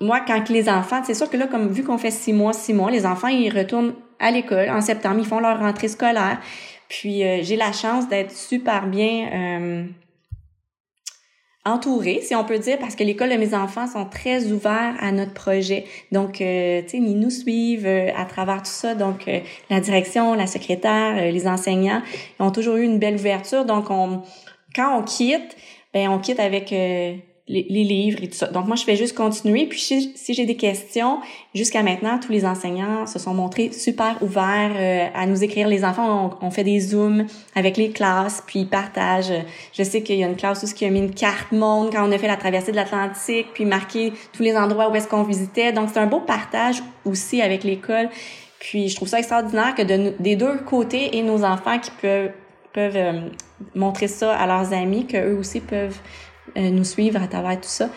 moi, 0.00 0.20
quand 0.26 0.48
les 0.48 0.68
enfants, 0.68 1.02
c'est 1.04 1.14
sûr 1.14 1.28
que 1.28 1.36
là, 1.36 1.46
comme 1.46 1.68
vu 1.68 1.82
qu'on 1.82 1.98
fait 1.98 2.10
six 2.10 2.32
mois, 2.32 2.52
six 2.52 2.72
mois, 2.72 2.90
les 2.90 3.04
enfants, 3.04 3.28
ils 3.28 3.50
retournent 3.50 3.94
à 4.18 4.30
l'école 4.30 4.70
en 4.70 4.80
septembre, 4.80 5.16
ils 5.18 5.26
font 5.26 5.40
leur 5.40 5.58
rentrée 5.58 5.88
scolaire. 5.88 6.38
Puis, 6.88 7.22
euh, 7.22 7.40
j'ai 7.42 7.56
la 7.56 7.72
chance 7.72 8.08
d'être 8.08 8.32
super 8.32 8.86
bien 8.86 9.88
entourée, 11.68 12.20
si 12.22 12.34
on 12.34 12.44
peut 12.44 12.58
dire, 12.58 12.78
parce 12.78 12.94
que 12.94 13.04
l'école 13.04 13.30
de 13.30 13.36
mes 13.36 13.54
enfants 13.54 13.86
sont 13.86 14.04
très 14.04 14.46
ouverts 14.50 14.94
à 15.00 15.12
notre 15.12 15.34
projet. 15.34 15.84
Donc, 16.12 16.40
euh, 16.40 16.82
tu 16.82 16.88
sais, 16.88 16.96
ils 16.98 17.18
nous 17.18 17.30
suivent 17.30 17.86
euh, 17.86 18.10
à 18.16 18.24
travers 18.24 18.58
tout 18.58 18.70
ça. 18.70 18.94
Donc, 18.94 19.28
euh, 19.28 19.40
la 19.70 19.80
direction, 19.80 20.34
la 20.34 20.46
secrétaire, 20.46 21.30
les 21.30 21.46
enseignants 21.46 22.02
ont 22.40 22.50
toujours 22.50 22.76
eu 22.76 22.84
une 22.84 22.98
belle 22.98 23.16
ouverture. 23.16 23.64
Donc, 23.64 23.90
on, 23.90 24.22
quand 24.74 24.98
on 24.98 25.02
quitte, 25.02 25.56
ben 25.94 26.08
on 26.08 26.18
quitte 26.18 26.40
avec 26.40 26.74
les, 27.48 27.84
livres 27.84 28.18
et 28.22 28.28
tout 28.28 28.36
ça. 28.36 28.48
Donc 28.48 28.66
moi, 28.66 28.76
je 28.76 28.84
fais 28.84 28.96
juste 28.96 29.16
continuer. 29.16 29.66
Puis 29.66 29.80
si, 29.80 30.34
j'ai 30.34 30.46
des 30.46 30.56
questions, 30.56 31.20
jusqu'à 31.54 31.82
maintenant, 31.82 32.18
tous 32.18 32.32
les 32.32 32.44
enseignants 32.44 33.06
se 33.06 33.18
sont 33.18 33.34
montrés 33.34 33.72
super 33.72 34.16
ouverts 34.22 34.72
euh, 34.76 35.06
à 35.14 35.26
nous 35.26 35.42
écrire. 35.42 35.68
Les 35.68 35.84
enfants, 35.84 36.38
on, 36.40 36.50
fait 36.50 36.64
des 36.64 36.80
zooms 36.80 37.26
avec 37.54 37.76
les 37.76 37.90
classes, 37.90 38.42
puis 38.46 38.60
ils 38.60 38.68
partagent. 38.68 39.32
Je 39.72 39.82
sais 39.82 40.02
qu'il 40.02 40.16
y 40.16 40.24
a 40.24 40.26
une 40.26 40.36
classe 40.36 40.72
qui 40.72 40.84
a 40.84 40.90
mis 40.90 40.98
une 40.98 41.14
carte 41.14 41.52
monde 41.52 41.90
quand 41.92 42.06
on 42.06 42.12
a 42.12 42.18
fait 42.18 42.26
la 42.26 42.36
traversée 42.36 42.72
de 42.72 42.76
l'Atlantique, 42.76 43.46
puis 43.54 43.64
marqué 43.64 44.12
tous 44.32 44.42
les 44.42 44.56
endroits 44.56 44.90
où 44.90 44.94
est-ce 44.94 45.08
qu'on 45.08 45.22
visitait. 45.22 45.72
Donc 45.72 45.90
c'est 45.92 46.00
un 46.00 46.06
beau 46.06 46.20
partage 46.20 46.82
aussi 47.04 47.40
avec 47.40 47.64
l'école. 47.64 48.08
Puis 48.58 48.88
je 48.88 48.96
trouve 48.96 49.08
ça 49.08 49.18
extraordinaire 49.18 49.74
que 49.74 49.82
de, 49.82 50.14
des 50.18 50.36
deux 50.36 50.58
côtés 50.58 51.16
et 51.16 51.22
nos 51.22 51.44
enfants 51.44 51.78
qui 51.78 51.90
peuvent 52.02 52.30
peuvent 52.72 52.96
euh, 52.96 53.28
montrer 53.74 54.08
ça 54.08 54.36
à 54.36 54.46
leurs 54.46 54.72
amis, 54.72 55.06
qu'eux 55.06 55.36
aussi 55.38 55.60
peuvent 55.60 55.98
nous 56.58 56.84
suivre 56.84 57.22
à 57.22 57.26
travers 57.26 57.60
tout 57.60 57.68
ça. 57.68 57.88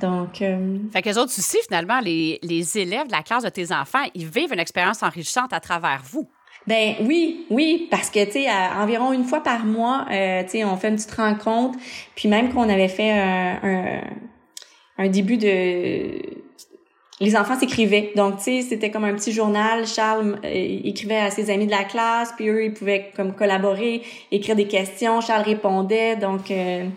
Donc, 0.00 0.42
euh... 0.42 0.78
Fait 0.92 1.02
que 1.02 1.10
autres 1.10 1.32
aussi, 1.38 1.58
finalement, 1.66 2.00
les, 2.00 2.38
les 2.42 2.78
élèves 2.78 3.06
de 3.06 3.12
la 3.12 3.22
classe 3.22 3.44
de 3.44 3.48
tes 3.48 3.72
enfants, 3.72 4.04
ils 4.14 4.26
vivent 4.26 4.52
une 4.52 4.60
expérience 4.60 5.02
enrichissante 5.02 5.52
à 5.52 5.60
travers 5.60 6.02
vous. 6.04 6.28
Ben 6.66 6.96
oui, 7.02 7.46
oui, 7.48 7.86
parce 7.90 8.10
que 8.10 8.24
tu 8.24 8.32
sais, 8.32 8.46
environ 8.76 9.12
une 9.12 9.24
fois 9.24 9.40
par 9.40 9.64
mois, 9.64 10.04
euh, 10.10 10.42
tu 10.42 10.50
sais, 10.50 10.64
on 10.64 10.76
fait 10.76 10.88
une 10.88 10.96
petite 10.96 11.14
rencontre, 11.14 11.78
puis 12.16 12.28
même 12.28 12.52
qu'on 12.52 12.68
avait 12.68 12.88
fait 12.88 13.12
un, 13.12 13.58
un, 13.62 14.00
un, 14.98 15.08
début 15.08 15.36
de, 15.36 16.18
les 17.20 17.36
enfants 17.36 17.56
s'écrivaient, 17.56 18.12
donc 18.16 18.38
tu 18.38 18.42
sais, 18.42 18.62
c'était 18.62 18.90
comme 18.90 19.04
un 19.04 19.14
petit 19.14 19.30
journal. 19.30 19.86
Charles 19.86 20.40
euh, 20.44 20.80
écrivait 20.84 21.18
à 21.18 21.30
ses 21.30 21.50
amis 21.50 21.66
de 21.66 21.70
la 21.70 21.84
classe, 21.84 22.32
puis 22.36 22.48
eux 22.48 22.64
ils 22.64 22.74
pouvaient 22.74 23.12
comme 23.14 23.36
collaborer, 23.36 24.02
écrire 24.32 24.56
des 24.56 24.66
questions. 24.66 25.20
Charles 25.20 25.44
répondait, 25.44 26.16
donc. 26.16 26.50
Euh, 26.50 26.88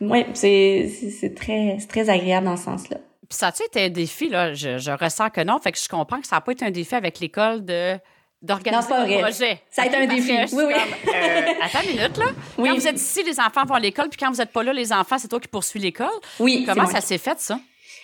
oui, 0.00 0.24
c'est, 0.34 1.34
très, 1.34 1.78
très 1.88 2.08
agréable 2.08 2.46
dans 2.46 2.56
ce 2.56 2.64
sens-là. 2.64 2.98
Puis 3.28 3.36
ça 3.36 3.48
a-tu 3.48 3.62
été 3.64 3.84
un 3.84 3.88
défi, 3.90 4.28
là? 4.28 4.54
Je, 4.54 4.78
je, 4.78 4.90
ressens 4.90 5.30
que 5.30 5.42
non. 5.42 5.58
Fait 5.58 5.72
que 5.72 5.78
je 5.78 5.88
comprends 5.88 6.20
que 6.20 6.26
ça 6.26 6.36
n'a 6.36 6.40
pas 6.40 6.52
été 6.52 6.64
un 6.64 6.70
défi 6.70 6.94
avec 6.94 7.20
l'école 7.20 7.64
de 7.64 7.98
d'organiser 8.40 8.92
un 8.92 9.22
projet. 9.22 9.60
Ça 9.68 9.82
a 9.82 9.86
été 9.86 9.96
un 9.96 10.06
défi. 10.06 10.32
Oui, 10.52 10.64
oui. 10.68 10.74
euh, 10.74 11.40
attends 11.60 11.80
une 11.82 11.96
minute, 11.96 12.16
là. 12.16 12.26
Oui. 12.56 12.68
Quand 12.68 12.74
vous 12.76 12.86
êtes 12.88 13.00
ici, 13.00 13.22
les 13.24 13.40
enfants 13.40 13.64
vont 13.64 13.74
à 13.74 13.80
l'école, 13.80 14.08
puis 14.08 14.18
quand 14.18 14.30
vous 14.30 14.38
n'êtes 14.38 14.52
pas 14.52 14.62
là, 14.62 14.72
les 14.72 14.92
enfants, 14.92 15.18
c'est 15.18 15.28
toi 15.28 15.40
qui 15.40 15.48
poursuis 15.48 15.80
l'école. 15.80 16.06
Oui. 16.38 16.64
Comment 16.66 16.86
ça 16.86 17.00
s'est 17.00 17.18
fait, 17.18 17.38
ça? 17.40 17.58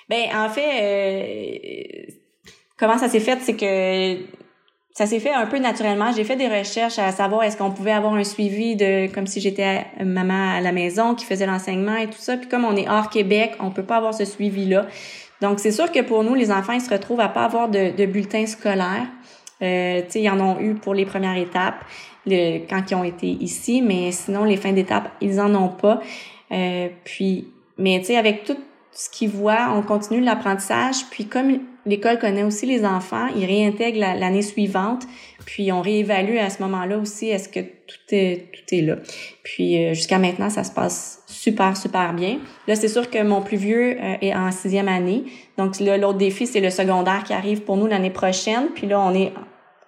Ben, 0.09 0.28
en 0.35 0.50
fait, 0.50 0.83
euh, 0.83 2.12
comment 2.76 2.98
ça 2.98 3.09
s'est 3.09 3.20
fait, 3.20 3.38
c'est 3.40 3.54
que 3.54 4.18
ça 4.94 5.07
s'est 5.07 5.18
fait 5.18 5.33
un 5.33 5.46
peu 5.46 5.59
naturellement. 5.59 6.12
J'ai 6.12 6.22
fait 6.22 6.37
des 6.37 6.46
recherches 6.46 7.00
à 7.00 7.11
savoir 7.11 7.42
est-ce 7.42 7.57
qu'on 7.57 7.72
pouvait 7.72 7.92
avoir 7.92 8.14
un 8.14 8.22
suivi 8.22 8.76
de 8.76 9.12
comme 9.12 9.26
si 9.26 9.40
j'étais 9.40 9.85
maman 10.02 10.52
à 10.54 10.61
la 10.61 10.70
maison 10.70 11.16
qui 11.16 11.24
faisait 11.24 11.46
l'enseignement 11.46 11.96
et 11.96 12.07
tout 12.07 12.18
ça. 12.18 12.37
Puis 12.37 12.48
comme 12.48 12.64
on 12.64 12.76
est 12.76 12.88
hors 12.88 13.11
Québec, 13.11 13.57
on 13.59 13.70
peut 13.70 13.83
pas 13.83 13.96
avoir 13.96 14.14
ce 14.14 14.24
suivi-là. 14.24 14.87
Donc 15.40 15.59
c'est 15.59 15.72
sûr 15.72 15.90
que 15.90 16.00
pour 16.00 16.22
nous, 16.22 16.35
les 16.35 16.52
enfants, 16.52 16.74
ils 16.74 16.80
se 16.80 16.90
retrouvent 16.90 17.20
à 17.20 17.28
pas 17.28 17.44
avoir 17.44 17.68
de, 17.68 17.90
de 17.96 18.07
bulletin 18.07 18.46
scolaire. 18.46 19.07
Euh, 19.62 20.00
tu 20.02 20.11
sais, 20.11 20.22
ils 20.22 20.30
en 20.30 20.40
ont 20.40 20.61
eu 20.61 20.74
pour 20.74 20.94
les 20.94 21.04
premières 21.04 21.37
étapes 21.37 21.85
le, 22.26 22.61
quand 22.68 22.88
ils 22.88 22.94
ont 22.94 23.04
été 23.04 23.26
ici, 23.26 23.83
mais 23.83 24.12
sinon 24.12 24.44
les 24.44 24.57
fins 24.57 24.72
d'étape, 24.72 25.11
ils 25.20 25.40
en 25.40 25.52
ont 25.57 25.68
pas. 25.70 26.00
Euh, 26.52 26.88
puis, 27.02 27.48
mais 27.78 27.98
tu 27.98 28.07
sais, 28.07 28.16
avec 28.16 28.44
tout 28.44 28.57
ce 28.92 29.11
qu'ils 29.11 29.30
voient, 29.30 29.72
on 29.74 29.83
continue 29.83 30.20
l'apprentissage. 30.20 31.07
Puis 31.11 31.26
comme 31.26 31.59
l'école 31.87 32.18
connaît 32.18 32.42
aussi 32.42 32.66
les 32.66 32.85
enfants, 32.85 33.29
ils 33.37 33.44
réintègrent 33.44 33.99
l'année 33.99 34.42
suivante. 34.42 35.05
Puis 35.44 35.70
on 35.73 35.83
réévalue 35.83 36.38
à 36.38 36.49
ce 36.49 36.62
moment-là 36.62 36.99
aussi 36.99 37.29
est-ce 37.29 37.49
que 37.49 37.61
tout 37.61 38.14
est 38.14 38.51
tout 38.53 38.75
est 38.75 38.81
là. 38.81 38.97
Puis 39.42 39.77
euh, 39.77 39.94
jusqu'à 39.94 40.18
maintenant, 40.18 40.49
ça 40.49 40.64
se 40.64 40.73
passe 40.73 41.23
super 41.27 41.77
super 41.77 42.14
bien. 42.14 42.38
Là, 42.66 42.77
c'est 42.77 42.88
sûr 42.88 43.11
que 43.11 43.23
mon 43.23 43.42
plus 43.42 43.59
vieux 43.59 43.99
euh, 44.01 44.16
est 44.20 44.35
en 44.35 44.51
sixième 44.51 44.88
année. 44.88 45.25
Donc 45.59 45.81
là, 45.81 45.99
l'autre 45.99 46.18
défi, 46.18 46.47
c'est 46.47 46.61
le 46.61 46.70
secondaire 46.70 47.25
qui 47.25 47.35
arrive 47.35 47.62
pour 47.62 47.77
nous 47.77 47.87
l'année 47.87 48.11
prochaine. 48.11 48.68
Puis 48.75 48.87
là, 48.87 49.01
on 49.01 49.14
est 49.14 49.33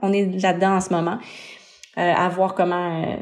on 0.03 0.13
est 0.13 0.27
là-dedans 0.43 0.77
en 0.77 0.81
ce 0.81 0.93
moment. 0.93 1.19
Euh, 1.99 2.13
à 2.15 2.29
voir 2.29 2.55
comment 2.55 3.17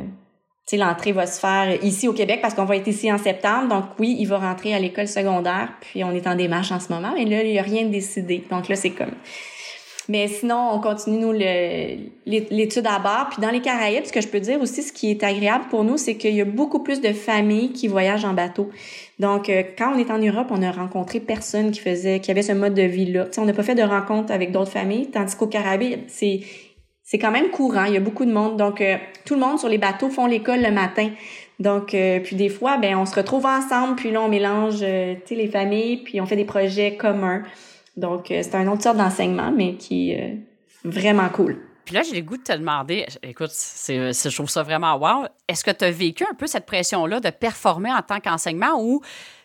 sais, 0.66 0.76
l'entrée 0.76 1.12
va 1.12 1.26
se 1.26 1.38
faire 1.38 1.82
ici 1.84 2.08
au 2.08 2.12
Québec 2.12 2.40
parce 2.40 2.54
qu'on 2.54 2.64
va 2.64 2.76
être 2.76 2.86
ici 2.86 3.12
en 3.12 3.18
septembre. 3.18 3.68
Donc 3.68 3.84
oui, 3.98 4.16
il 4.18 4.26
va 4.26 4.38
rentrer 4.38 4.74
à 4.74 4.78
l'école 4.78 5.08
secondaire. 5.08 5.68
Puis 5.80 6.04
on 6.04 6.12
est 6.12 6.26
en 6.26 6.34
démarche 6.34 6.72
en 6.72 6.80
ce 6.80 6.92
moment, 6.92 7.12
mais 7.14 7.24
là, 7.24 7.42
il 7.42 7.50
n'y 7.50 7.58
a 7.58 7.62
rien 7.62 7.84
de 7.84 7.90
décidé. 7.90 8.44
Donc 8.50 8.68
là, 8.68 8.76
c'est 8.76 8.90
comme... 8.90 9.12
Mais 10.06 10.28
sinon, 10.28 10.70
on 10.72 10.80
continue, 10.80 11.18
nous, 11.18 11.32
l'étude 11.32 12.86
à 12.86 12.98
bord. 12.98 13.28
Puis 13.30 13.40
dans 13.40 13.48
les 13.48 13.60
Caraïbes, 13.60 14.04
ce 14.04 14.12
que 14.12 14.20
je 14.20 14.28
peux 14.28 14.40
dire 14.40 14.60
aussi, 14.60 14.82
ce 14.82 14.92
qui 14.92 15.10
est 15.10 15.22
agréable 15.22 15.64
pour 15.70 15.82
nous, 15.82 15.96
c'est 15.96 16.16
qu'il 16.16 16.34
y 16.34 16.42
a 16.42 16.44
beaucoup 16.44 16.80
plus 16.80 17.00
de 17.00 17.12
familles 17.14 17.72
qui 17.72 17.88
voyagent 17.88 18.26
en 18.26 18.34
bateau. 18.34 18.68
Donc, 19.18 19.48
euh, 19.48 19.62
quand 19.78 19.94
on 19.94 19.98
est 19.98 20.10
en 20.10 20.18
Europe, 20.18 20.48
on 20.50 20.62
a 20.62 20.70
rencontré 20.70 21.20
personne 21.20 21.70
qui 21.70 21.80
faisait, 21.80 22.20
qui 22.20 22.30
avait 22.30 22.42
ce 22.42 22.52
mode 22.52 22.74
de 22.74 22.82
vie-là. 22.82 23.28
on 23.38 23.46
n'a 23.46 23.54
pas 23.54 23.62
fait 23.62 23.74
de 23.74 23.82
rencontre 23.82 24.30
avec 24.30 24.52
d'autres 24.52 24.72
familles, 24.72 25.10
tandis 25.10 25.36
qu'au 25.36 25.46
Caraïbes, 25.46 26.00
c'est 26.08 26.40
c'est 27.04 27.18
quand 27.18 27.30
même 27.30 27.50
courant. 27.50 27.84
Il 27.84 27.92
y 27.92 27.96
a 27.98 28.00
beaucoup 28.00 28.24
de 28.24 28.32
monde. 28.32 28.56
Donc, 28.56 28.80
euh, 28.80 28.96
tout 29.26 29.34
le 29.34 29.40
monde 29.40 29.58
sur 29.58 29.68
les 29.68 29.78
bateaux 29.78 30.08
font 30.08 30.26
l'école 30.26 30.62
le 30.62 30.70
matin. 30.70 31.10
Donc, 31.60 31.94
euh, 31.94 32.18
puis 32.20 32.34
des 32.34 32.48
fois, 32.48 32.78
ben, 32.78 32.96
on 32.96 33.06
se 33.06 33.14
retrouve 33.14 33.46
ensemble, 33.46 33.94
puis 33.94 34.10
là, 34.10 34.22
on 34.22 34.28
mélange, 34.28 34.78
euh, 34.82 35.14
tu 35.14 35.28
sais, 35.28 35.34
les 35.34 35.48
familles, 35.48 35.98
puis 35.98 36.20
on 36.20 36.26
fait 36.26 36.36
des 36.36 36.46
projets 36.46 36.96
communs. 36.96 37.42
Donc, 37.96 38.24
c'est 38.28 38.54
un 38.56 38.66
autre 38.66 38.82
sorte 38.82 38.96
d'enseignement, 38.96 39.52
mais 39.52 39.74
qui 39.74 40.10
est 40.10 40.38
vraiment 40.82 41.28
cool. 41.28 41.58
Puis 41.84 41.94
là, 41.94 42.02
j'ai 42.02 42.16
le 42.16 42.22
goût 42.22 42.38
de 42.38 42.42
te 42.42 42.52
demander, 42.52 43.06
écoute, 43.22 43.50
c'est, 43.52 44.12
je 44.12 44.34
trouve 44.34 44.50
ça 44.50 44.64
vraiment 44.64 44.96
wow. 44.96 45.26
Est-ce 45.46 45.62
que 45.62 45.70
tu 45.70 45.84
as 45.84 45.92
vécu 45.92 46.24
un 46.28 46.34
peu 46.34 46.48
cette 46.48 46.66
pression-là 46.66 47.20
de 47.20 47.30
performer 47.30 47.92
en 47.92 48.02
tant 48.02 48.18
qu'enseignement 48.18 48.80
ou 48.80 49.00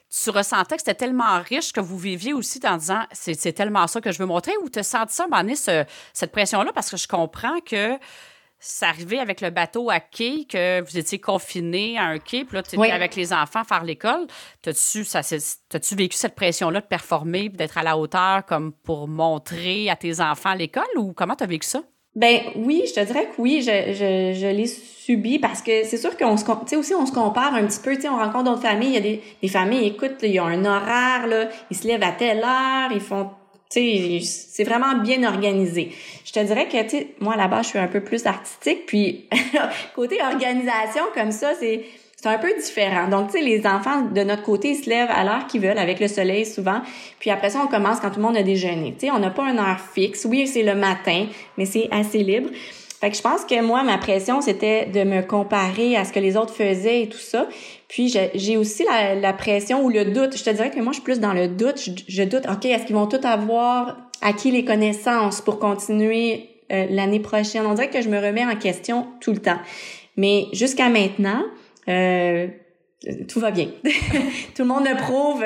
tu 0.09 0.29
ressentais 0.31 0.75
que 0.75 0.81
c'était 0.81 0.95
tellement 0.95 1.41
riche 1.41 1.71
que 1.71 1.79
vous 1.79 1.97
viviez 1.97 2.33
aussi 2.33 2.59
en 2.65 2.77
disant 2.77 3.03
c'est 3.11 3.53
tellement 3.53 3.85
ça 3.87 4.01
que 4.01 4.11
je 4.11 4.17
veux 4.17 4.25
montrer 4.25 4.53
ou 4.63 4.69
tu 4.69 4.79
as 4.79 4.83
senti 4.83 5.13
ça, 5.13 5.27
à 5.31 5.55
ce, 5.55 5.85
cette 6.13 6.31
pression-là? 6.31 6.71
Parce 6.73 6.89
que 6.89 6.97
je 6.97 7.07
comprends 7.07 7.59
que 7.61 7.97
ça 8.59 8.89
arrivait 8.89 9.19
avec 9.19 9.39
le 9.39 9.51
bateau 9.51 9.89
à 9.89 9.99
quai, 9.99 10.45
que 10.45 10.81
vous 10.81 10.97
étiez 10.97 11.19
confiné 11.19 11.97
à 11.97 12.05
un 12.05 12.19
quai, 12.19 12.43
puis 12.43 12.55
là, 12.55 12.63
tu 12.63 12.75
étais 12.75 12.91
avec 12.91 13.15
les 13.15 13.31
enfants 13.31 13.63
faire 13.63 13.83
l'école. 13.83 14.27
T'as-tu, 14.61 15.05
tu 15.05 15.95
vécu 15.95 16.17
cette 16.17 16.35
pression-là 16.35 16.81
de 16.81 16.85
performer, 16.85 17.49
d'être 17.49 17.77
à 17.77 17.83
la 17.83 17.97
hauteur 17.97 18.45
comme 18.45 18.73
pour 18.73 19.07
montrer 19.07 19.89
à 19.89 19.95
tes 19.95 20.19
enfants 20.19 20.55
l'école 20.55 20.83
ou 20.97 21.13
comment 21.13 21.35
tu 21.35 21.45
as 21.45 21.47
vécu 21.47 21.67
ça? 21.67 21.81
Ben 22.15 22.41
oui, 22.55 22.83
je 22.87 22.93
te 22.93 23.05
dirais 23.05 23.25
que 23.25 23.39
oui, 23.41 23.61
je, 23.61 23.93
je, 23.93 24.39
je 24.39 24.47
l'ai 24.47 24.65
subi 24.65 25.37
parce 25.37 25.61
que 25.61 25.83
c'est 25.83 25.97
sûr 25.97 26.17
qu'on 26.17 26.37
se, 26.37 26.45
tu 26.67 26.75
aussi 26.75 26.93
on 26.95 27.05
se 27.05 27.11
compare 27.11 27.53
un 27.53 27.65
petit 27.65 27.79
peu, 27.79 27.95
tu 27.95 28.01
sais, 28.01 28.09
on 28.09 28.17
rencontre 28.17 28.45
d'autres 28.45 28.63
familles, 28.63 28.89
il 28.89 28.95
y 28.95 28.97
a 28.97 29.01
des, 29.01 29.21
des 29.41 29.47
familles, 29.47 29.87
écoute, 29.87 30.15
ils 30.23 30.39
ont 30.39 30.45
un 30.45 30.65
horaire 30.65 31.27
là, 31.27 31.49
ils 31.69 31.77
se 31.77 31.87
lèvent 31.87 32.03
à 32.03 32.11
telle 32.11 32.39
heure, 32.39 32.91
ils 32.91 32.99
font, 32.99 33.29
tu 33.71 33.79
sais, 33.79 34.19
c'est 34.21 34.63
vraiment 34.63 34.95
bien 34.95 35.23
organisé. 35.23 35.91
Je 36.25 36.31
te 36.31 36.39
dirais 36.39 36.67
que 36.67 36.81
tu 36.81 36.89
sais, 36.89 37.15
moi 37.19 37.35
là-bas, 37.35 37.61
je 37.61 37.67
suis 37.69 37.79
un 37.79 37.87
peu 37.87 38.01
plus 38.01 38.25
artistique, 38.25 38.87
puis 38.87 39.29
côté 39.95 40.17
organisation 40.23 41.03
comme 41.13 41.31
ça, 41.31 41.53
c'est 41.59 41.85
c'est 42.21 42.27
un 42.27 42.37
peu 42.37 42.53
différent. 42.53 43.07
Donc, 43.07 43.27
tu 43.27 43.37
sais, 43.37 43.41
les 43.41 43.65
enfants 43.65 44.01
de 44.01 44.21
notre 44.23 44.43
côté, 44.43 44.71
ils 44.71 44.83
se 44.83 44.89
lèvent 44.89 45.09
à 45.09 45.23
l'heure 45.23 45.47
qu'ils 45.47 45.61
veulent, 45.61 45.77
avec 45.77 46.01
le 46.01 46.09
soleil 46.09 46.45
souvent. 46.45 46.81
Puis 47.17 47.29
après 47.29 47.49
ça, 47.49 47.61
on 47.63 47.67
commence 47.67 48.01
quand 48.01 48.09
tout 48.09 48.17
le 48.17 48.23
monde 48.23 48.35
a 48.35 48.43
déjeuné. 48.43 48.93
Tu 48.99 49.05
sais, 49.05 49.11
on 49.11 49.19
n'a 49.19 49.29
pas 49.29 49.43
une 49.43 49.57
heure 49.57 49.79
fixe. 49.79 50.25
Oui, 50.25 50.45
c'est 50.45 50.63
le 50.63 50.75
matin, 50.75 51.27
mais 51.57 51.63
c'est 51.63 51.87
assez 51.91 52.17
libre. 52.17 52.49
Fait 52.99 53.09
que 53.09 53.15
je 53.15 53.21
pense 53.21 53.45
que 53.45 53.61
moi, 53.61 53.83
ma 53.83 53.97
pression, 53.97 54.41
c'était 54.41 54.87
de 54.87 55.05
me 55.05 55.21
comparer 55.21 55.95
à 55.95 56.03
ce 56.03 56.11
que 56.11 56.19
les 56.19 56.35
autres 56.35 56.53
faisaient 56.53 57.03
et 57.03 57.07
tout 57.07 57.17
ça. 57.17 57.47
Puis 57.87 58.13
j'ai 58.35 58.57
aussi 58.57 58.83
la, 58.83 59.31
pression 59.31 59.81
ou 59.85 59.89
le 59.89 60.03
doute. 60.03 60.37
Je 60.37 60.43
te 60.43 60.49
dirais 60.49 60.71
que 60.71 60.81
moi, 60.81 60.91
je 60.91 60.95
suis 60.95 61.03
plus 61.03 61.21
dans 61.21 61.31
le 61.31 61.47
doute. 61.47 61.79
Je, 62.05 62.23
doute, 62.23 62.43
OK, 62.51 62.65
est-ce 62.65 62.83
qu'ils 62.83 62.97
vont 62.97 63.07
tous 63.07 63.25
avoir 63.25 63.95
acquis 64.21 64.51
les 64.51 64.65
connaissances 64.65 65.39
pour 65.39 65.57
continuer 65.57 66.49
euh, 66.73 66.85
l'année 66.89 67.21
prochaine? 67.21 67.65
On 67.65 67.75
dirait 67.75 67.89
que 67.89 68.01
je 68.01 68.09
me 68.09 68.17
remets 68.17 68.45
en 68.45 68.57
question 68.57 69.07
tout 69.21 69.31
le 69.31 69.39
temps. 69.39 69.59
Mais 70.17 70.47
jusqu'à 70.51 70.89
maintenant, 70.89 71.45
euh, 71.89 72.47
tout 73.27 73.39
va 73.39 73.51
bien. 73.51 73.67
tout 73.83 74.61
le 74.61 74.65
monde 74.65 74.85
le 74.85 74.95
prouve. 74.97 75.43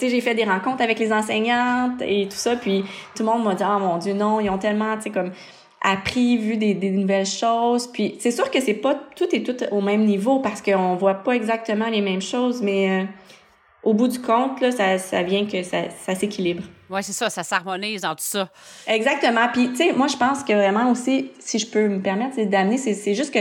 j'ai 0.00 0.20
fait 0.20 0.34
des 0.34 0.44
rencontres 0.44 0.82
avec 0.82 0.98
les 0.98 1.12
enseignantes 1.12 2.02
et 2.02 2.24
tout 2.24 2.36
ça, 2.36 2.56
puis 2.56 2.82
tout 3.14 3.22
le 3.22 3.30
monde 3.30 3.44
m'a 3.44 3.54
dit, 3.54 3.64
oh 3.66 3.78
mon 3.78 3.98
Dieu, 3.98 4.14
non, 4.14 4.40
ils 4.40 4.50
ont 4.50 4.58
tellement, 4.58 4.96
tu 4.96 5.04
sais, 5.04 5.10
comme 5.10 5.32
appris, 5.80 6.38
vu 6.38 6.56
des, 6.56 6.74
des 6.74 6.90
nouvelles 6.90 7.26
choses. 7.26 7.86
Puis 7.86 8.16
c'est 8.18 8.32
sûr 8.32 8.50
que 8.50 8.60
c'est 8.60 8.74
pas 8.74 8.94
tout 9.16 9.28
et 9.32 9.42
tout 9.42 9.56
au 9.70 9.80
même 9.80 10.04
niveau 10.04 10.40
parce 10.40 10.60
qu'on 10.60 10.96
voit 10.96 11.14
pas 11.14 11.32
exactement 11.32 11.88
les 11.88 12.00
mêmes 12.00 12.22
choses, 12.22 12.62
mais 12.62 13.02
euh, 13.02 13.04
au 13.84 13.94
bout 13.94 14.08
du 14.08 14.20
compte, 14.20 14.60
là, 14.60 14.72
ça, 14.72 14.98
ça 14.98 15.22
vient 15.22 15.46
que 15.46 15.62
ça, 15.62 15.90
ça 16.04 16.14
s'équilibre. 16.14 16.64
Oui, 16.90 17.02
c'est 17.02 17.12
ça, 17.12 17.30
ça 17.30 17.42
s'harmonise 17.42 18.00
dans 18.00 18.14
tout 18.14 18.24
ça. 18.24 18.48
Exactement. 18.86 19.46
Puis, 19.52 19.70
tu 19.70 19.76
sais, 19.76 19.92
moi, 19.92 20.06
je 20.06 20.16
pense 20.16 20.42
que 20.42 20.52
vraiment 20.52 20.90
aussi, 20.90 21.30
si 21.38 21.58
je 21.58 21.66
peux 21.66 21.86
me 21.86 22.00
permettre, 22.00 22.34
c'est 22.34 22.46
d'amener, 22.46 22.78
c'est 22.78 23.14
juste 23.14 23.32
que 23.32 23.40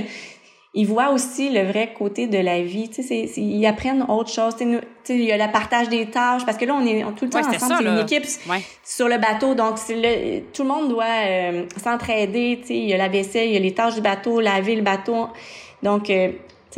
ils 0.77 0.85
voient 0.85 1.09
aussi 1.09 1.49
le 1.49 1.63
vrai 1.63 1.91
côté 1.97 2.27
de 2.27 2.37
la 2.37 2.61
vie. 2.61 2.87
Tu 2.87 3.01
sais, 3.01 3.25
ils 3.35 3.65
apprennent 3.65 4.05
autre 4.07 4.29
chose. 4.29 4.55
Tu 4.55 4.77
sais, 5.03 5.15
il 5.15 5.23
y 5.23 5.31
a 5.31 5.43
le 5.43 5.51
partage 5.51 5.89
des 5.89 6.05
tâches 6.05 6.45
parce 6.45 6.55
que 6.55 6.65
là, 6.65 6.75
on 6.75 6.85
est 6.85 7.03
tout 7.15 7.25
le 7.25 7.31
temps 7.31 7.39
ensemble. 7.39 7.75
C'est 7.79 7.83
une 7.83 7.97
équipe 7.97 8.25
sur 8.83 9.07
le 9.07 9.17
bateau. 9.17 9.55
Donc, 9.55 9.77
le, 9.89 10.41
tout 10.53 10.61
le 10.61 10.69
monde 10.69 10.89
doit 10.89 11.05
euh, 11.25 11.65
s'entraider. 11.83 12.59
Tu 12.61 12.67
sais, 12.67 12.77
il 12.77 12.89
y 12.89 12.93
a 12.93 12.97
la 12.97 13.07
vaisselle, 13.07 13.47
il 13.47 13.53
y 13.53 13.57
a 13.57 13.59
les 13.59 13.73
tâches 13.73 13.95
du 13.95 14.01
bateau, 14.01 14.39
laver 14.39 14.75
le 14.75 14.83
bateau. 14.83 15.29
Donc, 15.81 16.11
euh, 16.11 16.29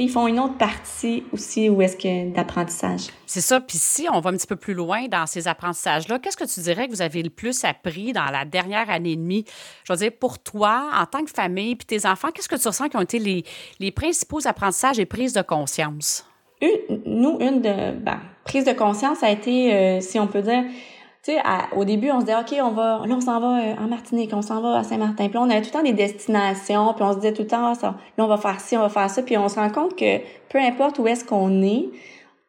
ils 0.04 0.10
font 0.10 0.28
une 0.28 0.40
autre 0.40 0.58
partie 0.58 1.24
aussi 1.32 1.70
où 1.70 1.82
est-ce 1.82 1.98
que 1.98 2.34
d'apprentissage. 2.34 3.08
C'est 3.26 3.42
ça. 3.42 3.60
Puis 3.60 3.78
si 3.78 4.08
on 4.12 4.20
va 4.20 4.30
un 4.30 4.34
petit 4.34 4.48
peu 4.48 4.56
plus 4.56 4.74
loin 4.74 5.08
dans 5.08 5.26
ces 5.26 5.48
apprentissages-là, 5.48 6.20
qu'est-ce 6.20 6.38
que 6.38 6.46
tu 6.46 6.60
dirais 6.62 6.88
que 6.88 6.92
vous 6.92 7.02
avez 7.02 7.22
le 7.22 7.30
plus 7.30 7.64
appris 7.64 8.14
dans 8.14 8.26
la 8.26 8.46
dernière 8.46 8.90
année 8.90 9.12
et 9.12 9.16
demie? 9.16 9.46
Je 9.84 9.94
veux 9.94 10.00
dire, 10.00 10.12
pour 10.18 10.40
toi, 10.40 10.90
en 10.96 11.06
tant 11.06 11.24
que 11.24 11.32
famille, 11.32 11.76
puis 11.76 11.86
tes 11.86 12.08
enfants, 12.08 12.30
qu'est-ce 12.34 12.50
que 12.50 12.56
tu 12.56 12.68
ressens 12.68 12.90
qui 12.90 12.98
ont 12.98 13.02
été 13.02 13.20
les, 13.20 13.44
les 13.80 13.92
principaux 13.92 14.46
apprentissages 14.48 15.00
et 15.00 15.06
prises 15.06 15.34
de 15.34 15.42
conscience? 15.42 16.26
Une, 16.62 17.02
nous, 17.06 17.38
une 17.40 17.62
de, 17.62 17.92
ben, 17.92 18.20
prise 18.46 18.66
de 18.66 18.74
conscience 18.74 19.24
a 19.24 19.30
été, 19.30 19.74
euh, 19.74 20.02
si 20.02 20.20
on 20.20 20.28
peut 20.28 20.42
dire, 20.42 20.64
tu 21.24 21.34
sais, 21.34 21.42
au 21.76 21.84
début, 21.84 22.12
on 22.12 22.22
se 22.22 22.26
disait, 22.26 22.38
OK, 22.38 22.56
on 22.64 22.72
va, 22.72 23.02
là, 23.06 23.16
on 23.16 23.20
s'en 23.20 23.42
va 23.42 23.60
euh, 23.60 23.76
en 23.78 23.88
Martinique, 23.88 24.32
on 24.34 24.42
s'en 24.42 24.62
va 24.62 24.80
à 24.80 24.84
Saint-Martin. 24.84 25.26
Puis 25.26 25.34
là, 25.34 25.42
on 25.42 25.50
avait 25.50 25.62
tout 25.62 25.68
le 25.68 25.80
temps 25.80 25.84
des 25.84 25.94
destinations, 25.94 26.94
puis 26.94 27.04
on 27.04 27.12
se 27.12 27.18
disait 27.18 27.34
tout 27.34 27.42
le 27.42 27.48
temps, 27.48 27.74
ah, 27.74 27.96
là, 28.18 28.24
on 28.24 28.28
va 28.28 28.38
faire 28.38 28.60
ci, 28.62 28.78
on 28.78 28.82
va 28.82 28.90
faire 28.90 29.10
ça. 29.10 29.22
Puis 29.22 29.38
on 29.38 29.50
se 29.50 29.56
rend 29.56 29.70
compte 29.70 29.98
que 29.98 30.20
peu 30.50 30.60
importe 30.60 30.98
où 31.00 31.08
est-ce 31.08 31.26
qu'on 31.26 31.62
est, 31.62 31.90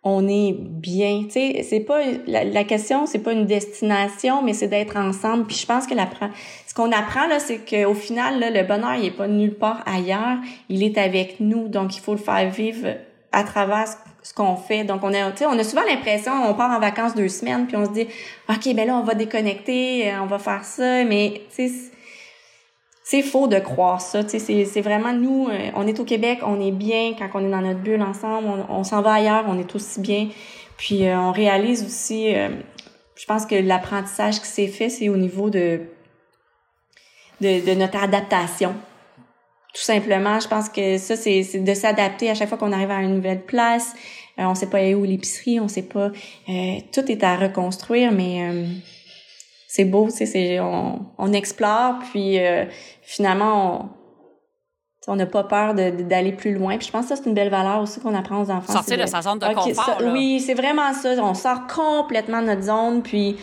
on 0.03 0.29
est 0.29 0.53
bien. 0.53 1.25
Tu 1.25 1.31
sais, 1.31 1.67
c'est 1.69 1.81
pas, 1.81 2.01
la, 2.27 2.65
question, 2.65 3.07
c'est 3.07 3.19
pas 3.19 3.33
une 3.33 3.47
destination, 3.47 4.43
mais 4.43 4.53
c'est 4.53 4.69
d'être 4.69 4.97
ensemble. 4.97 5.47
Puis 5.47 5.57
je 5.57 5.67
pense 5.67 5.87
que 5.87 5.95
la, 5.95 6.09
ce 6.67 6.73
qu'on 6.73 6.93
apprend, 6.93 7.27
là, 7.27 7.39
c'est 7.39 7.59
qu'au 7.59 7.95
final, 7.95 8.39
là, 8.39 8.51
le 8.51 8.67
bonheur, 8.67 8.95
il 8.95 9.07
est 9.07 9.11
pas 9.11 9.29
nulle 9.29 9.55
part 9.55 9.83
ailleurs. 9.85 10.39
Il 10.69 10.83
est 10.83 10.97
avec 10.97 11.41
nous. 11.41 11.69
Donc, 11.69 11.97
il 11.97 12.01
faut 12.01 12.13
le 12.13 12.19
faire 12.19 12.49
vivre 12.51 12.87
à 13.33 13.45
travers 13.45 13.89
ce 14.23 14.35
qu'on 14.35 14.57
fait. 14.57 14.85
Donc, 14.85 15.03
on 15.03 15.13
a, 15.15 15.33
on 15.47 15.59
a 15.59 15.65
souvent 15.65 15.83
l'impression, 15.83 16.33
on 16.49 16.55
part 16.55 16.71
en 16.71 16.81
vacances 16.81 17.15
deux 17.15 17.29
semaines, 17.29 17.67
puis 17.67 17.77
on 17.77 17.87
se 17.87 17.91
dit, 17.91 18.07
OK, 18.49 18.75
ben 18.75 18.87
là, 18.87 18.97
on 18.97 19.03
va 19.03 19.15
déconnecter, 19.15 20.11
euh, 20.11 20.23
on 20.23 20.27
va 20.27 20.39
faire 20.39 20.65
ça, 20.65 21.05
mais, 21.05 21.43
c'est 23.03 23.23
faux 23.23 23.49
de 23.49 23.59
croire 23.59 24.01
ça. 24.01 24.21
C'est 24.29 24.81
vraiment 24.81 25.13
nous, 25.13 25.49
euh, 25.49 25.71
on 25.75 25.87
est 25.87 25.99
au 25.99 26.05
Québec, 26.05 26.41
on 26.43 26.61
est 26.61 26.71
bien 26.71 27.15
quand 27.19 27.29
on 27.35 27.45
est 27.45 27.51
dans 27.51 27.61
notre 27.61 27.81
bulle 27.81 28.03
ensemble, 28.03 28.49
on, 28.69 28.85
s'en 28.85 29.03
va 29.03 29.15
ailleurs, 29.15 29.45
on 29.49 29.59
est 29.59 29.75
aussi 29.75 30.01
bien. 30.01 30.29
Puis 30.77 31.07
euh, 31.07 31.19
on 31.19 31.33
réalise 31.33 31.85
aussi, 31.85 32.33
je 32.33 33.27
pense 33.27 33.47
que 33.47 33.57
l'apprentissage 33.57 34.41
qui 34.41 34.47
s'est 34.47 34.69
fait, 34.69 34.89
c'est 34.89 35.09
au 35.09 35.17
niveau 35.17 35.51
de, 35.51 35.81
de, 37.41 37.67
de, 37.67 37.75
notre 37.75 38.01
adaptation. 38.01 38.75
Tout 39.75 39.83
simplement, 39.83 40.41
je 40.41 40.49
pense 40.49 40.69
que 40.69 40.99
ça, 40.99 41.15
c'est 41.17 41.43
de 41.55 41.75
s'adapter 41.75 42.31
à 42.31 42.35
chaque 42.35 42.49
fois 42.49 42.59
qu'on 42.59 42.73
arrive 42.73 42.91
à 42.91 43.03
une 43.03 43.15
nouvelle 43.15 43.45
place. 43.45 43.95
Euh, 44.39 44.45
on 44.45 44.55
sait 44.55 44.69
pas 44.69 44.83
où 44.91 45.05
l'épicerie, 45.05 45.61
on 45.61 45.69
sait 45.69 45.83
pas. 45.83 46.11
Euh, 46.49 46.77
tout 46.93 47.11
est 47.11 47.23
à 47.23 47.37
reconstruire, 47.37 48.11
mais 48.11 48.49
euh, 48.49 48.67
c'est 49.69 49.85
beau, 49.85 50.09
tu 50.11 50.27
sais, 50.27 50.59
on, 50.61 51.07
on 51.19 51.33
explore, 51.33 52.01
puis 52.11 52.39
finalement, 53.03 53.91
on 55.07 55.17
n'a 55.17 55.27
pas 55.27 55.45
peur 55.45 55.75
d'aller 55.75 56.33
plus 56.33 56.55
loin. 56.55 56.77
Puis 56.77 56.89
je 56.89 56.93
pense 56.93 57.03
que 57.03 57.09
ça, 57.11 57.17
c'est 57.17 57.29
une 57.29 57.35
belle 57.35 57.51
valeur 57.51 57.81
aussi 57.81 58.01
qu'on 58.01 58.15
apprend 58.15 58.43
aux 58.43 58.51
enfants. 58.51 58.73
Sortir 58.73 58.99
de, 58.99 59.07
sa 59.07 59.23
zone 59.23 59.39
de 59.39 59.47
confort. 59.55 59.99
oui, 60.13 60.41
c'est 60.41 60.55
vraiment 60.55 60.93
ça. 60.93 61.11
On 61.23 61.35
sort 61.35 61.67
complètement 61.67 62.43
de 62.43 62.47
notre 62.49 62.63
zone, 62.63 63.03
puis 63.03 63.37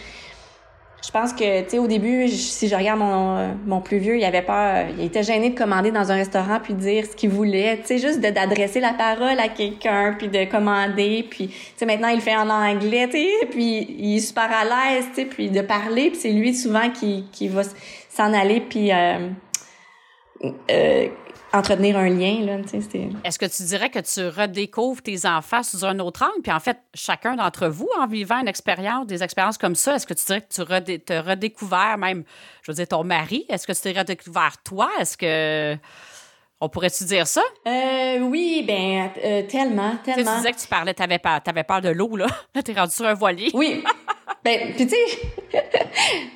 je 1.08 1.12
pense 1.14 1.32
que, 1.32 1.62
tu 1.62 1.70
sais, 1.70 1.80
au 1.80 1.88
début, 1.88 2.28
si 2.28 2.68
je 2.68 2.76
regarde 2.76 3.00
mon, 3.00 3.56
mon 3.66 3.80
plus 3.80 3.98
vieux, 3.98 4.18
il 4.18 4.26
avait 4.26 4.42
peur, 4.42 4.88
il 5.00 5.06
était 5.06 5.24
gêné 5.24 5.52
de 5.52 5.58
commander 5.58 5.90
dans 5.90 6.12
un 6.12 6.16
restaurant 6.16 6.60
puis 6.62 6.74
de 6.74 6.80
dire 6.82 7.06
ce 7.06 7.16
qu'il 7.16 7.30
voulait, 7.30 7.78
tu 7.78 7.86
sais, 7.86 7.98
juste 7.98 8.20
d'adresser 8.20 8.82
la 8.82 8.92
parole 8.92 9.40
à 9.40 9.48
quelqu'un 9.48 10.16
puis 10.18 10.28
de 10.28 10.44
commander, 10.44 11.26
puis, 11.30 11.48
tu 11.48 11.56
sais, 11.78 11.86
maintenant, 11.86 12.10
il 12.10 12.20
fait 12.20 12.36
en 12.36 12.50
anglais, 12.50 13.08
tu 13.08 13.20
sais, 13.20 13.48
puis 13.50 13.88
il 13.98 14.18
est 14.18 14.20
super 14.20 14.50
à 14.52 14.66
l'aise, 14.66 15.06
tu 15.16 15.22
sais, 15.22 15.26
puis 15.26 15.50
de 15.50 15.62
parler, 15.62 16.10
puis 16.10 16.20
c'est 16.20 16.34
lui 16.34 16.54
souvent 16.54 16.90
qui, 16.90 17.24
qui 17.32 17.48
va 17.48 17.64
s'en 18.18 18.34
aller 18.34 18.60
puis 18.62 18.92
euh, 18.92 19.30
euh, 20.70 21.08
entretenir 21.54 21.98
un 21.98 22.10
lien. 22.10 22.40
Là, 22.42 22.58
Est-ce 23.24 23.40
que 23.40 23.46
tu 23.46 23.64
dirais 23.64 23.90
que 23.90 24.00
tu 24.00 24.28
redécouvres 24.28 25.02
tes 25.02 25.26
enfants 25.26 25.64
sous 25.64 25.86
un 25.86 26.00
autre 26.00 26.24
angle? 26.24 26.42
Puis 26.42 26.52
en 26.52 26.60
fait, 26.60 26.78
chacun 26.94 27.36
d'entre 27.36 27.68
vous, 27.68 27.90
en 28.00 28.08
vivant 28.08 28.40
une 28.40 28.48
expérience, 28.48 29.08
des 29.08 29.24
expériences 29.24 29.58
comme 29.58 29.76
ça, 29.76 29.96
est-ce 29.96 30.06
que 30.08 30.14
tu 30.14 30.26
dirais 30.26 30.42
que 30.42 30.54
tu 30.54 30.62
redé 30.62 31.02
as 31.10 31.22
redécouvert 31.22 31.98
même, 31.98 32.24
je 32.64 32.72
veux 32.72 32.76
dire, 32.76 32.88
ton 32.88 33.04
mari? 33.04 33.46
Est-ce 33.50 33.66
que 33.68 33.74
tu 33.74 33.82
t'es 33.82 33.98
redécouvert 33.98 34.58
toi? 34.64 34.90
Est-ce 35.00 35.18
que... 35.18 35.78
On 36.60 36.70
pourrait-tu 36.70 37.04
dire 37.04 37.28
ça? 37.28 37.44
Euh, 37.68 38.18
oui, 38.22 38.64
ben 38.68 39.12
euh, 39.24 39.44
tellement, 39.44 39.96
tellement. 40.04 40.32
Tu 40.32 40.38
disais 40.38 40.52
que 40.54 40.60
tu 40.60 40.68
parlais, 40.68 40.96
t'avais 40.96 41.20
peur, 41.20 41.40
avais 41.46 41.64
peur 41.64 41.82
de 41.82 41.90
l'eau, 41.90 42.16
là. 42.16 42.26
Là, 42.56 42.64
t'es 42.66 42.74
rendu 42.74 42.92
sur 42.92 43.06
un 43.06 43.14
voilier. 43.14 43.52
Oui. 43.54 43.84
ben, 44.44 44.74
puis 44.76 44.88
tu 44.88 44.90
sais, 44.90 45.18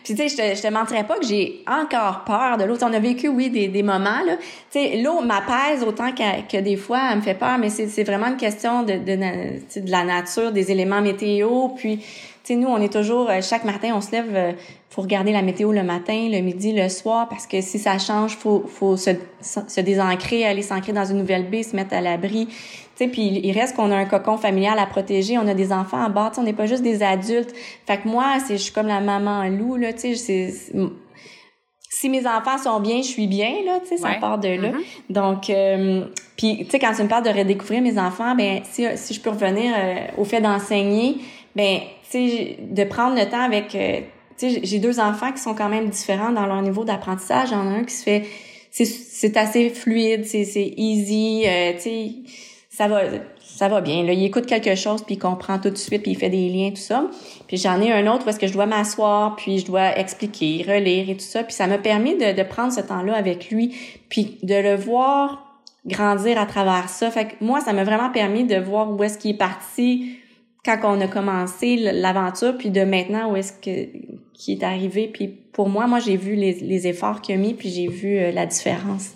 puis 0.04 0.16
tu 0.16 0.18
sais, 0.18 0.30
je 0.30 0.36
te, 0.36 0.56
je 0.56 0.62
te 0.62 0.68
mentirais 0.68 1.06
pas 1.06 1.18
que 1.18 1.26
j'ai 1.26 1.64
encore 1.68 2.24
peur 2.26 2.58
de 2.58 2.64
l'eau. 2.64 2.76
On 2.82 2.94
a 2.94 3.00
vécu, 3.00 3.28
oui, 3.28 3.50
des, 3.50 3.68
des 3.68 3.84
moments, 3.84 4.22
là. 4.26 4.38
Tu 4.72 4.80
sais, 4.80 4.98
l'eau 4.98 5.22
m'apaise 5.22 5.84
autant 5.84 6.12
que, 6.12 6.42
que 6.52 6.58
des 6.58 6.76
fois, 6.76 7.00
elle 7.12 7.18
me 7.18 7.22
fait 7.22 7.36
peur, 7.36 7.58
mais 7.58 7.70
c'est 7.70 8.04
vraiment 8.04 8.28
une 8.28 8.38
question 8.38 8.84
de, 8.84 8.94
de, 8.94 9.16
de 9.80 9.92
la 9.92 10.04
nature, 10.04 10.52
des 10.52 10.72
éléments 10.72 11.02
météo, 11.02 11.70
puis 11.70 11.98
tu 12.44 12.54
sais, 12.54 12.56
nous, 12.56 12.70
on 12.70 12.82
est 12.82 12.92
toujours, 12.92 13.30
euh, 13.30 13.40
chaque 13.42 13.66
matin, 13.66 13.92
on 13.96 14.02
se 14.02 14.12
lève, 14.12 14.36
euh, 14.36 14.52
faut 14.90 15.04
regarder 15.04 15.32
la 15.32 15.44
météo 15.44 15.72
le 15.72 15.84
matin, 15.84 16.28
le 16.28 16.40
midi, 16.40 16.74
le 16.74 16.90
soir, 16.90 17.30
parce 17.30 17.46
que 17.46 17.62
si 17.62 17.78
ça 17.78 18.00
change, 18.00 18.36
faut, 18.36 18.66
faut 18.68 18.98
se, 18.98 19.12
se 19.42 19.80
désancrer, 19.80 20.46
aller 20.46 20.64
s'ancrer 20.64 20.92
dans 20.92 21.06
une 21.06 21.20
nouvelle 21.20 21.48
baie, 21.48 21.62
se 21.62 21.76
mettre 21.76 21.94
à 21.94 22.02
l'abri. 22.02 22.48
Tu 23.02 23.08
sais, 23.08 23.12
puis 23.12 23.42
il 23.44 23.52
reste 23.58 23.76
qu'on 23.76 23.92
a 23.92 23.96
un 23.96 24.06
cocon 24.06 24.38
familial 24.38 24.78
à 24.78 24.86
protéger, 24.86 25.40
on 25.40 25.48
a 25.48 25.56
des 25.56 25.74
enfants 25.74 26.04
à 26.04 26.10
bord, 26.10 26.32
on 26.38 26.44
n'est 26.44 26.54
pas 26.54 26.68
juste 26.68 26.84
des 26.84 27.02
adultes. 27.02 27.52
Fait 27.88 27.98
que 27.98 28.08
moi, 28.08 28.38
c'est, 28.46 28.58
je 28.58 28.62
suis 28.62 28.74
comme 28.74 28.86
la 28.86 29.00
maman 29.00 29.48
loup, 29.50 29.76
là, 29.76 29.92
tu 29.92 30.16
sais, 30.16 30.54
si 31.90 32.10
mes 32.10 32.28
enfants 32.28 32.60
sont 32.60 32.80
bien, 32.80 32.98
je 32.98 33.08
suis 33.08 33.26
bien 33.26 33.50
là, 33.66 33.80
tu 33.82 33.88
sais, 33.88 33.98
ça 33.98 34.14
part 34.20 34.38
de 34.38 34.50
là. 34.50 34.70
Mm-hmm. 34.70 35.14
Donc, 35.14 35.50
euh, 35.50 36.06
puis 36.38 36.60
tu 36.66 36.70
sais, 36.70 36.80
quand 36.80 36.94
tu 36.94 37.02
me 37.02 37.08
parles 37.08 37.26
de 37.26 37.32
redécouvrir 37.32 37.82
mes 37.82 37.98
enfants, 37.98 38.36
ben 38.36 38.62
si, 38.66 38.86
si 38.96 39.14
je 39.16 39.20
peux 39.20 39.32
revenir 39.32 39.74
au 40.18 40.24
fait 40.24 40.42
d'enseigner, 40.42 41.18
ben 41.56 41.80
de 42.14 42.84
prendre 42.84 43.16
le 43.16 43.28
temps 43.30 43.42
avec... 43.42 43.74
Euh, 43.74 44.02
j'ai 44.38 44.80
deux 44.80 45.00
enfants 45.00 45.32
qui 45.32 45.40
sont 45.40 45.54
quand 45.54 45.70
même 45.70 45.90
différents 45.90 46.32
dans 46.32 46.46
leur 46.46 46.62
niveau 46.62 46.84
d'apprentissage. 46.84 47.50
Il 47.50 47.54
y 47.54 47.56
en 47.56 47.68
a 47.68 47.72
un 47.72 47.84
qui 47.84 47.96
se 47.96 48.04
fait... 48.04 48.24
C'est 48.72 49.38
assez 49.38 49.70
fluide, 49.70 50.26
c'est 50.26 50.74
easy, 50.78 51.44
euh, 51.46 51.74
tu 51.74 51.80
sais, 51.82 52.12
ça 52.82 52.88
va 52.88 53.02
ça 53.40 53.68
va 53.68 53.82
bien. 53.82 54.04
Il 54.04 54.24
écoute 54.24 54.48
quelque 54.48 54.74
chose, 54.74 55.04
puis 55.04 55.16
il 55.16 55.20
comprend 55.20 55.60
tout 55.60 55.70
de 55.70 55.78
suite, 55.78 56.02
puis 56.02 56.14
il 56.14 56.18
fait 56.18 56.30
des 56.30 56.50
liens, 56.50 56.72
tout 56.72 56.78
ça. 56.78 57.08
Puis 57.48 57.58
j'en 57.58 57.80
ai 57.80 57.92
un 57.92 58.12
autre 58.12 58.26
parce 58.26 58.40
que 58.40 58.48
je 58.48 58.54
dois 58.54 58.66
m'asseoir, 58.66 59.36
puis 59.36 59.60
je 59.60 59.66
dois 59.66 59.96
expliquer, 60.00 60.66
relire 60.68 61.10
et 61.10 61.14
tout 61.16 61.26
ça. 61.26 61.44
Puis 61.44 61.54
ça 61.54 61.68
m'a 61.68 61.78
permis 61.78 62.18
de, 62.18 62.44
prendre 62.44 62.74
ce 62.74 62.82
temps-là 62.82 63.14
avec 63.16 63.52
lui, 63.52 63.76
puis 64.10 64.40
de 64.42 64.56
le 64.56 64.76
voir 64.76 65.62
grandir 65.86 66.40
à 66.40 66.48
travers 66.48 66.90
ça. 66.90 67.12
Fait 67.12 67.26
que 67.26 67.34
moi, 67.42 67.62
ça 67.62 67.74
m'a 67.74 67.84
vraiment 67.84 68.10
permis 68.10 68.46
de 68.46 68.56
voir 68.56 68.90
où 68.92 69.04
est-ce 69.04 69.20
qu'il 69.20 69.32
est 69.32 69.38
parti 69.38 70.18
quand 70.66 70.80
on 70.84 71.00
a 71.02 71.08
commencé 71.08 71.76
l'aventure, 71.76 72.58
puis 72.58 72.72
de 72.72 72.84
maintenant 72.84 73.32
où 73.32 73.36
est-ce 73.36 73.54
que 73.54 73.90
qui 74.34 74.54
est 74.54 74.64
arrivé. 74.64 75.08
Puis 75.08 75.28
pour 75.28 75.70
moi, 75.70 75.86
moi 75.86 76.00
j'ai 76.00 76.18
vu 76.18 76.34
les, 76.36 76.54
les 76.54 76.88
efforts 76.88 77.22
qu'il 77.22 77.36
a 77.36 77.38
mis, 77.38 77.54
puis 77.54 77.70
j'ai 77.70 77.88
vu 77.88 78.18
euh, 78.18 78.32
la 78.32 78.48
différence. 78.48 79.12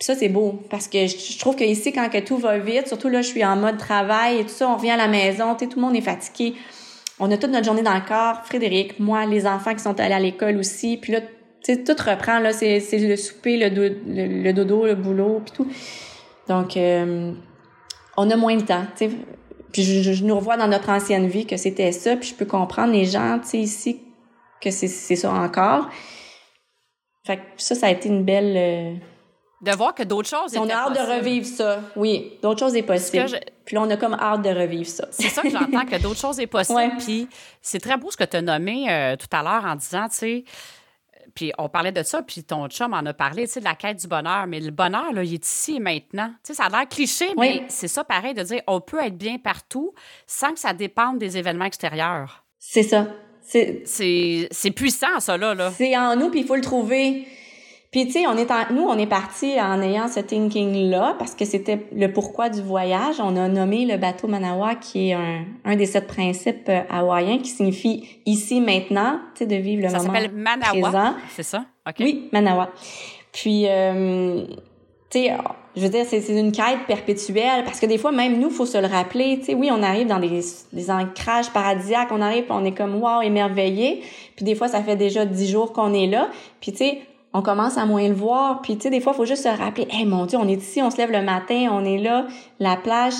Puis 0.00 0.06
ça 0.06 0.14
c'est 0.14 0.30
beau 0.30 0.58
parce 0.70 0.88
que 0.88 1.06
je, 1.06 1.38
trouve 1.38 1.56
que 1.56 1.64
ici 1.64 1.92
quand 1.92 2.08
que 2.08 2.18
tout 2.18 2.38
va 2.38 2.58
vite, 2.58 2.88
surtout 2.88 3.10
là 3.10 3.20
je 3.20 3.28
suis 3.28 3.44
en 3.44 3.56
mode 3.56 3.76
travail 3.76 4.38
et 4.38 4.44
tout 4.44 4.48
ça, 4.48 4.66
on 4.66 4.76
revient 4.76 4.92
à 4.92 4.96
la 4.96 5.08
maison, 5.08 5.54
tout 5.54 5.68
le 5.76 5.80
monde 5.80 5.94
est 5.94 6.00
fatigué. 6.00 6.54
On 7.18 7.30
a 7.30 7.36
toute 7.36 7.50
notre 7.50 7.66
journée 7.66 7.82
dans 7.82 7.94
le 7.94 8.00
corps, 8.00 8.46
Frédéric, 8.46 8.98
moi, 8.98 9.26
les 9.26 9.46
enfants 9.46 9.74
qui 9.74 9.80
sont 9.80 10.00
allés 10.00 10.14
à 10.14 10.18
l'école 10.18 10.56
aussi, 10.56 10.96
puis 10.96 11.12
là 11.12 11.20
tu 11.20 11.74
sais 11.74 11.84
tout 11.84 11.94
reprend 12.02 12.38
là, 12.38 12.54
c'est 12.54 12.80
le 12.92 13.16
souper, 13.16 13.58
le, 13.58 14.42
le, 14.42 14.52
dodo, 14.54 14.86
le 14.86 14.94
boulot, 14.94 15.42
puis 15.44 15.52
tout. 15.54 15.70
Donc 16.48 16.78
euh, 16.78 17.32
on 18.16 18.30
a 18.30 18.36
moins 18.36 18.56
de 18.56 18.62
temps, 18.62 18.86
tu 18.96 19.10
sais 19.10 19.16
puis 19.72 19.82
je, 19.82 20.12
je, 20.12 20.24
nous 20.24 20.34
revois 20.34 20.56
dans 20.56 20.66
notre 20.66 20.88
ancienne 20.88 21.28
vie 21.28 21.46
que 21.46 21.56
c'était 21.56 21.92
ça, 21.92 22.16
puis 22.16 22.30
je 22.30 22.34
peux 22.34 22.44
comprendre 22.44 22.92
les 22.92 23.04
gens, 23.04 23.38
tu 23.40 23.48
sais, 23.48 23.58
ici, 23.58 24.00
que 24.60 24.70
c'est 24.70 24.88
ça 24.88 25.32
encore. 25.32 25.88
Fait 27.24 27.36
que 27.36 27.42
ça, 27.56 27.74
ça 27.74 27.86
a 27.86 27.90
été 27.90 28.08
une 28.08 28.24
belle... 28.24 28.56
Euh, 28.56 28.94
De 29.60 29.72
voir 29.72 29.94
que 29.94 30.02
d'autres 30.02 30.28
choses 30.28 30.56
On 30.56 30.68
a 30.68 30.74
hâte 30.74 30.94
de 30.94 31.18
revivre 31.18 31.46
ça. 31.46 31.80
Oui, 31.94 32.38
d'autres 32.42 32.60
choses 32.60 32.74
est 32.76 32.82
possible. 32.82 33.38
Puis 33.64 33.76
là, 33.76 33.82
on 33.82 33.90
a 33.90 33.96
comme 33.96 34.14
hâte 34.14 34.42
de 34.42 34.48
revivre 34.48 34.88
ça. 34.88 35.06
C'est 35.10 35.28
ça 35.28 35.42
que 35.42 35.50
j'entends, 35.50 35.84
que 35.84 36.00
d'autres 36.00 36.20
choses 36.20 36.40
est 36.40 36.46
possible. 36.46 36.94
Puis 36.98 37.28
c'est 37.60 37.80
très 37.80 37.96
beau 37.96 38.10
ce 38.10 38.16
que 38.16 38.24
tu 38.24 38.36
as 38.36 38.42
nommé 38.42 38.90
euh, 38.90 39.16
tout 39.16 39.28
à 39.32 39.42
l'heure 39.42 39.64
en 39.64 39.76
disant, 39.76 40.08
tu 40.08 40.16
sais, 40.16 40.44
puis 41.34 41.52
on 41.58 41.68
parlait 41.68 41.92
de 41.92 42.02
ça, 42.02 42.22
puis 42.22 42.42
ton 42.42 42.68
chum 42.68 42.92
en 42.92 43.04
a 43.06 43.12
parlé, 43.12 43.46
tu 43.46 43.52
sais, 43.52 43.60
de 43.60 43.64
la 43.64 43.74
quête 43.74 43.98
du 43.98 44.08
bonheur. 44.08 44.46
Mais 44.46 44.60
le 44.60 44.70
bonheur, 44.70 45.12
là, 45.12 45.22
il 45.22 45.34
est 45.34 45.46
ici 45.46 45.76
et 45.76 45.80
maintenant. 45.80 46.28
Tu 46.44 46.52
sais, 46.52 46.54
ça 46.54 46.64
a 46.64 46.68
l'air 46.70 46.88
cliché, 46.88 47.26
mais 47.36 47.64
c'est 47.68 47.88
ça 47.88 48.02
pareil 48.04 48.34
de 48.34 48.42
dire 48.42 48.62
on 48.66 48.80
peut 48.80 49.02
être 49.02 49.16
bien 49.16 49.38
partout 49.38 49.94
sans 50.26 50.52
que 50.52 50.58
ça 50.58 50.72
dépende 50.72 51.18
des 51.18 51.36
événements 51.38 51.66
extérieurs. 51.66 52.44
C'est 52.58 52.82
ça. 52.82 53.06
C'est 53.42 54.70
puissant, 54.74 55.18
ça, 55.18 55.36
là. 55.36 55.54
là. 55.54 55.72
C'est 55.76 55.96
en 55.96 56.16
nous, 56.16 56.30
puis 56.30 56.40
il 56.40 56.46
faut 56.46 56.56
le 56.56 56.62
trouver. 56.62 57.26
Puis 57.90 58.06
tu 58.06 58.12
sais, 58.12 58.26
on 58.28 58.36
est 58.36 58.48
nous 58.72 58.84
on 58.84 58.96
est 58.96 59.08
parti 59.08 59.60
en 59.60 59.82
ayant 59.82 60.06
ce 60.06 60.20
thinking 60.20 60.90
là 60.90 61.16
parce 61.18 61.34
que 61.34 61.44
c'était 61.44 61.86
le 61.92 62.12
pourquoi 62.12 62.48
du 62.48 62.62
voyage. 62.62 63.16
On 63.18 63.36
a 63.36 63.48
nommé 63.48 63.84
le 63.84 63.96
bateau 63.96 64.28
Manawa 64.28 64.76
qui 64.76 65.08
est 65.08 65.14
un, 65.14 65.44
un 65.64 65.74
des 65.74 65.86
sept 65.86 66.06
principes 66.06 66.68
euh, 66.68 66.82
hawaïens 66.88 67.38
qui 67.38 67.50
signifie 67.50 68.20
ici 68.26 68.60
maintenant, 68.60 69.18
tu 69.34 69.40
sais 69.40 69.46
de 69.46 69.56
vivre 69.56 69.82
le 69.82 69.88
moment 69.88 69.98
Ça 69.98 70.06
s'appelle 70.06 70.30
Manawa. 70.32 71.14
C'est 71.34 71.42
ça? 71.42 71.64
Ok. 71.88 71.96
Oui, 71.98 72.28
Manawa. 72.32 72.70
Puis 73.32 73.64
euh, 73.66 74.44
tu 75.10 75.18
sais, 75.18 75.36
je 75.74 75.82
veux 75.82 75.88
dire 75.88 76.04
c'est 76.08 76.28
une 76.28 76.52
quête 76.52 76.86
perpétuelle 76.86 77.64
parce 77.64 77.80
que 77.80 77.86
des 77.86 77.98
fois 77.98 78.12
même 78.12 78.38
nous 78.38 78.50
faut 78.50 78.66
se 78.66 78.78
le 78.78 78.86
rappeler, 78.86 79.40
tu 79.40 79.46
sais 79.46 79.54
oui, 79.54 79.68
on 79.72 79.82
arrive 79.82 80.06
dans 80.06 80.20
des, 80.20 80.40
des 80.72 80.90
ancrages 80.92 81.50
paradisiaques, 81.50 82.12
on 82.12 82.20
arrive 82.20 82.44
on 82.50 82.64
est 82.64 82.76
comme 82.76 83.02
wow, 83.02 83.20
émerveillé, 83.22 84.04
puis 84.36 84.44
des 84.44 84.54
fois 84.54 84.68
ça 84.68 84.80
fait 84.80 84.94
déjà 84.94 85.24
dix 85.24 85.50
jours 85.50 85.72
qu'on 85.72 85.92
est 85.92 86.06
là, 86.06 86.28
puis 86.60 86.70
tu 86.70 86.78
sais 86.78 87.00
on 87.32 87.42
commence 87.42 87.78
à 87.78 87.86
moins 87.86 88.06
le 88.08 88.14
voir. 88.14 88.60
Puis, 88.62 88.76
tu 88.76 88.82
sais, 88.82 88.90
des 88.90 89.00
fois, 89.00 89.12
il 89.14 89.16
faut 89.16 89.24
juste 89.24 89.44
se 89.44 89.48
rappeler, 89.48 89.86
hey, 89.90 90.04
mon 90.04 90.26
Dieu, 90.26 90.38
on 90.38 90.48
est 90.48 90.54
ici, 90.54 90.82
on 90.82 90.90
se 90.90 90.96
lève 90.96 91.12
le 91.12 91.22
matin, 91.22 91.68
on 91.72 91.84
est 91.84 91.98
là, 91.98 92.26
la 92.58 92.76
plage. 92.76 93.14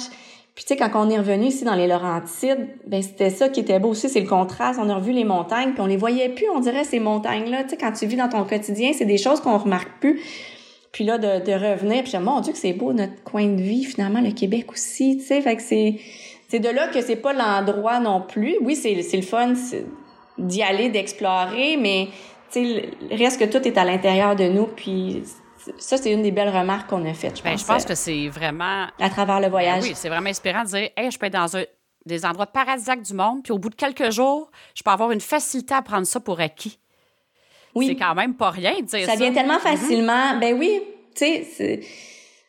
Puis, 0.54 0.64
tu 0.64 0.74
sais, 0.74 0.76
quand 0.76 0.90
on 0.94 1.08
est 1.08 1.18
revenu 1.18 1.46
ici 1.46 1.64
dans 1.64 1.74
les 1.74 1.86
Laurentides, 1.86 2.68
ben 2.86 3.02
c'était 3.02 3.30
ça 3.30 3.48
qui 3.48 3.60
était 3.60 3.78
beau 3.78 3.90
aussi, 3.90 4.08
c'est 4.08 4.20
le 4.20 4.28
contraste. 4.28 4.80
On 4.82 4.88
a 4.90 4.96
revu 4.96 5.12
les 5.12 5.24
montagnes, 5.24 5.72
puis 5.72 5.80
on 5.80 5.86
les 5.86 5.96
voyait 5.96 6.28
plus, 6.28 6.46
on 6.54 6.60
dirait, 6.60 6.84
ces 6.84 7.00
montagnes-là. 7.00 7.64
Tu 7.64 7.70
sais, 7.70 7.76
quand 7.76 7.92
tu 7.92 8.06
vis 8.06 8.16
dans 8.16 8.28
ton 8.28 8.44
quotidien, 8.44 8.92
c'est 8.92 9.04
des 9.04 9.18
choses 9.18 9.40
qu'on 9.40 9.58
remarque 9.58 9.90
plus. 10.00 10.20
Puis 10.92 11.04
là, 11.04 11.18
de, 11.18 11.44
de 11.44 11.52
revenir, 11.52 12.02
puis 12.02 12.18
mon 12.18 12.40
Dieu, 12.40 12.52
que 12.52 12.58
c'est 12.58 12.72
beau, 12.72 12.92
notre 12.92 13.22
coin 13.22 13.46
de 13.46 13.62
vie, 13.62 13.84
finalement, 13.84 14.20
le 14.20 14.32
Québec 14.32 14.72
aussi, 14.72 15.18
tu 15.18 15.24
sais. 15.24 15.40
Fait 15.40 15.56
que 15.56 15.62
c'est... 15.62 16.00
C'est 16.48 16.58
de 16.58 16.68
là 16.68 16.88
que 16.88 17.00
c'est 17.00 17.14
pas 17.14 17.32
l'endroit 17.32 18.00
non 18.00 18.20
plus. 18.20 18.56
Oui, 18.60 18.74
c'est, 18.74 19.02
c'est 19.02 19.16
le 19.16 19.22
fun 19.22 19.52
d'y 20.36 20.62
aller, 20.62 20.88
d'explorer, 20.88 21.76
mais 21.76 22.08
sais, 22.50 22.90
reste 23.10 23.40
que 23.40 23.44
tout 23.44 23.66
est 23.66 23.76
à 23.78 23.84
l'intérieur 23.84 24.36
de 24.36 24.44
nous, 24.44 24.66
puis 24.66 25.22
ça, 25.78 25.96
c'est 25.96 26.12
une 26.12 26.22
des 26.22 26.30
belles 26.30 26.54
remarques 26.54 26.88
qu'on 26.88 27.04
a 27.08 27.14
faites, 27.14 27.38
je 27.38 27.42
ben, 27.42 27.52
pense. 27.52 27.60
je 27.60 27.66
pense 27.66 27.84
que 27.84 27.94
c'est 27.94 28.28
vraiment... 28.28 28.86
À 28.98 29.10
travers 29.10 29.40
le 29.40 29.48
voyage. 29.48 29.82
oui, 29.82 29.92
c'est 29.94 30.08
vraiment 30.08 30.30
inspirant 30.30 30.62
de 30.62 30.68
dire, 30.68 30.88
hey, 30.96 31.10
je 31.10 31.18
peux 31.18 31.26
être 31.26 31.32
dans 31.34 31.56
un, 31.56 31.64
des 32.06 32.24
endroits 32.24 32.46
paradisiaques 32.46 33.02
du 33.02 33.14
monde, 33.14 33.42
puis 33.42 33.52
au 33.52 33.58
bout 33.58 33.70
de 33.70 33.74
quelques 33.74 34.10
jours, 34.10 34.50
je 34.74 34.82
peux 34.82 34.90
avoir 34.90 35.10
une 35.10 35.20
facilité 35.20 35.74
à 35.74 35.82
prendre 35.82 36.06
ça 36.06 36.20
pour 36.20 36.40
acquis. 36.40 36.78
Oui. 37.74 37.88
C'est 37.88 37.96
quand 37.96 38.14
même 38.14 38.34
pas 38.34 38.50
rien 38.50 38.74
de 38.80 38.86
dire 38.86 39.06
ça. 39.06 39.12
Ça 39.12 39.16
vient 39.16 39.32
tellement 39.32 39.58
mm-hmm. 39.58 39.76
facilement. 39.78 40.38
Ben 40.40 40.58
oui, 40.58 40.82
tu 41.14 41.44
sais, 41.44 41.80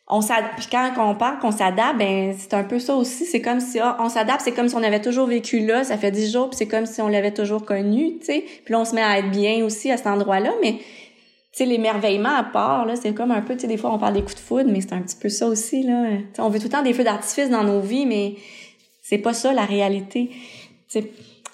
on 0.08 0.20
puis 0.20 0.66
quand 0.70 0.92
on 0.98 1.14
parle 1.14 1.38
qu'on 1.38 1.52
s'adapte, 1.52 1.98
ben 1.98 2.34
c'est 2.36 2.54
un 2.54 2.64
peu 2.64 2.78
ça 2.78 2.94
aussi. 2.94 3.24
C'est 3.24 3.40
comme 3.40 3.60
si 3.60 3.78
ah, 3.78 3.96
on 4.00 4.08
s'adapte, 4.08 4.42
c'est 4.42 4.52
comme 4.52 4.68
si 4.68 4.74
on 4.74 4.82
avait 4.82 5.00
toujours 5.00 5.26
vécu 5.26 5.64
là, 5.64 5.84
ça 5.84 5.96
fait 5.96 6.10
dix 6.10 6.30
jours, 6.30 6.50
puis 6.50 6.56
c'est 6.58 6.66
comme 6.66 6.86
si 6.86 7.00
on 7.00 7.08
l'avait 7.08 7.32
toujours 7.32 7.64
connu, 7.64 8.18
tu 8.18 8.26
sais. 8.26 8.44
Puis 8.64 8.74
on 8.74 8.84
se 8.84 8.94
met 8.94 9.02
à 9.02 9.18
être 9.18 9.30
bien 9.30 9.64
aussi 9.64 9.90
à 9.90 9.96
cet 9.96 10.08
endroit-là, 10.08 10.52
mais 10.60 10.72
tu 10.72 11.58
sais, 11.58 11.66
l'émerveillement 11.66 12.34
à 12.34 12.42
part, 12.42 12.86
là, 12.86 12.96
c'est 12.96 13.14
comme 13.14 13.30
un 13.30 13.42
peu, 13.42 13.54
tu 13.54 13.60
sais, 13.60 13.66
des 13.68 13.76
fois, 13.76 13.92
on 13.92 13.98
parle 13.98 14.14
des 14.14 14.22
coups 14.22 14.36
de 14.36 14.40
foudre, 14.40 14.70
mais 14.72 14.80
c'est 14.80 14.92
un 14.92 15.02
petit 15.02 15.16
peu 15.16 15.28
ça 15.28 15.46
aussi, 15.46 15.82
là. 15.82 16.04
on 16.38 16.48
veut 16.48 16.58
tout 16.58 16.66
le 16.66 16.70
temps 16.70 16.82
des 16.82 16.94
feux 16.94 17.04
d'artifice 17.04 17.50
dans 17.50 17.64
nos 17.64 17.80
vies, 17.80 18.06
mais 18.06 18.34
c'est 19.02 19.18
pas 19.18 19.34
ça, 19.34 19.52
la 19.52 19.64
réalité. 19.64 20.30
C'est, 20.88 21.10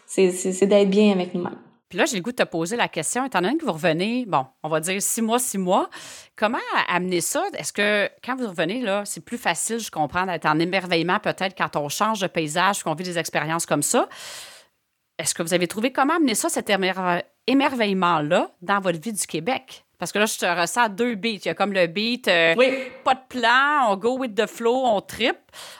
c'est 0.06 0.66
d'être 0.66 0.90
bien 0.90 1.12
avec 1.12 1.34
nous-mêmes. 1.34 1.58
Puis 1.88 1.98
là, 1.98 2.04
j'ai 2.04 2.16
le 2.16 2.22
goût 2.22 2.32
de 2.32 2.36
te 2.36 2.42
poser 2.42 2.76
la 2.76 2.88
question, 2.88 3.24
étant 3.24 3.40
donné 3.40 3.56
que 3.56 3.64
vous 3.64 3.72
revenez, 3.72 4.26
bon, 4.26 4.44
on 4.62 4.68
va 4.68 4.80
dire 4.80 5.00
six 5.00 5.22
mois, 5.22 5.38
six 5.38 5.56
mois, 5.56 5.88
comment 6.36 6.58
amener 6.88 7.22
ça? 7.22 7.44
Est-ce 7.56 7.72
que 7.72 8.10
quand 8.22 8.36
vous 8.36 8.46
revenez, 8.46 8.82
là, 8.82 9.04
c'est 9.06 9.24
plus 9.24 9.38
facile, 9.38 9.78
je 9.78 9.90
comprends, 9.90 10.26
d'être 10.26 10.44
en 10.44 10.58
émerveillement 10.58 11.18
peut-être 11.18 11.56
quand 11.56 11.76
on 11.76 11.88
change 11.88 12.20
de 12.20 12.26
paysage, 12.26 12.82
qu'on 12.82 12.94
vit 12.94 13.04
des 13.04 13.18
expériences 13.18 13.64
comme 13.64 13.82
ça? 13.82 14.08
Est-ce 15.18 15.34
que 15.34 15.42
vous 15.42 15.54
avez 15.54 15.66
trouvé 15.66 15.90
comment 15.90 16.16
amener 16.16 16.34
ça, 16.34 16.50
cet 16.50 16.70
émerveillement-là, 17.46 18.50
dans 18.60 18.80
votre 18.80 19.00
vie 19.00 19.12
du 19.12 19.26
Québec? 19.26 19.84
Parce 19.98 20.12
que 20.12 20.20
là, 20.20 20.26
je 20.26 20.38
te 20.38 20.46
ressens 20.46 20.90
deux 20.90 21.16
beats. 21.16 21.40
Il 21.44 21.46
y 21.46 21.48
a 21.48 21.54
comme 21.54 21.72
le 21.72 21.88
beat, 21.88 22.28
euh, 22.28 22.54
pas 23.02 23.14
de 23.14 23.20
plan, 23.28 23.88
on 23.88 23.96
go 23.96 24.16
with 24.16 24.34
the 24.36 24.46
flow, 24.46 24.84
on 24.84 25.00
trip, 25.00 25.36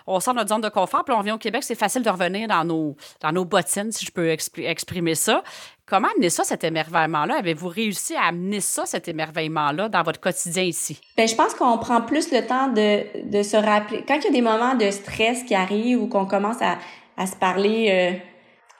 on 0.08 0.18
sort 0.18 0.34
de 0.34 0.40
notre 0.40 0.48
zone 0.48 0.60
de 0.60 0.68
confort, 0.68 1.04
puis 1.04 1.14
on 1.14 1.20
vient 1.20 1.36
au 1.36 1.38
Québec, 1.38 1.62
c'est 1.62 1.76
facile 1.76 2.02
de 2.02 2.10
revenir 2.10 2.48
dans 2.48 2.64
nos, 2.64 2.96
dans 3.20 3.30
nos 3.30 3.44
bottines, 3.44 3.92
si 3.92 4.04
je 4.04 4.10
peux 4.10 4.28
exprimer 4.28 5.14
ça. 5.14 5.44
Comment 5.88 6.08
amener 6.14 6.28
ça, 6.28 6.44
cet 6.44 6.64
émerveillement-là? 6.64 7.36
Avez-vous 7.38 7.68
réussi 7.68 8.14
à 8.14 8.24
amener 8.24 8.60
ça, 8.60 8.84
cet 8.84 9.08
émerveillement-là, 9.08 9.88
dans 9.88 10.02
votre 10.02 10.20
quotidien 10.20 10.64
ici? 10.64 11.00
Bien, 11.16 11.26
je 11.26 11.34
pense 11.34 11.54
qu'on 11.54 11.78
prend 11.78 12.02
plus 12.02 12.30
le 12.30 12.46
temps 12.46 12.68
de, 12.68 13.30
de 13.30 13.42
se 13.42 13.56
rappeler. 13.56 14.04
Quand 14.06 14.16
il 14.16 14.24
y 14.24 14.28
a 14.28 14.32
des 14.32 14.42
moments 14.42 14.74
de 14.74 14.90
stress 14.90 15.44
qui 15.44 15.54
arrivent 15.54 16.02
ou 16.02 16.06
qu'on 16.08 16.26
commence 16.26 16.60
à, 16.60 16.76
à 17.16 17.26
se 17.26 17.36
parler, 17.36 17.88
euh, 17.90 18.18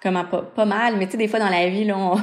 comment, 0.02 0.24
pas, 0.24 0.42
pas 0.42 0.66
mal, 0.66 0.96
mais 0.98 1.06
tu 1.06 1.12
sais, 1.12 1.16
des 1.18 1.28
fois 1.28 1.38
dans 1.38 1.48
la 1.48 1.68
vie, 1.68 1.84
là, 1.84 1.96
on 1.96 2.18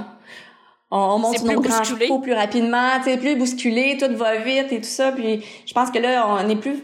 on, 0.92 1.18
monte 1.20 1.44
nos 1.44 1.60
grands 1.62 1.84
chevaux 1.84 2.20
plus 2.20 2.34
rapidement, 2.34 3.00
tu 3.00 3.06
sais, 3.06 3.18
plus 3.18 3.36
bousculé, 3.36 3.98
tout 4.00 4.16
va 4.16 4.38
vite 4.38 4.72
et 4.72 4.78
tout 4.78 4.84
ça. 4.84 5.12
Puis 5.12 5.44
je 5.66 5.74
pense 5.74 5.90
que 5.90 6.00
là, 6.00 6.28
on 6.28 6.48
est 6.48 6.56
plus, 6.56 6.84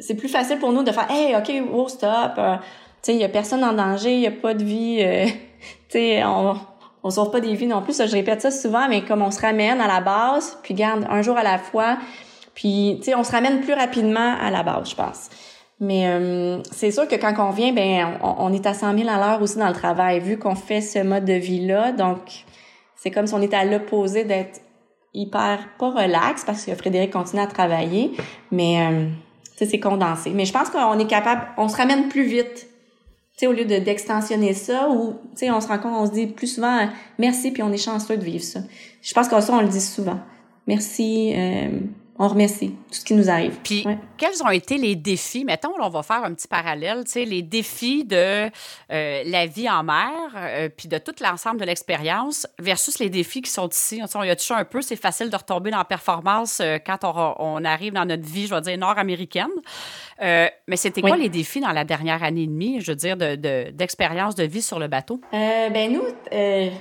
c'est 0.00 0.16
plus 0.16 0.28
facile 0.28 0.58
pour 0.58 0.72
nous 0.72 0.82
de 0.82 0.90
faire, 0.90 1.10
hey, 1.10 1.36
ok, 1.36 1.68
oh 1.72 1.88
stop, 1.88 2.32
euh, 2.38 2.56
tu 2.56 2.62
sais, 3.02 3.14
il 3.14 3.20
y 3.20 3.24
a 3.24 3.28
personne 3.28 3.62
en 3.62 3.72
danger, 3.72 4.14
il 4.14 4.20
y 4.20 4.26
a 4.26 4.32
pas 4.32 4.54
de 4.54 4.64
vie, 4.64 4.98
euh, 5.00 5.26
tu 5.88 5.98
sais, 5.98 6.24
on 6.24 6.56
on 7.04 7.10
sauve 7.10 7.30
pas 7.30 7.40
des 7.40 7.54
vies 7.54 7.66
non 7.66 7.82
plus. 7.82 7.94
Ça, 7.94 8.06
je 8.06 8.12
répète 8.12 8.40
ça 8.40 8.50
souvent, 8.50 8.88
mais 8.88 9.02
comme 9.04 9.22
on 9.22 9.30
se 9.30 9.40
ramène 9.40 9.80
à 9.80 9.86
la 9.86 10.00
base, 10.00 10.58
puis 10.62 10.74
garde 10.74 11.06
un 11.08 11.22
jour 11.22 11.36
à 11.36 11.42
la 11.42 11.58
fois, 11.58 11.98
puis 12.54 12.98
tu 12.98 13.06
sais, 13.06 13.14
on 13.14 13.24
se 13.24 13.32
ramène 13.32 13.60
plus 13.60 13.74
rapidement 13.74 14.36
à 14.40 14.50
la 14.50 14.62
base, 14.62 14.90
je 14.90 14.94
pense. 14.94 15.30
Mais 15.80 16.06
euh, 16.06 16.62
c'est 16.70 16.92
sûr 16.92 17.08
que 17.08 17.16
quand 17.16 17.34
on 17.38 17.50
vient, 17.50 17.72
ben 17.72 18.18
on, 18.22 18.52
est 18.52 18.66
à 18.66 18.74
100 18.74 18.96
000 18.96 19.08
à 19.08 19.18
l'heure 19.18 19.42
aussi 19.42 19.58
dans 19.58 19.66
le 19.66 19.74
travail, 19.74 20.20
vu 20.20 20.38
qu'on 20.38 20.54
fait 20.54 20.80
ce 20.80 21.00
mode 21.00 21.24
de 21.24 21.32
vie-là. 21.32 21.90
Donc, 21.90 22.20
c'est 22.94 23.10
comme 23.10 23.26
si 23.26 23.34
on 23.34 23.42
était 23.42 23.56
à 23.56 23.64
l'opposé 23.64 24.22
d'être 24.24 24.60
hyper 25.12 25.58
pas 25.78 25.90
relax 25.90 26.44
parce 26.44 26.64
que 26.64 26.74
Frédéric 26.76 27.12
continue 27.12 27.42
à 27.42 27.48
travailler, 27.48 28.12
mais 28.52 28.86
euh, 28.86 29.08
c'est 29.56 29.80
condensé. 29.80 30.30
Mais 30.30 30.44
je 30.44 30.52
pense 30.52 30.70
qu'on 30.70 30.98
est 30.98 31.06
capable, 31.06 31.42
on 31.56 31.68
se 31.68 31.76
ramène 31.76 32.08
plus 32.08 32.24
vite. 32.24 32.68
Tu 33.36 33.40
sais, 33.40 33.46
au 33.46 33.52
lieu 33.52 33.64
de 33.64 33.78
d'extensionner 33.78 34.52
ça, 34.52 34.90
ou 34.90 35.14
on 35.42 35.60
se 35.60 35.68
rend 35.68 35.78
compte, 35.78 35.94
on 35.94 36.06
se 36.06 36.12
dit 36.12 36.26
plus 36.26 36.46
souvent 36.46 36.88
merci, 37.18 37.50
puis 37.50 37.62
on 37.62 37.72
est 37.72 37.78
chanceux 37.78 38.16
de 38.16 38.24
vivre 38.24 38.44
ça. 38.44 38.60
Je 39.00 39.12
pense 39.14 39.28
que 39.28 39.40
ça, 39.40 39.54
on 39.54 39.62
le 39.62 39.68
dit 39.68 39.80
souvent. 39.80 40.20
Merci. 40.66 41.32
Euh, 41.34 41.70
on 42.18 42.28
remercie 42.28 42.68
tout 42.68 42.94
ce 42.94 43.04
qui 43.04 43.14
nous 43.14 43.30
arrive. 43.30 43.56
Puis, 43.64 43.86
quels 44.18 44.42
ont 44.42 44.50
été 44.50 44.76
les 44.76 44.96
défis? 44.96 45.44
Mettons, 45.44 45.72
on 45.80 45.88
va 45.88 46.02
faire 46.02 46.22
un 46.24 46.34
petit 46.34 46.46
parallèle, 46.46 47.04
tu 47.04 47.12
sais, 47.12 47.24
les 47.24 47.40
défis 47.40 48.04
de 48.04 48.50
euh, 48.92 49.22
la 49.24 49.46
vie 49.46 49.68
en 49.68 49.82
mer, 49.82 50.10
euh, 50.36 50.68
puis 50.68 50.88
de 50.88 50.98
tout 50.98 51.14
l'ensemble 51.22 51.58
de 51.58 51.64
l'expérience, 51.64 52.46
versus 52.58 52.98
les 52.98 53.08
défis 53.08 53.40
qui 53.40 53.50
sont 53.50 53.68
ici. 53.68 54.02
On, 54.14 54.22
y 54.22 54.30
a 54.30 54.36
touché 54.36 54.52
un 54.52 54.64
peu, 54.64 54.82
c'est 54.82 54.96
facile 54.96 55.30
de 55.30 55.36
retomber 55.36 55.70
dans 55.70 55.78
la 55.78 55.84
performance 55.84 56.60
euh, 56.60 56.76
quand 56.84 56.98
on, 57.02 57.64
arrive 57.64 57.94
dans 57.94 58.04
notre 58.04 58.26
vie, 58.26 58.46
je 58.46 58.54
vais 58.54 58.60
dire, 58.60 58.76
nord-américaine. 58.76 59.48
mais 60.20 60.76
c'était 60.76 61.00
quoi 61.00 61.16
les 61.16 61.30
défis 61.30 61.60
dans 61.60 61.72
la 61.72 61.84
dernière 61.84 62.22
année 62.22 62.42
et 62.42 62.46
demie, 62.46 62.80
je 62.80 62.92
veux 62.92 62.96
dire, 62.96 63.16
d'expérience 63.16 64.34
de, 64.34 64.44
vie 64.44 64.62
sur 64.62 64.78
le 64.78 64.88
bateau? 64.88 65.20
ben 65.32 65.92
nous, 65.92 66.02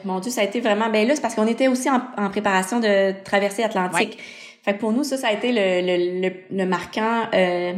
mon 0.03 0.19
Dieu, 0.19 0.31
ça 0.31 0.41
a 0.41 0.43
été 0.43 0.59
vraiment... 0.59 0.89
Ben 0.89 1.07
là, 1.07 1.15
c'est 1.15 1.21
parce 1.21 1.35
qu'on 1.35 1.47
était 1.47 1.67
aussi 1.67 1.89
en, 1.89 2.29
préparation 2.29 2.79
de 2.79 3.13
traverser 3.23 3.63
Atlantique. 3.63 4.17
Fait 4.63 4.73
que 4.73 4.79
pour 4.79 4.91
nous, 4.91 5.03
ça, 5.03 5.17
ça 5.17 5.27
a 5.29 5.33
été 5.33 5.51
le, 5.51 6.21
le, 6.21 6.31
le, 6.51 6.65
marquant, 6.65 7.23
euh, 7.33 7.73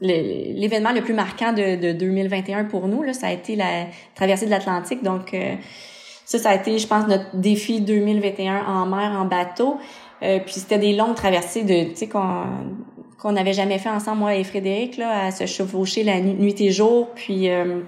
l'événement 0.00 0.92
le, 0.92 1.00
plus 1.00 1.14
marquant 1.14 1.52
de, 1.52 1.76
de 1.76 1.92
2021 1.92 2.64
pour 2.64 2.88
nous. 2.88 3.02
Là, 3.02 3.14
ça 3.14 3.28
a 3.28 3.32
été 3.32 3.56
la 3.56 3.86
traversée 4.14 4.44
de 4.44 4.50
l'Atlantique. 4.50 5.02
Donc, 5.02 5.32
euh, 5.32 5.54
ça, 6.26 6.38
ça 6.38 6.50
a 6.50 6.54
été, 6.54 6.78
je 6.78 6.86
pense, 6.86 7.06
notre 7.06 7.34
défi 7.36 7.80
2021 7.80 8.66
en 8.66 8.86
mer, 8.86 9.12
en 9.18 9.24
bateau. 9.24 9.78
Euh, 10.22 10.40
puis 10.40 10.54
c'était 10.54 10.78
des 10.78 10.94
longues 10.94 11.14
traversées 11.14 11.64
de, 11.64 11.90
tu 11.90 11.96
sais, 11.96 12.08
qu'on 12.08 12.44
qu'on 13.18 13.32
n'avait 13.32 13.54
jamais 13.54 13.78
fait 13.78 13.88
ensemble, 13.88 14.18
moi 14.18 14.34
et 14.34 14.44
Frédéric, 14.44 14.98
là, 14.98 15.24
à 15.26 15.30
se 15.30 15.46
chevaucher 15.46 16.02
la 16.02 16.20
nuit, 16.20 16.54
et 16.58 16.70
jour, 16.70 17.08
puis 17.14 17.48
euh, 17.48 17.80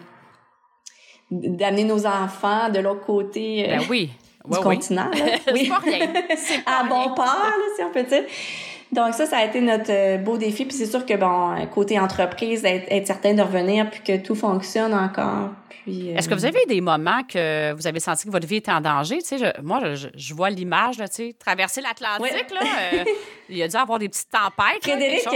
d'amener 1.31 1.85
nos 1.85 2.07
enfants 2.07 2.71
de 2.71 2.79
l'autre 2.79 3.05
côté. 3.05 3.67
Ben 3.69 3.83
oui 3.91 4.11
du 4.49 4.59
continent. 4.59 5.11
Là. 5.13 5.25
oui. 5.53 5.69
pas 5.69 5.79
rien. 5.79 6.13
à 6.67 6.85
bon 6.85 7.15
port, 7.15 7.25
là, 7.27 7.65
si 7.77 7.83
on 7.83 7.91
peut 7.91 8.03
dire. 8.03 8.25
Donc 8.93 9.15
ça, 9.15 9.27
ça 9.27 9.39
a 9.39 9.45
été 9.45 9.61
notre 9.61 9.91
euh, 9.91 10.19
beau 10.19 10.37
défi. 10.37 10.65
Puis 10.65 10.77
c'est 10.77 10.87
sûr 10.87 11.05
que 11.05 11.15
bon, 11.15 11.55
côté 11.75 11.99
entreprise, 11.99 12.65
être, 12.65 12.87
être, 12.89 13.07
certain 13.07 13.35
de 13.35 13.43
revenir 13.43 13.91
puis 13.91 14.01
que 14.01 14.17
tout 14.25 14.35
fonctionne 14.35 14.95
encore. 14.95 15.51
Puis. 15.69 16.11
Est-ce 16.11 16.29
que 16.29 16.35
vous 16.35 16.45
avez 16.45 16.63
eu 16.63 16.67
des 16.69 16.81
moments 16.81 17.23
que 17.23 17.73
vous 17.73 17.87
avez 17.87 18.01
senti 18.01 18.27
que 18.27 18.33
votre 18.33 18.47
vie 18.47 18.57
était 18.57 18.73
en 18.73 18.81
danger? 18.81 19.19
Tu 19.19 19.39
sais, 19.39 19.53
moi, 19.63 19.81
je, 19.95 20.35
vois 20.35 20.51
l'image, 20.51 20.97
tu 20.97 21.05
sais, 21.11 21.37
traverser 21.39 21.81
l'Atlantique 21.81 22.51
là. 22.53 23.05
il 23.49 23.57
y 23.57 23.63
a 23.63 23.69
dû 23.69 23.77
avoir 23.77 23.99
des 23.99 24.09
petites 24.09 24.31
tempêtes. 24.31 24.83
Frédéric. 24.83 25.27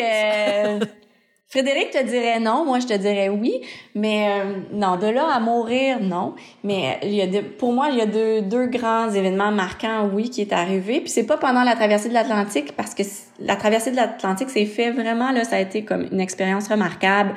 Frédéric 1.51 1.91
te 1.91 2.01
dirait 2.05 2.39
non, 2.39 2.65
moi 2.65 2.79
je 2.79 2.87
te 2.87 2.93
dirais 2.93 3.29
oui, 3.29 3.61
mais 3.97 4.29
euh, 4.31 4.61
non, 4.73 4.97
de 4.97 5.09
là 5.09 5.27
à 5.35 5.41
mourir, 5.41 5.99
non. 6.01 6.37
Mais 6.63 7.01
il 7.03 7.11
y 7.11 7.23
a 7.23 7.43
pour 7.59 7.73
moi, 7.73 7.89
il 7.91 7.99
y 7.99 8.01
a 8.01 8.07
deux, 8.07 8.41
deux 8.43 8.67
grands 8.67 9.11
événements 9.11 9.51
marquants, 9.51 10.09
oui, 10.15 10.31
qui 10.31 10.43
est 10.43 10.53
arrivé. 10.53 11.01
Puis 11.01 11.09
c'est 11.09 11.27
pas 11.27 11.39
pendant 11.39 11.65
la 11.65 11.75
traversée 11.75 12.09
de 12.09 12.15
l'Atlantique, 12.15 12.77
parce 12.77 12.95
que 12.95 13.03
la 13.41 13.57
traversée 13.57 13.91
de 13.91 13.97
l'Atlantique 13.97 14.49
s'est 14.49 14.65
fait 14.65 14.93
vraiment, 14.93 15.33
là, 15.33 15.43
ça 15.43 15.57
a 15.57 15.59
été 15.59 15.85
comme 15.85 16.07
une 16.13 16.21
expérience 16.21 16.69
remarquable 16.69 17.35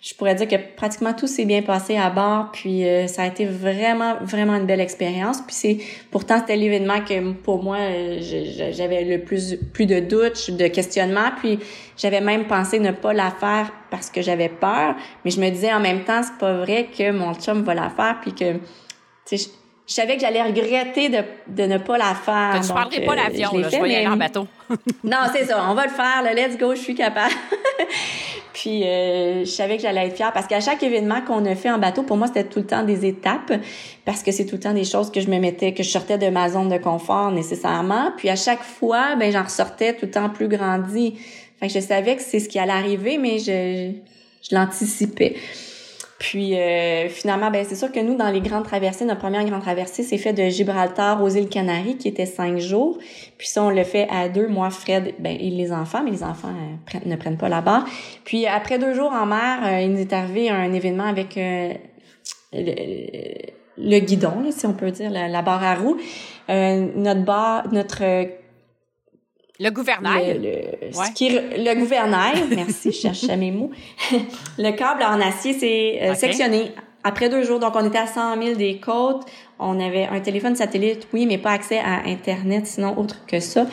je 0.00 0.14
pourrais 0.14 0.34
dire 0.34 0.46
que 0.46 0.56
pratiquement 0.76 1.14
tout 1.14 1.26
s'est 1.26 1.44
bien 1.44 1.62
passé 1.62 1.96
à 1.96 2.10
bord, 2.10 2.50
puis 2.52 2.86
euh, 2.86 3.06
ça 3.06 3.22
a 3.22 3.26
été 3.26 3.46
vraiment, 3.46 4.16
vraiment 4.20 4.54
une 4.54 4.66
belle 4.66 4.80
expérience. 4.80 5.40
Puis 5.40 5.54
c'est 5.54 5.78
pourtant 6.10 6.38
c'était 6.38 6.56
l'événement 6.56 7.00
que 7.00 7.32
pour 7.32 7.62
moi 7.62 7.78
euh, 7.78 8.18
j'avais 8.20 9.04
le 9.04 9.22
plus 9.22 9.56
plus 9.72 9.86
de 9.86 10.00
doutes, 10.00 10.50
de 10.50 10.66
questionnements, 10.68 11.30
puis 11.38 11.58
j'avais 11.96 12.20
même 12.20 12.46
pensé 12.46 12.78
ne 12.78 12.92
pas 12.92 13.12
la 13.12 13.30
faire 13.30 13.72
parce 13.90 14.10
que 14.10 14.22
j'avais 14.22 14.48
peur, 14.48 14.94
mais 15.24 15.30
je 15.30 15.40
me 15.40 15.50
disais 15.50 15.72
en 15.72 15.80
même 15.80 16.04
temps 16.04 16.22
c'est 16.22 16.38
pas 16.38 16.54
vrai 16.58 16.88
que 16.96 17.10
mon 17.10 17.34
chum 17.34 17.62
va 17.62 17.74
la 17.74 17.90
faire, 17.90 18.18
puis 18.20 18.34
que 18.34 18.54
tu 19.26 19.38
sais 19.38 19.50
je 19.86 19.94
savais 19.94 20.16
que 20.16 20.20
j'allais 20.20 20.42
regretter 20.42 21.08
de, 21.08 21.18
de 21.48 21.62
ne 21.64 21.78
pas 21.78 21.96
la 21.96 22.14
faire. 22.14 22.60
Tu 22.60 22.68
ne 22.68 22.74
parlerais 22.74 23.04
pas 23.04 23.14
l'avion, 23.14 23.50
euh, 23.54 23.62
je, 23.64 23.76
je 23.76 23.82
vais 23.82 23.90
y 23.90 23.94
aller 23.96 24.06
en 24.06 24.16
bateau. 24.16 24.48
non, 25.04 25.18
c'est 25.32 25.44
ça, 25.44 25.64
on 25.70 25.74
va 25.74 25.84
le 25.84 25.90
faire, 25.90 26.22
le 26.24 26.34
let's 26.34 26.58
go, 26.58 26.74
je 26.74 26.80
suis 26.80 26.94
capable. 26.94 27.32
Puis 28.52 28.84
euh, 28.84 29.44
je 29.44 29.50
savais 29.50 29.76
que 29.76 29.82
j'allais 29.82 30.06
être 30.06 30.16
fière 30.16 30.32
parce 30.32 30.46
qu'à 30.46 30.60
chaque 30.60 30.82
événement 30.82 31.20
qu'on 31.20 31.44
a 31.44 31.54
fait 31.54 31.70
en 31.70 31.78
bateau, 31.78 32.02
pour 32.02 32.16
moi, 32.16 32.26
c'était 32.26 32.44
tout 32.44 32.60
le 32.60 32.66
temps 32.66 32.82
des 32.82 33.04
étapes 33.06 33.52
parce 34.04 34.22
que 34.22 34.32
c'est 34.32 34.46
tout 34.46 34.56
le 34.56 34.62
temps 34.62 34.72
des 34.72 34.84
choses 34.84 35.12
que 35.12 35.20
je 35.20 35.28
me 35.28 35.38
mettais, 35.38 35.72
que 35.74 35.82
je 35.82 35.90
sortais 35.90 36.18
de 36.18 36.28
ma 36.30 36.48
zone 36.48 36.70
de 36.70 36.78
confort 36.78 37.30
nécessairement. 37.30 38.12
Puis 38.16 38.30
à 38.30 38.36
chaque 38.36 38.62
fois, 38.62 39.14
ben 39.14 39.30
j'en 39.30 39.44
ressortais 39.44 39.92
tout 39.92 40.06
le 40.06 40.10
temps 40.10 40.30
plus 40.30 40.48
grandi. 40.48 41.14
Fait 41.60 41.68
que 41.68 41.72
je 41.74 41.80
savais 41.80 42.16
que 42.16 42.22
c'est 42.22 42.40
ce 42.40 42.48
qui 42.48 42.58
allait 42.58 42.72
arriver, 42.72 43.18
mais 43.18 43.38
je, 43.38 43.92
je 44.42 44.54
l'anticipais. 44.54 45.36
Puis 46.26 46.58
euh, 46.58 47.08
finalement, 47.08 47.52
ben 47.52 47.64
c'est 47.64 47.76
sûr 47.76 47.92
que 47.92 48.00
nous, 48.00 48.16
dans 48.16 48.30
les 48.30 48.40
grandes 48.40 48.64
traversées, 48.64 49.04
notre 49.04 49.20
première 49.20 49.44
grande 49.44 49.62
traversée, 49.62 50.02
c'est 50.02 50.18
fait 50.18 50.32
de 50.32 50.48
Gibraltar 50.48 51.22
aux 51.22 51.28
îles 51.28 51.48
Canaries, 51.48 51.98
qui 51.98 52.08
était 52.08 52.26
cinq 52.26 52.58
jours. 52.58 52.98
Puis 53.38 53.46
ça, 53.46 53.62
on 53.62 53.70
le 53.70 53.84
fait 53.84 54.08
à 54.10 54.28
deux, 54.28 54.48
moi, 54.48 54.70
Fred, 54.70 55.14
ben 55.20 55.36
et 55.38 55.50
les 55.50 55.70
enfants, 55.70 56.02
mais 56.04 56.10
les 56.10 56.24
enfants 56.24 56.48
euh, 56.48 56.98
ne 57.06 57.14
prennent 57.14 57.36
pas 57.36 57.48
la 57.48 57.60
barre. 57.60 57.86
Puis 58.24 58.44
après 58.44 58.80
deux 58.80 58.92
jours 58.92 59.12
en 59.12 59.24
mer, 59.24 59.60
euh, 59.64 59.80
il 59.82 59.92
nous 59.92 60.00
est 60.00 60.12
arrivé 60.12 60.50
un 60.50 60.72
événement 60.72 61.04
avec 61.04 61.38
le, 62.52 63.98
guidon, 64.00 64.50
si 64.50 64.66
on 64.66 64.72
peut 64.72 64.90
dire, 64.90 65.10
la, 65.12 65.42
barre 65.42 65.62
à 65.62 65.76
roues. 65.76 65.96
notre 66.48 67.24
barre, 67.24 67.68
notre 67.70 68.02
le 69.58 69.70
gouvernail. 69.70 70.38
Le, 70.38 70.88
le, 70.90 71.64
le 71.64 71.80
gouvernail, 71.80 72.44
merci, 72.54 72.92
je 72.92 72.98
cherchais 72.98 73.36
mes 73.36 73.50
mots. 73.50 73.70
le 74.58 74.70
câble 74.72 75.02
en 75.02 75.20
acier 75.20 75.54
s'est 75.54 75.98
euh, 76.02 76.14
sectionné 76.14 76.72
après 77.04 77.28
deux 77.28 77.42
jours. 77.42 77.58
Donc, 77.58 77.74
on 77.74 77.86
était 77.86 77.98
à 77.98 78.06
100 78.06 78.42
000 78.42 78.56
des 78.56 78.78
côtes. 78.78 79.24
On 79.58 79.80
avait 79.80 80.06
un 80.06 80.20
téléphone 80.20 80.56
satellite, 80.56 81.08
oui, 81.12 81.24
mais 81.26 81.38
pas 81.38 81.52
accès 81.52 81.78
à 81.78 82.06
Internet, 82.06 82.66
sinon 82.66 82.98
autre 82.98 83.24
que 83.26 83.40
ça. 83.40 83.66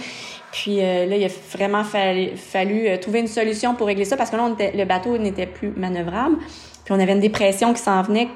Puis 0.53 0.81
euh, 0.81 1.07
là, 1.07 1.17
il 1.17 1.23
a 1.25 1.29
vraiment 1.51 1.83
fallu, 1.83 2.37
fallu 2.37 2.87
euh, 2.87 2.97
trouver 2.97 3.19
une 3.19 3.27
solution 3.27 3.73
pour 3.73 3.87
régler 3.87 4.05
ça 4.05 4.15
parce 4.15 4.29
que 4.29 4.35
là, 4.35 4.43
on 4.43 4.53
était, 4.53 4.71
le 4.71 4.85
bateau 4.85 5.17
n'était 5.17 5.47
plus 5.47 5.73
manœuvrable. 5.75 6.37
Puis 6.85 6.93
on 6.93 6.99
avait 6.99 7.13
une 7.13 7.19
dépression 7.19 7.73
qui 7.73 7.81
s'en 7.81 8.01
venait 8.03 8.27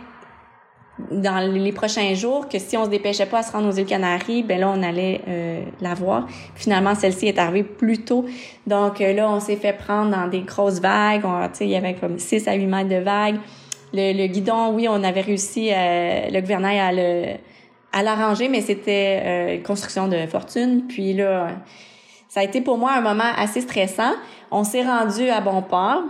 dans 1.12 1.40
les 1.52 1.72
prochains 1.72 2.14
jours 2.14 2.50
que 2.50 2.60
si 2.60 2.76
on 2.76 2.86
se 2.86 2.90
dépêchait 2.90 3.26
pas 3.26 3.40
à 3.40 3.44
se 3.44 3.52
rendre 3.52 3.70
aux 3.70 3.78
îles 3.78 3.86
Canaries, 3.86 4.44
ben 4.44 4.60
là 4.60 4.74
on 4.76 4.82
allait 4.82 5.22
euh, 5.28 5.64
la 5.82 5.94
voir. 5.94 6.28
Finalement, 6.56 6.96
celle-ci 6.96 7.28
est 7.28 7.38
arrivée 7.38 7.64
plus 7.64 8.00
tôt. 8.00 8.26
Donc 8.66 9.02
euh, 9.02 9.14
là, 9.14 9.30
on 9.30 9.40
s'est 9.40 9.58
fait 9.58 9.74
prendre 9.74 10.12
dans 10.12 10.28
des 10.28 10.42
grosses 10.42 10.80
vagues. 10.80 11.24
Sais, 11.54 11.66
il 11.66 11.72
y 11.72 11.76
avait 11.76 11.94
comme 11.96 12.18
6 12.18 12.48
à 12.48 12.54
8 12.54 12.66
mètres 12.66 12.90
de 12.90 13.04
vagues. 13.04 13.38
Le, 13.94 14.28
guidon, 14.28 14.74
oui, 14.74 14.88
on 14.90 15.04
avait 15.04 15.22
réussi, 15.22 15.72
euh, 15.72 16.30
le 16.30 16.42
gouvernail 16.42 16.80
à 16.80 16.92
le 16.92 17.38
à 17.94 18.04
l'arranger, 18.04 18.50
mais 18.50 18.62
c'était 18.62 19.22
euh, 19.24 19.56
une 19.56 19.64
construction 19.64 20.08
de 20.08 20.26
fortune. 20.28 20.84
Puis 20.88 21.14
là, 21.14 21.50
ça 22.28 22.42
a 22.42 22.44
été 22.44 22.62
pour 22.62 22.78
moi 22.78 22.94
un 22.94 23.02
moment 23.02 23.32
assez 23.38 23.62
stressant. 23.62 24.14
On 24.52 24.64
s'est 24.64 24.84
rendu 24.84 25.30
à 25.30 25.42
bon 25.42 25.62
port. 25.62 26.04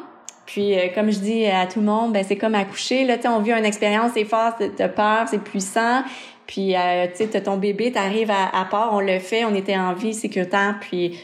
Puis, 0.47 0.73
euh, 0.75 0.87
comme 0.95 1.11
je 1.11 1.19
dis 1.19 1.45
à 1.45 1.67
tout 1.67 1.79
le 1.81 1.85
monde, 1.85 2.13
ben 2.13 2.23
c'est 2.27 2.37
comme 2.37 2.55
accoucher. 2.55 3.03
Là, 3.03 3.17
tu 3.17 3.27
on 3.27 3.41
vit 3.41 3.51
une 3.51 3.65
expérience, 3.65 4.11
c'est 4.13 4.23
fort, 4.23 4.53
t'as 4.77 4.87
peur, 4.87 5.27
c'est 5.27 5.43
puissant. 5.43 6.03
Puis, 6.47 6.75
euh, 6.75 7.05
tu 7.07 7.17
sais, 7.17 7.27
t'as 7.27 7.41
ton 7.41 7.57
bébé, 7.57 7.91
t'arrives 7.91 8.31
à, 8.31 8.57
à 8.57 8.63
part, 8.63 8.93
on 8.93 9.01
le 9.01 9.19
fait, 9.19 9.43
on 9.43 9.53
était 9.53 9.77
en 9.77 9.93
vie 9.93 10.13
sécuritaire. 10.13 10.77
Puis 10.79 11.19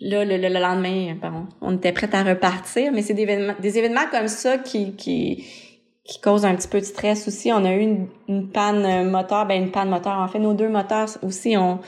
là, 0.00 0.24
le, 0.24 0.36
le, 0.36 0.48
lendemain, 0.48 1.16
bon, 1.20 1.46
on 1.60 1.76
était 1.76 1.90
prêt 1.90 2.08
à 2.12 2.22
repartir. 2.22 2.92
Mais 2.92 3.02
c'est 3.02 3.12
des 3.12 3.22
événements, 3.22 3.54
des 3.58 3.76
événements 3.76 4.06
comme 4.08 4.28
ça 4.28 4.56
qui, 4.58 4.94
qui, 4.94 5.44
qui 6.04 6.20
causent 6.20 6.44
un 6.44 6.54
petit 6.54 6.68
peu 6.68 6.78
de 6.78 6.84
stress 6.84 7.26
aussi. 7.26 7.52
On 7.52 7.64
a 7.64 7.72
eu 7.72 7.80
une, 7.80 8.06
une 8.28 8.48
panne 8.50 9.10
moteur, 9.10 9.46
ben 9.46 9.60
une 9.60 9.72
panne 9.72 9.90
moteur. 9.90 10.16
En 10.16 10.28
fait, 10.28 10.38
nos 10.38 10.54
deux 10.54 10.68
moteurs 10.68 11.08
aussi, 11.22 11.56
on, 11.56 11.80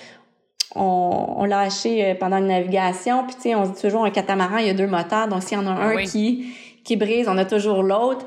on, 0.74 1.34
on 1.38 1.44
l'a 1.44 1.68
euh, 1.86 2.14
pendant 2.18 2.38
une 2.38 2.48
navigation. 2.48 3.24
Puis, 3.24 3.36
tu 3.36 3.42
sais, 3.42 3.54
on 3.54 3.66
se 3.66 3.70
dit 3.76 3.82
toujours, 3.82 4.04
un 4.04 4.10
catamaran, 4.10 4.58
il 4.58 4.66
y 4.66 4.70
a 4.70 4.74
deux 4.74 4.88
moteurs. 4.88 5.28
Donc, 5.28 5.44
s'il 5.44 5.56
y 5.56 5.60
en 5.60 5.66
a 5.68 5.70
un 5.70 6.02
qui 6.02 6.46
qui 6.84 6.96
brise, 6.96 7.28
on 7.28 7.38
a 7.38 7.44
toujours 7.44 7.82
l'autre. 7.82 8.26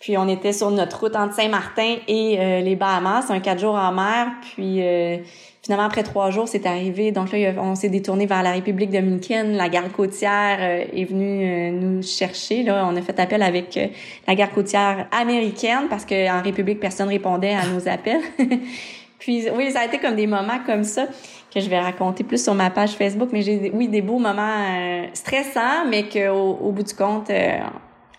Puis 0.00 0.16
on 0.16 0.28
était 0.28 0.52
sur 0.52 0.70
notre 0.70 1.00
route 1.00 1.16
entre 1.16 1.34
Saint-Martin 1.34 1.96
et 2.06 2.38
euh, 2.38 2.60
les 2.60 2.76
Bahamas, 2.76 3.30
un 3.30 3.40
quatre 3.40 3.60
jours 3.60 3.74
en 3.74 3.90
mer. 3.92 4.28
Puis 4.54 4.80
euh, 4.80 5.16
finalement 5.60 5.86
après 5.86 6.04
trois 6.04 6.30
jours, 6.30 6.46
c'est 6.46 6.66
arrivé. 6.66 7.10
Donc 7.10 7.32
là, 7.32 7.54
on 7.58 7.74
s'est 7.74 7.88
détourné 7.88 8.26
vers 8.26 8.44
la 8.44 8.52
République 8.52 8.90
dominicaine. 8.90 9.56
La 9.56 9.68
garde 9.68 9.90
côtière 9.90 10.58
euh, 10.60 10.84
est 10.92 11.04
venue 11.04 11.72
nous 11.72 12.02
chercher. 12.02 12.62
Là, 12.62 12.86
on 12.88 12.94
a 12.94 13.02
fait 13.02 13.18
appel 13.18 13.42
avec 13.42 13.78
la 14.26 14.34
garde 14.36 14.52
côtière 14.52 15.08
américaine 15.10 15.88
parce 15.90 16.04
qu'en 16.04 16.42
République, 16.42 16.78
personne 16.78 17.08
répondait 17.08 17.54
à 17.54 17.66
nos 17.66 17.88
appels. 17.88 18.22
Puis 19.18 19.48
oui, 19.52 19.72
ça 19.72 19.80
a 19.80 19.84
été 19.86 19.98
comme 19.98 20.14
des 20.14 20.28
moments 20.28 20.60
comme 20.64 20.84
ça 20.84 21.06
que 21.52 21.58
je 21.58 21.68
vais 21.68 21.80
raconter 21.80 22.22
plus 22.22 22.40
sur 22.40 22.54
ma 22.54 22.70
page 22.70 22.92
Facebook. 22.92 23.30
Mais 23.32 23.42
j'ai 23.42 23.72
oui 23.74 23.88
des 23.88 24.00
beaux 24.00 24.20
moments 24.20 24.64
stressants, 25.12 25.86
mais 25.90 26.04
qu'au 26.04 26.56
au 26.62 26.70
bout 26.70 26.84
du 26.84 26.94
compte 26.94 27.28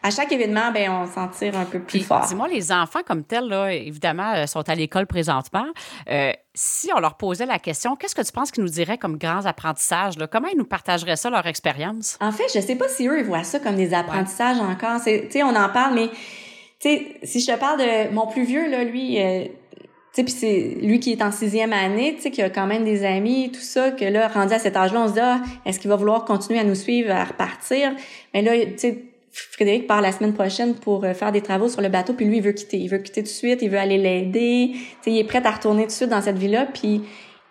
à 0.02 0.12
chaque 0.12 0.32
événement, 0.32 0.72
ben, 0.72 0.90
on 0.90 1.06
s'en 1.08 1.28
tire 1.28 1.58
un 1.58 1.66
peu 1.66 1.80
plus 1.80 2.00
fort. 2.00 2.26
Dis-moi, 2.28 2.48
les 2.48 2.72
enfants 2.72 3.02
comme 3.06 3.24
tels, 3.24 3.48
là, 3.48 3.74
évidemment, 3.74 4.34
euh, 4.34 4.46
sont 4.46 4.68
à 4.70 4.76
l'école 4.76 5.08
présentement. 5.08 5.66
Euh, 6.10 6.32
si 6.54 6.90
on 6.96 7.00
leur 7.00 7.16
posait 7.16 7.46
la 7.46 7.60
question, 7.60 7.96
qu'est-ce 7.96 8.16
que 8.16 8.22
tu 8.22 8.32
penses 8.32 8.52
qu'ils 8.52 8.64
nous 8.64 8.70
diraient 8.70 8.98
comme 8.98 9.18
grands 9.18 9.46
apprentissages? 9.46 10.18
Là? 10.18 10.28
Comment 10.28 10.48
ils 10.48 10.58
nous 10.58 10.66
partageraient 10.66 11.18
ça, 11.18 11.30
leur 11.30 11.46
expérience? 11.48 12.18
En 12.22 12.32
fait, 12.32 12.46
je 12.54 12.60
sais 12.60 12.76
pas 12.76 12.88
si 12.88 13.08
eux, 13.08 13.20
ils 13.20 13.26
voient 13.26 13.44
ça 13.44 13.60
comme 13.60 13.76
des 13.76 13.94
apprentissages 13.94 14.60
encore. 14.60 15.02
Tu 15.04 15.30
sais, 15.30 15.44
on 15.44 15.56
en 15.56 15.70
parle, 15.70 15.96
mais 15.96 16.08
tu 16.08 16.90
sais, 16.90 17.18
si 17.24 17.42
je 17.42 17.48
te 17.48 17.58
parle 17.58 17.80
de 17.80 18.14
mon 18.14 18.28
plus 18.28 18.44
vieux, 18.44 18.70
là, 18.70 18.86
lui, 18.86 19.22
euh, 19.22 19.46
puis 20.14 20.32
c'est 20.32 20.78
lui 20.82 21.00
qui 21.00 21.12
est 21.12 21.22
en 21.22 21.32
sixième 21.32 21.74
année, 21.74 22.16
tu 22.16 22.24
sais, 22.24 22.32
qui 22.32 22.42
a 22.42 22.50
quand 22.50 22.68
même 22.68 22.84
des 22.84 23.06
amis, 23.06 23.52
tout 23.52 23.62
ça, 23.62 23.92
que 23.92 24.06
là, 24.06 24.28
rendu 24.28 24.54
à 24.54 24.60
cet 24.60 24.76
âge-là, 24.76 25.02
on 25.02 25.08
se 25.08 25.14
dit, 25.14 25.20
ah, 25.22 25.42
est-ce 25.66 25.80
qu'il 25.80 25.90
va 25.90 25.96
vouloir 25.96 26.26
continuer 26.26 26.60
à 26.60 26.64
nous 26.64 26.76
suivre, 26.76 27.12
à 27.12 27.26
repartir? 27.26 27.92
Mais 28.34 28.42
là, 28.42 28.54
tu 28.66 28.78
sais, 28.78 29.04
Frédéric 29.32 29.88
part 29.88 30.02
la 30.02 30.12
semaine 30.12 30.34
prochaine 30.34 30.76
pour 30.76 31.04
euh, 31.04 31.14
faire 31.14 31.32
des 31.32 31.42
travaux 31.42 31.70
sur 31.70 31.82
le 31.82 31.90
bateau, 31.90 32.14
puis 32.14 32.26
lui, 32.26 32.38
il 32.38 32.44
veut 32.44 32.52
quitter. 32.52 32.78
Il 32.78 32.90
veut 32.90 32.98
quitter 32.98 33.22
tout 33.22 33.28
de 33.28 33.34
suite, 33.34 33.62
il 33.62 33.70
veut 33.70 33.78
aller 33.78 33.98
l'aider. 33.98 34.72
il 35.06 35.18
est 35.18 35.24
prêt 35.24 35.46
à 35.46 35.52
retourner 35.52 35.84
tout 35.84 35.90
de 35.90 35.94
suite 35.94 36.10
dans 36.10 36.22
cette 36.22 36.38
vie-là, 36.38 36.66
puis 36.66 37.02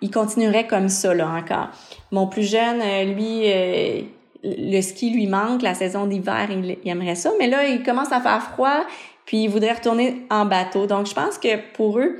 il 0.01 0.11
continuerait 0.11 0.66
comme 0.66 0.89
ça, 0.89 1.14
là, 1.14 1.29
encore. 1.29 1.68
Mon 2.11 2.26
plus 2.26 2.49
jeune, 2.49 2.81
euh, 2.81 3.05
lui, 3.05 3.43
euh, 3.45 4.03
le 4.43 4.81
ski 4.81 5.11
lui 5.11 5.26
manque, 5.26 5.62
la 5.62 5.74
saison 5.74 6.07
d'hiver, 6.07 6.49
il, 6.51 6.79
aimerait 6.89 7.14
ça, 7.14 7.31
mais 7.39 7.49
là, 7.49 7.66
il 7.66 7.83
commence 7.83 8.12
à 8.12 8.20
faire 8.20 8.43
froid, 8.43 8.85
puis 9.24 9.45
il 9.45 9.49
voudrait 9.49 9.72
retourner 9.72 10.26
en 10.31 10.47
bateau. 10.47 10.87
Donc, 10.87 11.07
je 11.07 11.14
pense 11.14 11.39
que 11.39 11.57
pour 11.74 11.99
eux, 11.99 12.18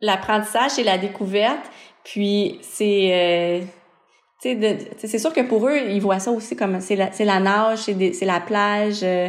l'apprentissage, 0.00 0.72
c'est 0.72 0.84
la 0.84 0.98
découverte, 0.98 1.70
puis 2.04 2.58
c'est 2.62 3.62
c'est 4.98 5.18
sûr 5.18 5.32
que 5.32 5.40
pour 5.40 5.66
eux, 5.68 5.76
ils 5.88 6.00
voient 6.00 6.18
ça 6.18 6.30
aussi 6.30 6.56
comme 6.56 6.80
c'est 6.80 6.96
la, 6.96 7.10
la 7.18 7.40
nage, 7.40 7.78
c'est 7.78 8.24
la 8.24 8.40
plage. 8.40 9.00
Euh, 9.02 9.28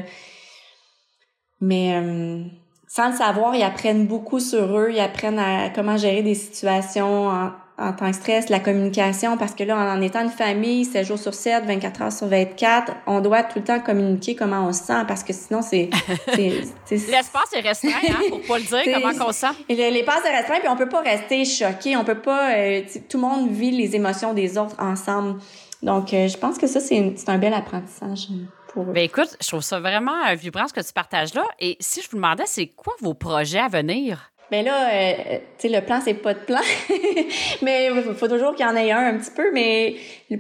mais 1.62 1.96
euh, 1.96 2.44
sans 2.88 3.10
le 3.10 3.16
savoir, 3.16 3.56
ils 3.56 3.64
apprennent 3.64 4.06
beaucoup 4.06 4.40
sur 4.40 4.78
eux, 4.78 4.90
ils 4.92 5.00
apprennent 5.00 5.40
à 5.40 5.70
comment 5.70 5.98
gérer 5.98 6.22
des 6.22 6.36
situations 6.36 7.28
en, 7.28 7.52
en 7.80 7.94
tant 7.94 8.10
que 8.10 8.16
stress, 8.16 8.50
la 8.50 8.60
communication, 8.60 9.38
parce 9.38 9.54
que 9.54 9.64
là, 9.64 9.78
en 9.78 10.02
étant 10.02 10.24
une 10.24 10.32
famille, 10.32 10.84
7 10.84 11.06
jours 11.06 11.20
sur 11.20 11.34
7, 11.34 11.66
24 11.66 12.02
heures 12.02 12.12
sur 12.12 12.28
24, 12.28 12.92
on 13.06 13.20
doit 13.20 13.44
tout 13.44 13.60
le 13.60 13.66
temps 13.66 13.80
communiquer 13.80 14.36
comment 14.36 14.68
on 14.68 14.74
se 14.74 14.84
sent, 14.84 15.04
parce 15.08 15.24
que 15.24 15.32
sinon, 15.32 15.62
c'est... 15.62 15.90
L'espace 16.36 17.54
est 17.54 17.60
restreint, 17.60 17.92
hein, 18.10 18.22
pour 18.30 18.42
pas 18.42 18.58
le 18.58 18.64
dire, 18.64 18.94
comment 18.96 19.28
on 19.28 19.32
se 19.32 19.40
sent. 19.40 19.48
L'espace 19.70 20.26
est 20.26 20.36
restreint, 20.36 20.60
puis 20.60 20.70
on 20.70 20.76
peut 20.76 20.90
pas 20.90 21.02
rester 21.02 21.46
choqué, 21.46 21.96
on 21.96 22.04
peut 22.04 22.20
pas... 22.20 22.56
Euh, 22.56 22.82
tout 23.08 23.18
le 23.18 23.22
monde 23.22 23.52
vit 23.52 23.72
les 23.72 23.96
émotions 23.96 24.34
des 24.34 24.58
autres 24.58 24.76
ensemble. 24.80 25.40
donc, 25.84 26.10
je 26.10 26.38
pense 26.38 26.58
que 26.58 26.66
ça, 26.66 26.80
c'est 26.80 27.14
un 27.28 27.38
bel 27.38 27.54
apprentissage. 27.54 28.30
Pour 28.74 28.84
eux. 28.84 28.94
Ben 28.94 29.04
écoute, 29.04 29.38
je 29.40 29.48
trouve 29.48 29.62
ça 29.62 29.80
vraiment 29.80 30.34
vibrant 30.36 30.68
ce 30.68 30.74
que 30.74 30.82
tu 30.82 30.94
partages 30.94 31.34
là. 31.36 31.44
Et 31.60 31.78
si 31.80 32.02
je 32.02 32.10
vous 32.10 32.18
demandais, 32.18 32.44
c'est 32.48 32.68
quoi 32.68 32.94
vos 33.02 33.14
projets 33.14 33.60
à 33.60 33.68
venir? 33.68 34.32
Ben 34.50 34.64
là, 34.64 34.90
euh, 34.94 35.40
tu 35.58 35.68
sais, 35.68 35.70
le 35.70 35.86
plan, 35.86 36.00
c'est 36.02 36.14
pas 36.14 36.34
de 36.34 36.40
plan. 36.40 36.62
mais 37.62 37.90
il 37.94 38.14
faut 38.14 38.28
toujours 38.28 38.56
qu'il 38.56 38.66
y 38.66 38.70
en 38.70 38.76
ait 38.76 38.92
un 38.92 39.14
un 39.14 39.18
petit 39.18 39.32
peu. 39.32 39.52
Mais 39.54 39.96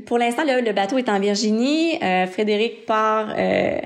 pour 0.05 0.17
l'instant, 0.17 0.43
le 0.45 0.71
bateau 0.71 0.97
est 0.97 1.09
en 1.09 1.19
Virginie. 1.19 2.01
Euh, 2.01 2.25
Frédéric 2.27 2.85
part 2.85 3.27
euh, 3.37 3.79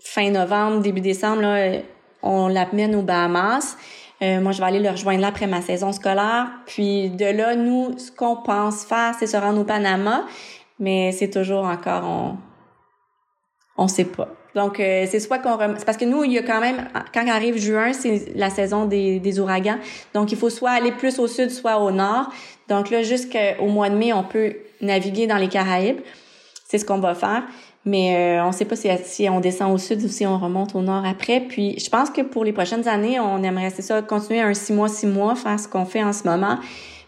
fin 0.00 0.30
novembre, 0.30 0.80
début 0.80 1.02
décembre. 1.02 1.42
Là, 1.42 1.80
on 2.22 2.48
l'amène 2.48 2.94
aux 2.94 3.02
Bahamas. 3.02 3.76
moi, 4.20 4.52
je 4.52 4.58
vais 4.58 4.66
aller 4.66 4.80
le 4.80 4.90
rejoindre 4.90 5.20
là 5.20 5.28
après 5.28 5.46
ma 5.46 5.60
saison 5.60 5.92
scolaire. 5.92 6.48
Puis 6.66 7.10
de 7.10 7.26
là, 7.26 7.56
nous, 7.56 7.98
ce 7.98 8.10
qu'on 8.10 8.36
pense 8.36 8.84
faire, 8.84 9.14
c'est 9.18 9.26
se 9.26 9.36
rendre 9.36 9.60
au 9.60 9.64
Panama. 9.64 10.24
Mais 10.78 11.12
c'est 11.12 11.30
toujours 11.30 11.64
encore, 11.64 12.04
on, 12.04 12.36
on 13.76 13.88
sait 13.88 14.04
pas. 14.06 14.28
Donc, 14.56 14.80
euh, 14.80 15.06
c'est 15.08 15.20
soit 15.20 15.38
qu'on... 15.38 15.58
C'est 15.76 15.84
parce 15.84 15.98
que 15.98 16.06
nous, 16.06 16.24
il 16.24 16.32
y 16.32 16.38
a 16.38 16.42
quand 16.42 16.60
même... 16.60 16.88
Quand 17.12 17.28
arrive 17.28 17.58
juin, 17.58 17.92
c'est 17.92 18.32
la 18.34 18.48
saison 18.48 18.86
des, 18.86 19.20
des 19.20 19.38
ouragans. 19.38 19.76
Donc, 20.14 20.32
il 20.32 20.38
faut 20.38 20.48
soit 20.48 20.70
aller 20.70 20.92
plus 20.92 21.18
au 21.18 21.26
sud, 21.26 21.50
soit 21.50 21.78
au 21.78 21.90
nord. 21.90 22.30
Donc 22.66 22.90
là, 22.90 23.02
jusqu'au 23.02 23.66
mois 23.66 23.90
de 23.90 23.96
mai, 23.96 24.14
on 24.14 24.24
peut 24.24 24.56
naviguer 24.80 25.26
dans 25.26 25.36
les 25.36 25.48
Caraïbes. 25.48 26.00
C'est 26.66 26.78
ce 26.78 26.86
qu'on 26.86 26.98
va 26.98 27.14
faire. 27.14 27.42
Mais 27.84 28.16
euh, 28.16 28.44
on 28.44 28.48
ne 28.48 28.52
sait 28.52 28.64
pas 28.64 28.76
si, 28.76 28.88
si, 29.04 29.28
on 29.28 29.40
descend 29.40 29.72
au 29.72 29.78
sud 29.78 30.02
ou 30.02 30.08
si 30.08 30.26
on 30.26 30.38
remonte 30.38 30.74
au 30.74 30.80
nord 30.80 31.04
après. 31.04 31.40
Puis 31.40 31.78
je 31.78 31.90
pense 31.90 32.08
que 32.08 32.22
pour 32.22 32.42
les 32.42 32.54
prochaines 32.54 32.88
années, 32.88 33.20
on 33.20 33.42
aimerait 33.42 33.70
c'est 33.70 33.82
ça 33.82 34.00
continuer 34.00 34.40
un 34.40 34.54
six 34.54 34.72
mois, 34.72 34.88
six 34.88 35.06
mois, 35.06 35.36
faire 35.36 35.60
ce 35.60 35.68
qu'on 35.68 35.84
fait 35.84 36.02
en 36.02 36.12
ce 36.12 36.24
moment, 36.24 36.58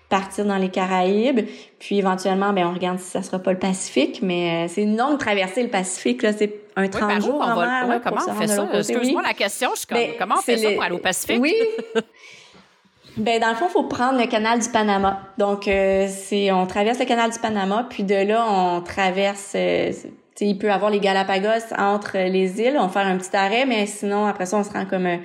partir 0.08 0.44
dans 0.44 0.56
les 0.56 0.70
Caraïbes. 0.70 1.46
Puis 1.78 1.98
éventuellement, 1.98 2.52
ben 2.52 2.66
on 2.66 2.74
regarde 2.74 2.98
si 2.98 3.10
ça 3.10 3.22
sera 3.22 3.38
pas 3.38 3.52
le 3.52 3.58
Pacifique. 3.58 4.20
Mais 4.22 4.66
euh, 4.66 4.68
c'est 4.68 4.82
une 4.82 4.96
longue 4.96 5.18
traversée 5.18 5.62
le 5.62 5.68
Pacifique. 5.68 6.22
Là, 6.22 6.32
c'est 6.32 6.52
un 6.76 6.88
30 6.88 7.22
jours 7.22 7.40
en 7.40 7.56
mer. 7.56 8.00
comment 8.02 8.22
on 8.28 8.32
fait 8.32 8.46
ça? 8.46 8.68
Excuse-moi 8.72 9.22
la 9.22 9.34
question, 9.34 9.70
je 9.74 9.78
suis 9.80 9.86
comme, 9.86 9.98
ben, 9.98 10.12
comment 10.18 10.36
on 10.38 10.42
fait 10.42 10.56
ça 10.56 10.70
pour 10.70 10.82
aller 10.82 10.94
au 10.94 10.98
Pacifique? 10.98 11.40
Oui. 11.40 11.54
ben 13.16 13.40
dans 13.40 13.50
le 13.50 13.54
fond, 13.54 13.66
il 13.68 13.72
faut 13.72 13.84
prendre 13.84 14.18
le 14.18 14.26
canal 14.26 14.60
du 14.60 14.68
Panama. 14.68 15.20
Donc, 15.36 15.68
euh, 15.68 16.06
c'est 16.08 16.50
on 16.52 16.66
traverse 16.66 16.98
le 16.98 17.04
canal 17.04 17.30
du 17.30 17.38
Panama, 17.38 17.86
puis 17.88 18.02
de 18.02 18.26
là, 18.26 18.46
on 18.48 18.80
traverse... 18.80 19.52
Euh, 19.54 19.92
il 20.40 20.56
peut 20.56 20.70
avoir 20.70 20.92
les 20.92 21.00
Galapagos 21.00 21.74
entre 21.76 22.16
les 22.16 22.60
îles. 22.60 22.76
On 22.78 22.86
va 22.86 22.88
faire 22.88 23.06
un 23.08 23.16
petit 23.16 23.34
arrêt, 23.36 23.66
mais 23.66 23.86
sinon, 23.86 24.24
après 24.24 24.46
ça, 24.46 24.56
on 24.56 24.62
se 24.62 24.70
rend 24.70 24.84
comme 24.84 25.18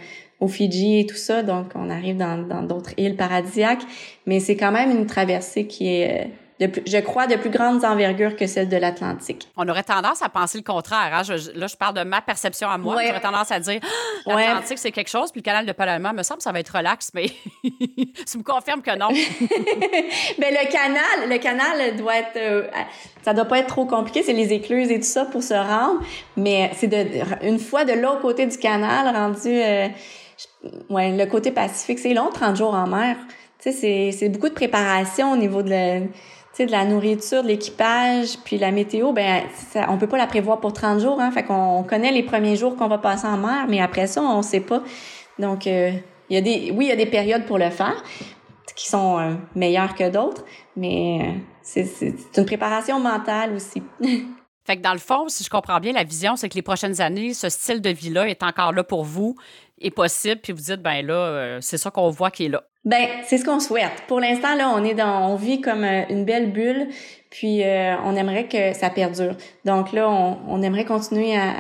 euh, 0.44 0.46
au 0.46 0.48
Fidji 0.48 1.00
et 1.00 1.06
tout 1.06 1.16
ça. 1.16 1.44
Donc, 1.44 1.72
on 1.76 1.90
arrive 1.90 2.18
dans 2.18 2.64
d'autres 2.64 2.92
îles 2.98 3.16
paradisiaques. 3.16 3.84
Mais 4.26 4.40
c'est 4.40 4.56
quand 4.56 4.72
même 4.72 4.92
une 4.92 5.06
traversée 5.06 5.68
qui 5.68 5.88
est 5.88 6.32
je 6.60 7.00
crois, 7.00 7.28
de 7.28 7.36
plus 7.36 7.50
grandes 7.50 7.84
envergures 7.84 8.36
que 8.36 8.48
celle 8.48 8.70
de 8.70 8.78
l'Atlantique. 8.78 9.48
On 9.58 9.68
aurait 9.68 9.84
tendance 9.84 10.22
à 10.22 10.30
penser 10.30 10.58
le 10.58 10.64
contraire. 10.64 11.12
Hein? 11.14 11.22
là, 11.56 11.68
je 11.68 11.76
parle 11.76 11.96
de 11.96 12.04
ma 12.04 12.22
perception 12.22 12.70
à 12.70 12.78
moi. 12.78 12.98
J'aurais 13.06 13.20
tendance 13.20 13.52
à 13.52 13.60
dire 13.60 13.80
ah, 13.84 14.36
l'Atlantique, 14.36 14.78
c'est 14.78 14.92
quelque 14.92 15.10
chose, 15.10 15.32
puis 15.32 15.42
le 15.42 15.46
canal 15.46 15.66
de 15.66 15.72
Panama, 15.72 16.14
me 16.14 16.24
semble 16.24 16.42
ça 16.42 16.52
va 16.52 16.60
être 16.60 16.76
relax, 16.76 17.12
mais 17.14 17.26
tu 17.64 18.38
me 18.38 18.44
confirmes 18.44 18.82
que 18.82 18.98
non. 18.98 19.10
ben, 20.40 20.54
le 20.54 20.72
canal, 20.72 21.30
le 21.30 21.38
canal 21.38 21.96
doit 21.98 22.18
être... 22.18 22.38
Euh, 22.38 22.68
ça 23.24 23.34
doit 23.34 23.46
pas 23.46 23.60
être 23.60 23.68
trop 23.68 23.86
compliqué, 23.86 24.22
c'est 24.22 24.34
les 24.34 24.54
écluses 24.54 24.92
et 24.92 25.00
tout 25.00 25.06
ça 25.06 25.26
pour 25.26 25.44
se 25.44 25.54
rendre, 25.54 26.02
mais 26.36 26.72
c'est 26.76 26.88
de 26.88 27.04
une 27.48 27.60
fois 27.60 27.86
de 27.86 27.94
l'autre 27.94 28.22
côté 28.22 28.46
du 28.46 28.58
canal, 28.58 29.14
rendu... 29.16 29.50
Euh, 29.50 29.88
ouais, 30.90 31.16
le 31.16 31.26
côté 31.26 31.52
Pacifique, 31.52 32.00
c'est 32.00 32.14
long, 32.14 32.30
30 32.34 32.56
jours 32.56 32.74
en 32.74 32.88
mer. 32.88 33.18
Tu 33.60 33.72
sais, 33.72 34.12
c'est 34.12 34.30
beaucoup 34.30 34.50
de 34.50 34.54
préparation 34.54 35.32
au 35.32 35.38
niveau 35.38 35.62
de 35.62 35.70
la 35.70 36.00
sais, 36.54 36.66
de 36.66 36.72
la 36.72 36.86
nourriture, 36.86 37.44
de 37.44 37.48
l'équipage, 37.48 38.38
puis 38.46 38.58
la 38.58 38.72
météo, 38.72 39.12
ben 39.12 39.44
ça, 39.72 39.88
on 39.90 39.98
peut 39.98 40.08
pas 40.08 40.18
la 40.18 40.28
prévoir 40.28 40.60
pour 40.60 40.72
30 40.72 41.00
jours. 41.00 41.20
Hein, 41.20 41.32
fait 41.32 41.44
qu'on 41.44 41.84
connaît 41.84 42.12
les 42.12 42.24
premiers 42.24 42.56
jours 42.56 42.76
qu'on 42.78 42.88
va 42.88 43.00
passer 43.00 43.28
en 43.28 43.38
mer, 43.38 43.66
mais 43.68 43.82
après 43.82 44.08
ça, 44.08 44.22
on 44.22 44.42
sait 44.42 44.62
pas. 44.62 44.82
Donc, 45.40 45.68
euh, 45.68 45.92
y 46.30 46.38
a 46.38 46.42
des, 46.42 46.72
oui, 46.74 46.86
il 46.86 46.90
y 46.90 46.92
a 46.92 46.96
des 46.96 47.08
périodes 47.08 47.46
pour 47.46 47.58
le 47.58 47.70
faire 47.70 48.04
qui 48.76 48.90
sont 48.90 49.20
euh, 49.20 49.34
meilleures 49.56 49.94
que 49.94 50.10
d'autres, 50.10 50.44
mais 50.76 51.20
euh, 51.22 51.40
c'est 51.62 52.38
une 52.38 52.46
préparation 52.46 53.00
mentale 53.00 53.54
aussi. 53.54 53.84
Fait 54.66 54.78
que 54.78 54.82
dans 54.82 54.94
le 54.94 55.00
fond, 55.00 55.28
si 55.28 55.44
je 55.44 55.50
comprends 55.50 55.82
bien, 55.82 55.92
la 55.92 56.06
vision, 56.06 56.38
c'est 56.38 56.48
que 56.48 56.56
les 56.56 56.62
prochaines 56.62 57.02
années, 57.02 57.34
ce 57.34 57.50
style 57.50 57.82
de 57.82 57.90
vie-là 57.90 58.30
est 58.30 58.44
encore 58.44 58.72
là 58.72 58.86
pour 58.86 59.04
vous, 59.04 59.36
est 59.84 59.92
possible, 59.92 60.42
puis 60.42 60.54
vous 60.54 60.62
dites, 60.62 60.82
ben 60.82 61.06
là, 61.06 61.60
c'est 61.62 61.78
ça 61.78 61.92
qu'on 61.92 62.10
voit 62.10 62.32
qui 62.32 62.46
est 62.46 62.50
là. 62.50 62.64
Ben, 62.86 63.08
c'est 63.24 63.38
ce 63.38 63.46
qu'on 63.46 63.62
souhaite. 63.62 64.04
Pour 64.10 64.20
l'instant, 64.20 64.56
là, 64.56 64.70
on 64.76 64.84
est 64.84 64.94
dans, 64.94 65.32
on 65.32 65.36
vit 65.38 65.62
comme 65.62 65.86
euh, 65.86 66.04
une 66.10 66.26
belle 66.26 66.52
bulle, 66.52 66.90
puis 67.30 67.64
euh, 67.64 67.96
on 68.04 68.14
aimerait 68.16 68.50
que 68.50 68.74
ça 68.74 68.90
perdure. 68.90 69.38
Donc 69.64 69.94
là, 69.94 70.10
on, 70.10 70.38
on 70.50 70.62
aimerait 70.62 70.84
continuer 70.84 71.34
à, 71.34 71.54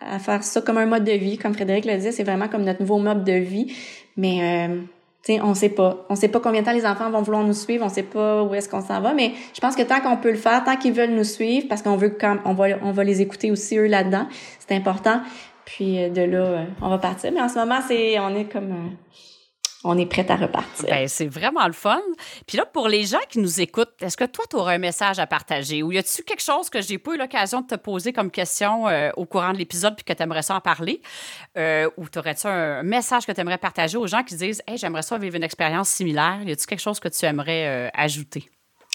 à, 0.00 0.18
faire 0.18 0.42
ça 0.42 0.62
comme 0.62 0.78
un 0.78 0.86
mode 0.86 1.04
de 1.04 1.12
vie, 1.12 1.36
comme 1.36 1.52
Frédéric 1.52 1.84
le 1.84 1.96
disait, 1.96 2.12
c'est 2.12 2.24
vraiment 2.24 2.48
comme 2.48 2.64
notre 2.64 2.80
nouveau 2.80 2.98
mode 2.98 3.24
de 3.24 3.34
vie. 3.34 3.74
Mais 4.16 4.68
euh, 4.70 4.80
tu 5.22 5.34
sais, 5.34 5.40
on 5.42 5.54
sait 5.54 5.68
pas, 5.68 6.06
on 6.08 6.14
sait 6.14 6.28
pas 6.28 6.40
combien 6.40 6.62
de 6.62 6.66
temps 6.66 6.72
les 6.72 6.86
enfants 6.86 7.10
vont 7.10 7.20
vouloir 7.20 7.44
nous 7.44 7.52
suivre, 7.52 7.84
on 7.84 7.90
sait 7.90 8.02
pas 8.02 8.42
où 8.42 8.54
est-ce 8.54 8.70
qu'on 8.70 8.80
s'en 8.80 9.02
va. 9.02 9.12
Mais 9.12 9.32
je 9.52 9.60
pense 9.60 9.76
que 9.76 9.82
tant 9.82 10.00
qu'on 10.00 10.16
peut 10.16 10.30
le 10.30 10.38
faire, 10.38 10.64
tant 10.64 10.76
qu'ils 10.76 10.94
veulent 10.94 11.14
nous 11.14 11.24
suivre, 11.24 11.66
parce 11.68 11.82
qu'on 11.82 11.96
veut 11.96 12.16
quand 12.18 12.38
on 12.46 12.54
va, 12.54 12.68
on 12.82 12.92
va 12.92 13.04
les 13.04 13.20
écouter 13.20 13.50
aussi 13.50 13.76
eux 13.76 13.86
là-dedans, 13.86 14.26
c'est 14.66 14.74
important. 14.74 15.20
Puis 15.74 16.10
de 16.10 16.22
là, 16.22 16.64
on 16.80 16.88
va 16.88 16.98
partir. 16.98 17.32
Mais 17.32 17.40
en 17.40 17.48
ce 17.48 17.58
moment, 17.58 17.80
on 17.80 18.36
est 18.36 18.50
comme 18.50 18.96
on 19.82 19.96
est 19.96 20.06
prête 20.06 20.30
à 20.30 20.36
repartir. 20.36 20.88
Ben, 20.88 21.08
c'est 21.08 21.26
vraiment 21.26 21.66
le 21.66 21.72
fun. 21.72 22.00
Puis 22.46 22.58
là, 22.58 22.66
pour 22.66 22.88
les 22.88 23.04
gens 23.04 23.20
qui 23.28 23.38
nous 23.38 23.60
écoutent, 23.60 23.92
est-ce 24.00 24.16
que 24.16 24.24
toi, 24.24 24.44
tu 24.48 24.56
auras 24.56 24.74
un 24.74 24.78
message 24.78 25.18
à 25.18 25.26
partager? 25.26 25.82
Ou 25.82 25.92
y 25.92 25.98
a-t-il 25.98 26.24
quelque 26.24 26.42
chose 26.42 26.68
que 26.68 26.82
j'ai 26.82 26.98
pas 26.98 27.14
eu 27.14 27.18
l'occasion 27.18 27.62
de 27.62 27.66
te 27.66 27.76
poser 27.76 28.12
comme 28.12 28.30
question 28.30 28.88
euh, 28.88 29.10
au 29.16 29.24
courant 29.24 29.52
de 29.52 29.58
l'épisode 29.58 29.94
puis 29.96 30.04
que 30.04 30.12
tu 30.12 30.22
aimerais 30.22 30.42
ça 30.42 30.54
en 30.54 30.60
parler? 30.60 31.00
Euh, 31.56 31.88
ou 31.96 32.08
t'aurais-tu 32.08 32.46
un 32.46 32.82
message 32.82 33.24
que 33.24 33.32
tu 33.32 33.40
aimerais 33.40 33.58
partager 33.58 33.96
aux 33.96 34.06
gens 34.06 34.22
qui 34.22 34.34
disent 34.34 34.62
Hey, 34.66 34.76
j'aimerais 34.76 35.02
ça 35.02 35.16
vivre 35.16 35.36
une 35.36 35.44
expérience 35.44 35.88
similaire? 35.88 36.40
Y 36.44 36.52
a-t-il 36.52 36.66
quelque 36.66 36.80
chose 36.80 37.00
que 37.00 37.08
tu 37.08 37.24
aimerais 37.24 37.66
euh, 37.66 37.88
ajouter? 37.94 38.50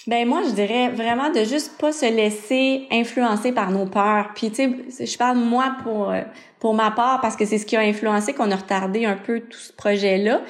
Ben 0.06 0.26
moi, 0.28 0.42
je 0.46 0.52
dirais 0.52 0.90
vraiment 0.90 1.30
de 1.30 1.44
juste 1.44 1.78
pas 1.78 1.90
se 1.90 2.06
laisser 2.06 2.86
influencer 2.92 3.52
par 3.52 3.70
nos 3.70 3.86
peurs. 3.86 4.30
Puis 4.34 4.50
tu 4.50 4.84
sais, 4.88 5.06
je 5.06 5.18
parle 5.18 5.38
moi 5.38 5.76
pour 5.82 6.12
pour 6.60 6.74
ma 6.74 6.90
part 6.90 7.20
parce 7.20 7.36
que 7.36 7.44
c'est 7.44 7.58
ce 7.58 7.66
qui 7.66 7.76
a 7.76 7.80
influencé 7.80 8.32
qu'on 8.32 8.50
a 8.50 8.56
retardé 8.56 9.04
un 9.04 9.16
peu 9.16 9.40
tout 9.40 9.58
ce 9.58 9.72
projet-là. 9.72 10.42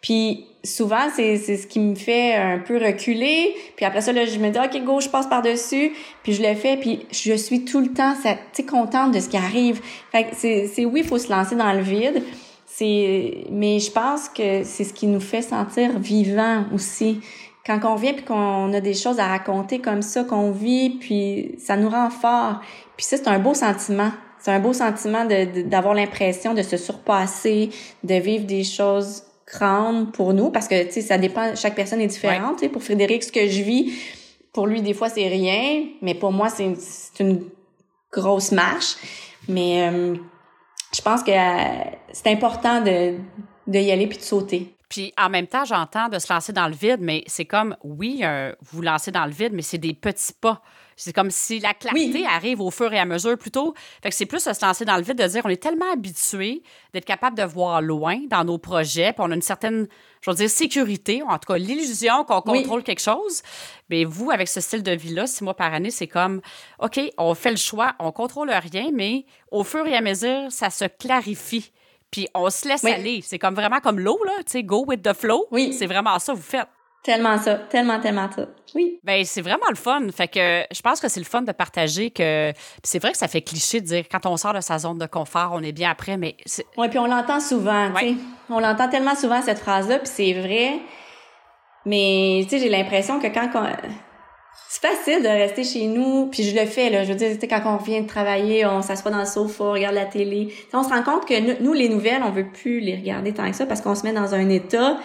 Puis 0.00 0.46
souvent, 0.64 1.08
c'est, 1.14 1.38
c'est 1.38 1.56
ce 1.56 1.66
qui 1.66 1.80
me 1.80 1.94
fait 1.94 2.34
un 2.34 2.58
peu 2.58 2.76
reculer. 2.76 3.54
Puis 3.76 3.86
après 3.86 4.00
ça, 4.00 4.12
là, 4.12 4.26
je 4.26 4.38
me 4.38 4.50
dis, 4.50 4.58
OK, 4.58 4.84
go, 4.84 5.00
je 5.00 5.08
passe 5.08 5.26
par-dessus. 5.26 5.92
Puis 6.22 6.34
je 6.34 6.42
le 6.42 6.54
fais. 6.54 6.76
Puis 6.76 7.06
je 7.10 7.34
suis 7.34 7.64
tout 7.64 7.80
le 7.80 7.88
temps, 7.88 8.14
tu 8.52 8.66
contente 8.66 9.12
de 9.12 9.20
ce 9.20 9.28
qui 9.28 9.36
arrive. 9.36 9.80
Fait 10.12 10.24
que 10.24 10.30
c'est, 10.36 10.66
c'est 10.66 10.84
oui, 10.84 11.02
faut 11.02 11.18
se 11.18 11.30
lancer 11.30 11.56
dans 11.56 11.72
le 11.72 11.80
vide. 11.80 12.22
C'est, 12.66 13.44
mais 13.50 13.78
je 13.78 13.90
pense 13.90 14.28
que 14.28 14.64
c'est 14.64 14.84
ce 14.84 14.92
qui 14.92 15.06
nous 15.06 15.20
fait 15.20 15.42
sentir 15.42 15.98
vivant 15.98 16.64
aussi. 16.74 17.20
Quand 17.66 17.80
on 17.84 17.94
vient 17.94 18.12
puis 18.12 18.24
qu'on 18.24 18.72
a 18.72 18.80
des 18.80 18.94
choses 18.94 19.18
à 19.18 19.26
raconter 19.26 19.80
comme 19.80 20.02
ça, 20.02 20.24
qu'on 20.24 20.50
vit, 20.50 20.90
puis 20.90 21.54
ça 21.58 21.76
nous 21.76 21.88
rend 21.88 22.10
fort. 22.10 22.60
Puis 22.96 23.06
ça, 23.06 23.16
c'est 23.16 23.28
un 23.28 23.38
beau 23.38 23.54
sentiment. 23.54 24.12
C'est 24.38 24.50
un 24.50 24.60
beau 24.60 24.74
sentiment 24.74 25.24
de, 25.24 25.62
d'avoir 25.62 25.94
l'impression 25.94 26.52
de 26.52 26.62
se 26.62 26.76
surpasser, 26.76 27.70
de 28.02 28.14
vivre 28.16 28.44
des 28.44 28.64
choses 28.64 29.22
grandes 29.46 30.12
pour 30.12 30.34
nous, 30.34 30.50
parce 30.50 30.68
que, 30.68 30.84
tu 30.84 30.92
sais, 30.92 31.00
ça 31.00 31.16
dépend, 31.16 31.54
chaque 31.54 31.74
personne 31.74 32.00
est 32.00 32.06
différente. 32.06 32.60
sais 32.60 32.68
Pour 32.68 32.82
Frédéric, 32.82 33.22
ce 33.22 33.32
que 33.32 33.48
je 33.48 33.62
vis, 33.62 33.92
pour 34.52 34.66
lui, 34.66 34.82
des 34.82 34.94
fois, 34.94 35.08
c'est 35.08 35.28
rien, 35.28 35.86
mais 36.02 36.14
pour 36.14 36.32
moi, 36.32 36.48
c'est 36.50 36.64
une, 36.64 36.76
une 37.20 37.44
grosse 38.12 38.52
marche. 38.52 38.96
Mais 39.48 39.88
euh, 39.88 40.14
je 40.94 41.02
pense 41.02 41.22
que 41.22 41.30
euh, 41.30 41.90
c'est 42.12 42.30
important 42.30 42.80
de, 42.80 43.14
de 43.66 43.78
y 43.78 43.90
aller 43.90 44.06
puis 44.06 44.18
de 44.18 44.22
sauter. 44.22 44.73
Puis 44.94 45.12
en 45.18 45.28
même 45.28 45.48
temps, 45.48 45.64
j'entends 45.64 46.08
de 46.08 46.20
se 46.20 46.32
lancer 46.32 46.52
dans 46.52 46.68
le 46.68 46.72
vide, 46.72 47.00
mais 47.00 47.24
c'est 47.26 47.46
comme, 47.46 47.76
oui, 47.82 48.20
euh, 48.22 48.54
vous 48.62 48.80
lancez 48.80 49.10
dans 49.10 49.24
le 49.24 49.32
vide, 49.32 49.52
mais 49.52 49.62
c'est 49.62 49.76
des 49.76 49.92
petits 49.92 50.32
pas. 50.32 50.62
C'est 50.94 51.12
comme 51.12 51.32
si 51.32 51.58
la 51.58 51.74
clarté 51.74 52.24
arrive 52.24 52.60
au 52.60 52.70
fur 52.70 52.92
et 52.92 53.00
à 53.00 53.04
mesure 53.04 53.36
plutôt. 53.36 53.74
Fait 54.04 54.10
que 54.10 54.14
c'est 54.14 54.24
plus 54.24 54.44
de 54.44 54.52
se 54.52 54.64
lancer 54.64 54.84
dans 54.84 54.96
le 54.96 55.02
vide, 55.02 55.18
de 55.18 55.26
dire 55.26 55.42
on 55.44 55.48
est 55.48 55.60
tellement 55.60 55.92
habitué 55.92 56.62
d'être 56.92 57.06
capable 57.06 57.36
de 57.36 57.42
voir 57.42 57.82
loin 57.82 58.20
dans 58.30 58.44
nos 58.44 58.56
projets, 58.56 59.12
puis 59.12 59.20
on 59.26 59.32
a 59.32 59.34
une 59.34 59.42
certaine, 59.42 59.88
je 60.20 60.30
veux 60.30 60.36
dire, 60.36 60.48
sécurité, 60.48 61.24
en 61.24 61.38
tout 61.38 61.52
cas 61.52 61.58
l'illusion 61.58 62.22
qu'on 62.22 62.40
contrôle 62.40 62.84
quelque 62.84 63.02
chose. 63.02 63.42
Mais 63.90 64.04
vous, 64.04 64.30
avec 64.30 64.46
ce 64.46 64.60
style 64.60 64.84
de 64.84 64.92
vie-là, 64.92 65.26
six 65.26 65.42
mois 65.42 65.56
par 65.56 65.74
année, 65.74 65.90
c'est 65.90 66.06
comme, 66.06 66.40
OK, 66.78 67.00
on 67.18 67.34
fait 67.34 67.50
le 67.50 67.56
choix, 67.56 67.96
on 67.98 68.12
contrôle 68.12 68.52
rien, 68.52 68.90
mais 68.92 69.26
au 69.50 69.64
fur 69.64 69.84
et 69.88 69.96
à 69.96 70.00
mesure, 70.00 70.52
ça 70.52 70.70
se 70.70 70.84
clarifie. 70.84 71.72
Puis 72.14 72.28
on 72.32 72.48
se 72.48 72.68
laisse 72.68 72.84
aller. 72.84 73.22
C'est 73.24 73.40
comme 73.40 73.56
vraiment 73.56 73.80
comme 73.80 73.98
l'eau, 73.98 74.20
là, 74.24 74.34
tu 74.46 74.52
sais, 74.52 74.62
go 74.62 74.84
with 74.86 75.02
the 75.02 75.12
flow. 75.12 75.48
Oui. 75.50 75.72
C'est 75.76 75.86
vraiment 75.86 76.16
ça, 76.20 76.32
vous 76.32 76.40
faites. 76.40 76.68
Tellement 77.02 77.36
ça, 77.38 77.56
tellement, 77.56 77.98
tellement 77.98 78.30
ça. 78.30 78.46
Oui. 78.76 79.00
Ben 79.02 79.24
c'est 79.24 79.42
vraiment 79.42 79.66
le 79.68 79.74
fun. 79.74 80.06
Fait 80.16 80.28
que 80.28 80.62
je 80.72 80.80
pense 80.80 81.00
que 81.00 81.08
c'est 81.08 81.18
le 81.18 81.26
fun 81.26 81.42
de 81.42 81.50
partager 81.50 82.10
que. 82.10 82.52
c'est 82.84 83.00
vrai 83.00 83.10
que 83.10 83.18
ça 83.18 83.26
fait 83.26 83.42
cliché 83.42 83.80
de 83.80 83.86
dire 83.86 84.04
quand 84.08 84.24
on 84.26 84.36
sort 84.36 84.54
de 84.54 84.60
sa 84.60 84.78
zone 84.78 84.98
de 84.98 85.06
confort, 85.06 85.50
on 85.54 85.62
est 85.64 85.72
bien 85.72 85.90
après, 85.90 86.16
mais. 86.16 86.36
Oui, 86.76 86.88
puis 86.88 87.00
on 87.00 87.06
l'entend 87.06 87.40
souvent, 87.40 87.90
tu 87.96 88.00
sais. 88.00 88.14
On 88.48 88.60
l'entend 88.60 88.88
tellement 88.88 89.16
souvent 89.16 89.42
cette 89.42 89.58
phrase-là, 89.58 89.98
puis 89.98 90.08
c'est 90.08 90.34
vrai. 90.34 90.78
Mais 91.84 92.42
tu 92.44 92.50
sais, 92.50 92.58
j'ai 92.60 92.70
l'impression 92.70 93.18
que 93.18 93.26
quand 93.26 93.50
c'est 94.68 94.88
facile 94.88 95.22
de 95.22 95.28
rester 95.28 95.62
chez 95.62 95.86
nous, 95.86 96.26
puis 96.26 96.42
je 96.42 96.58
le 96.58 96.66
fais 96.66 96.90
là. 96.90 97.04
Je 97.04 97.12
veux 97.12 97.18
dire, 97.18 97.36
quand 97.48 97.62
on 97.66 97.78
revient 97.78 98.02
de 98.02 98.08
travailler, 98.08 98.66
on 98.66 98.82
s'assoit 98.82 99.10
dans 99.10 99.20
le 99.20 99.26
sofa, 99.26 99.64
on 99.64 99.72
regarde 99.72 99.94
la 99.94 100.06
télé. 100.06 100.52
on 100.72 100.82
se 100.82 100.88
rend 100.88 101.02
compte 101.02 101.26
que 101.26 101.62
nous, 101.62 101.72
les 101.72 101.88
nouvelles, 101.88 102.22
on 102.24 102.30
veut 102.30 102.48
plus 102.50 102.80
les 102.80 102.96
regarder 102.96 103.32
tant 103.32 103.48
que 103.48 103.56
ça 103.56 103.66
parce 103.66 103.80
qu'on 103.80 103.94
se 103.94 104.02
met 104.04 104.12
dans 104.12 104.34
un 104.34 104.48
état 104.48 104.98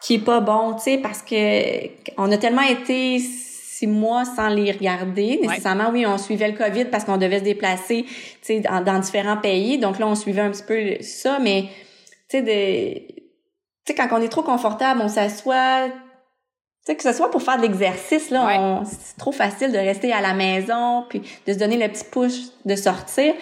qui 0.00 0.14
est 0.14 0.24
pas 0.24 0.40
bon, 0.40 0.74
tu 0.74 0.82
sais, 0.82 0.98
parce 0.98 1.22
que 1.22 1.88
on 2.16 2.30
a 2.32 2.36
tellement 2.38 2.62
été 2.62 3.18
six 3.18 3.86
mois 3.86 4.24
sans 4.24 4.48
les 4.48 4.72
regarder. 4.72 5.38
Nécessairement, 5.40 5.90
oui, 5.90 6.04
on 6.06 6.18
suivait 6.18 6.50
le 6.50 6.56
COVID 6.56 6.86
parce 6.86 7.04
qu'on 7.04 7.16
devait 7.16 7.38
se 7.38 7.44
déplacer, 7.44 8.04
tu 8.04 8.14
sais, 8.42 8.60
dans, 8.60 8.82
dans, 8.82 8.98
différents 8.98 9.36
pays. 9.38 9.78
Donc 9.78 9.98
là, 9.98 10.06
on 10.06 10.14
suivait 10.14 10.42
un 10.42 10.50
petit 10.50 10.62
peu 10.62 11.02
ça, 11.02 11.38
mais 11.40 11.68
tu 12.28 12.38
sais, 12.38 12.42
de, 12.42 12.98
tu 12.98 13.14
sais, 13.86 13.94
quand 13.94 14.08
on 14.12 14.20
est 14.20 14.28
trop 14.28 14.42
confortable, 14.42 15.00
on 15.02 15.08
s'assoit 15.08 15.88
sais, 16.90 16.96
que 16.96 17.02
ce 17.02 17.12
soit 17.12 17.30
pour 17.30 17.42
faire 17.42 17.56
de 17.56 17.62
l'exercice, 17.62 18.30
là, 18.30 18.82
c'est 18.84 19.16
trop 19.16 19.32
facile 19.32 19.72
de 19.72 19.78
rester 19.78 20.12
à 20.12 20.20
la 20.20 20.34
maison 20.34 21.04
puis 21.08 21.22
de 21.46 21.52
se 21.52 21.58
donner 21.58 21.78
le 21.78 21.88
petit 21.92 22.04
push 22.10 22.34
de 22.64 22.76
sortir. 22.76 23.34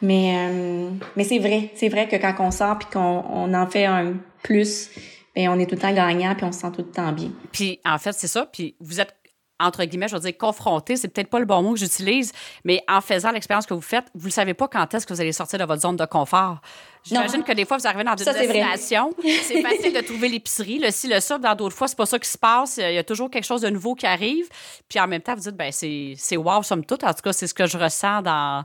Mais, 0.00 0.34
euh, 0.36 0.90
mais 1.16 1.24
c'est 1.24 1.38
vrai, 1.38 1.70
c'est 1.76 1.88
vrai 1.88 2.08
que 2.08 2.16
quand 2.16 2.34
on 2.40 2.50
sort 2.50 2.78
puis 2.78 2.88
qu'on 2.92 3.24
on 3.28 3.54
en 3.54 3.66
fait 3.68 3.84
un 3.84 4.14
plus, 4.42 4.90
ben 5.34 5.48
on 5.48 5.58
est 5.60 5.66
tout 5.66 5.76
le 5.76 5.80
temps 5.80 5.92
gagnant 5.92 6.34
puis 6.34 6.44
on 6.44 6.52
se 6.52 6.60
sent 6.60 6.72
tout 6.74 6.82
le 6.82 6.90
temps 6.90 7.12
bien. 7.12 7.30
Puis 7.52 7.80
en 7.84 7.98
fait, 7.98 8.12
c'est 8.12 8.26
ça. 8.26 8.46
Puis 8.46 8.74
vous 8.80 9.00
êtes 9.00 9.14
entre 9.60 9.84
guillemets, 9.84 10.08
je 10.08 10.14
veux 10.16 10.20
dire 10.20 10.36
confronté, 10.36 10.96
c'est 10.96 11.08
peut-être 11.08 11.30
pas 11.30 11.38
le 11.38 11.44
bon 11.44 11.62
mot 11.62 11.74
que 11.74 11.78
j'utilise, 11.78 12.32
mais 12.64 12.82
en 12.88 13.00
faisant 13.00 13.30
l'expérience 13.30 13.64
que 13.64 13.74
vous 13.74 13.80
faites, 13.80 14.06
vous 14.14 14.26
ne 14.26 14.32
savez 14.32 14.54
pas 14.54 14.66
quand 14.66 14.92
est-ce 14.92 15.06
que 15.06 15.14
vous 15.14 15.20
allez 15.20 15.32
sortir 15.32 15.60
de 15.60 15.64
votre 15.64 15.82
zone 15.82 15.96
de 15.96 16.04
confort. 16.04 16.60
J'imagine 17.04 17.42
que 17.42 17.52
des 17.52 17.64
fois, 17.64 17.76
vous 17.76 17.86
arrivez 17.86 18.04
dans 18.04 18.16
une 18.16 18.32
destination, 18.32 19.12
c'est 19.42 19.60
facile 19.60 19.92
de 19.92 20.00
trouver 20.00 20.28
l'épicerie, 20.28 20.78
le 20.78 20.90
ci, 20.90 21.08
le 21.08 21.20
ça. 21.20 21.38
Dans 21.38 21.54
d'autres 21.54 21.76
fois, 21.76 21.88
c'est 21.88 21.96
pas 21.96 22.06
ça 22.06 22.18
qui 22.18 22.28
se 22.28 22.38
passe. 22.38 22.78
Il 22.78 22.94
y 22.94 22.98
a 22.98 23.04
toujours 23.04 23.30
quelque 23.30 23.44
chose 23.44 23.62
de 23.62 23.70
nouveau 23.70 23.94
qui 23.94 24.06
arrive. 24.06 24.48
Puis 24.88 25.00
en 25.00 25.08
même 25.08 25.20
temps, 25.20 25.34
vous 25.34 25.40
dites, 25.40 25.56
ben 25.56 25.72
c'est 25.72 26.36
wow, 26.36 26.62
somme 26.62 26.84
toute. 26.84 27.02
En 27.04 27.12
tout 27.12 27.22
cas, 27.22 27.32
c'est 27.32 27.46
ce 27.46 27.54
que 27.54 27.66
je 27.66 27.78
ressens 27.78 28.22
dans... 28.22 28.64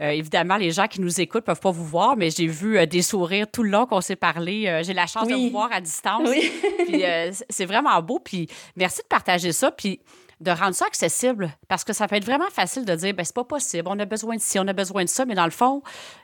Euh, 0.00 0.10
évidemment, 0.10 0.56
les 0.56 0.70
gens 0.70 0.86
qui 0.86 1.00
nous 1.00 1.20
écoutent 1.20 1.44
peuvent 1.44 1.60
pas 1.60 1.70
vous 1.70 1.84
voir, 1.84 2.16
mais 2.16 2.30
j'ai 2.30 2.46
vu 2.46 2.78
euh, 2.78 2.86
des 2.86 3.02
sourires 3.02 3.46
tout 3.50 3.62
le 3.62 3.70
long 3.70 3.86
qu'on 3.86 4.00
s'est 4.00 4.16
parlé. 4.16 4.66
Euh, 4.66 4.82
j'ai 4.82 4.94
la 4.94 5.06
chance 5.06 5.28
de 5.28 5.34
vous 5.34 5.50
voir 5.50 5.70
à 5.72 5.80
distance. 5.80 6.28
Oui. 6.28 6.50
puis 6.86 7.02
c'est 7.48 7.66
vraiment 7.66 8.00
beau. 8.02 8.18
Puis 8.18 8.48
merci 8.76 9.02
de 9.02 9.08
partager 9.08 9.52
ça. 9.52 9.70
Puis 9.70 10.00
de 10.40 10.50
rendre 10.50 10.74
ça 10.74 10.86
accessible. 10.86 11.50
Parce 11.68 11.84
que 11.84 11.92
ça 11.92 12.08
peut 12.08 12.16
être 12.16 12.24
vraiment 12.24 12.48
facile 12.50 12.84
de 12.84 12.94
dire, 12.94 13.14
ben 13.14 13.24
c'est 13.24 13.34
pas 13.34 13.44
possible, 13.44 13.88
on 13.88 13.98
a 13.98 14.06
besoin 14.06 14.36
de 14.36 14.40
ci, 14.40 14.58
on 14.58 14.66
a 14.66 14.72
besoin 14.72 15.04
de 15.04 15.08
ça, 15.08 15.26
mais 15.26 15.34
dans 15.34 15.44
le 15.44 15.50
fond, 15.50 15.82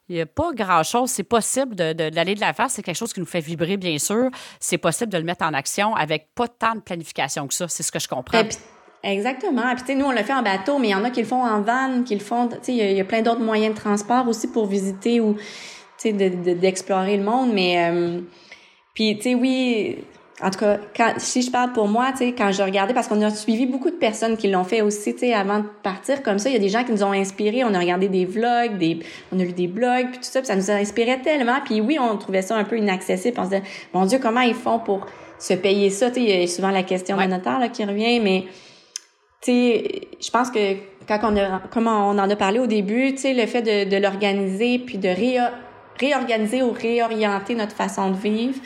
il 0.09 0.17
n'y 0.17 0.23
a 0.23 0.27
pas 0.27 0.53
grand-chose. 0.53 1.11
C'est 1.11 1.23
possible 1.23 1.75
d'aller 1.75 1.95
de, 1.95 2.35
de 2.35 2.41
l'avant. 2.41 2.69
C'est 2.69 2.83
quelque 2.83 2.97
chose 2.97 3.12
qui 3.12 3.21
nous 3.21 3.27
fait 3.27 3.41
vibrer, 3.41 3.77
bien 3.77 3.99
sûr. 3.99 4.31
C'est 4.59 4.79
possible 4.79 5.12
de 5.12 5.19
le 5.19 5.25
mettre 5.25 5.45
en 5.45 5.53
action 5.53 5.95
avec 5.95 6.29
pas 6.35 6.49
tant 6.49 6.75
de 6.75 6.81
planification 6.81 7.47
que 7.47 7.55
ça. 7.55 7.69
C'est 7.69 7.83
ce 7.83 7.93
que 7.93 7.99
je 7.99 8.09
comprends. 8.09 8.43
exactement. 9.03 9.75
Puis, 9.75 9.81
tu 9.81 9.87
sais, 9.87 9.95
nous, 9.95 10.07
on 10.07 10.12
le 10.12 10.23
fait 10.23 10.33
en 10.33 10.43
bateau, 10.43 10.79
mais 10.79 10.89
il 10.89 10.93
y 10.93 10.95
en 10.95 11.05
a 11.05 11.11
qui 11.11 11.21
le 11.21 11.27
font 11.27 11.45
en 11.45 11.61
van, 11.61 12.03
qui 12.03 12.14
le 12.14 12.21
font. 12.21 12.49
Tu 12.49 12.57
sais, 12.62 12.75
il 12.75 12.97
y, 12.97 13.01
a 13.01 13.05
plein 13.05 13.23
d'autres 13.23 13.43
moyens 13.43 13.75
de 13.75 13.81
transport 13.81 14.27
aussi 14.29 14.49
pour 14.49 14.67
visiter 14.67 15.21
ou, 15.21 15.35
tu 15.99 16.11
sais, 16.11 16.12
d'explorer 16.12 17.17
le 17.17 17.25
monde. 17.25 17.53
Mais, 17.53 17.91
euh, 17.91 18.21
puis, 18.95 19.17
tu 19.17 19.23
sais, 19.23 19.35
oui, 19.35 20.05
en 20.43 20.51
tout 20.51 20.59
cas, 20.59 20.78
quand, 20.95 21.14
si 21.16 21.41
je 21.41 21.51
parle 21.51 21.72
pour 21.72 21.89
moi, 21.89 22.12
tu 22.12 22.18
sais, 22.18 22.34
quand 22.37 22.53
je 22.53 22.62
regardais, 22.62 22.93
parce 22.93 23.09
qu'on 23.09 23.22
a 23.22 23.30
suivi 23.30 23.64
beaucoup 23.64 23.89
de 23.89 23.97
personnes 23.97 24.37
qui 24.37 24.49
l'ont 24.49 24.64
fait 24.64 24.82
aussi, 24.82 25.14
tu 25.14 25.20
sais, 25.20 25.32
avant 25.32 25.61
de 25.61 25.66
partir 25.82 26.22
comme 26.22 26.39
ça, 26.39 26.51
il 26.51 26.53
y 26.53 26.57
a 26.57 26.59
des 26.59 26.68
gens 26.68 26.84
qui 26.84 26.93
nous 26.93 27.03
ont 27.03 27.12
inspirés, 27.12 27.64
on 27.64 27.72
a 27.72 27.78
regardé 27.78 28.09
des 28.09 28.26
vlogs, 28.26 28.76
des, 28.76 29.01
on 29.32 29.41
a 29.41 29.45
lu 29.45 29.53
des 29.53 29.66
blogs, 29.66 30.11
puis 30.11 30.18
tout 30.18 30.24
ça, 30.24 30.41
puis 30.41 30.49
ça 30.49 30.57
nous 30.57 30.70
a 30.70 30.74
inspiré 30.74 31.22
tellement, 31.22 31.61
puis 31.64 31.80
oui, 31.80 31.99
on 31.99 32.18
trouvait 32.18 32.43
ça 32.43 32.55
un 32.55 32.64
peu 32.64 32.76
inaccessible, 32.76 33.41
on 33.41 33.45
se 33.45 33.49
disait, 33.49 33.62
mon 33.95 34.05
Dieu, 34.05 34.18
comment 34.20 34.43
ils 34.43 34.55
font 34.55 34.78
pour 34.78 35.07
se 35.39 35.55
payer 35.55 35.89
ça, 35.89 36.11
tu 36.11 36.16
sais, 36.16 36.22
il 36.22 36.41
y 36.41 36.45
a 36.45 36.47
souvent 36.47 36.70
la 36.70 36.82
question 36.82 37.16
ouais. 37.16 37.26
monétaire 37.26 37.59
là, 37.59 37.70
qui 37.70 37.87
revient, 37.87 38.20
mais, 38.20 38.45
tu 39.41 39.53
sais, 39.53 40.01
je 40.20 40.30
pense 40.30 40.51
que 40.51 40.74
quand 41.09 41.20
on 41.22 41.37
a, 41.39 41.62
comme 41.72 41.87
on 41.87 42.18
en 42.18 42.28
a 42.28 42.37
parlé 42.37 42.59
au 42.59 42.66
début, 42.66 43.12
tu 43.14 43.22
sais, 43.22 43.32
le 43.32 43.47
fait 43.47 43.62
de, 43.62 43.89
de 43.89 43.97
l'organiser, 43.97 44.80
puis 44.80 44.99
de 44.99 45.09
réorganiser 45.99 46.62
ou 46.62 46.72
réorienter 46.72 47.55
notre 47.55 47.74
façon 47.74 48.11
de 48.11 48.16
vivre, 48.16 48.59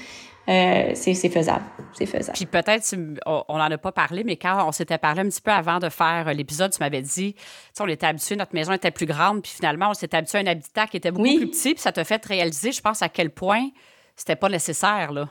euh, 0.50 0.90
c'est 0.94 1.14
faisable. 1.28 1.64
C'est 1.92 2.06
faisable. 2.06 2.36
Puis 2.36 2.46
peut-être, 2.46 2.94
on 3.26 3.56
n'en 3.56 3.70
a 3.70 3.78
pas 3.78 3.92
parlé, 3.92 4.24
mais 4.24 4.36
quand 4.36 4.66
on 4.66 4.72
s'était 4.72 4.98
parlé 4.98 5.20
un 5.20 5.28
petit 5.28 5.40
peu 5.40 5.52
avant 5.52 5.78
de 5.78 5.88
faire 5.88 6.26
euh, 6.26 6.32
l'épisode, 6.32 6.72
tu 6.72 6.78
m'avais 6.80 7.02
dit, 7.02 7.34
tu 7.34 7.40
sais, 7.72 7.82
on 7.82 7.86
était 7.86 8.06
habitué, 8.06 8.34
notre 8.34 8.54
maison 8.54 8.72
était 8.72 8.90
plus 8.90 9.06
grande, 9.06 9.42
puis 9.42 9.52
finalement, 9.52 9.90
on 9.90 9.94
s'était 9.94 10.16
habitué 10.16 10.38
à 10.38 10.40
un 10.42 10.46
habitat 10.46 10.86
qui 10.88 10.96
était 10.96 11.12
beaucoup 11.12 11.36
plus 11.36 11.50
petit, 11.50 11.74
puis 11.74 11.82
ça 11.82 11.92
t'a 11.92 12.04
fait 12.04 12.24
réaliser, 12.26 12.72
je 12.72 12.80
pense, 12.80 13.00
à 13.02 13.08
quel 13.08 13.30
point 13.30 13.68
c'était 14.16 14.36
pas 14.36 14.48
nécessaire, 14.48 15.12
là. 15.12 15.28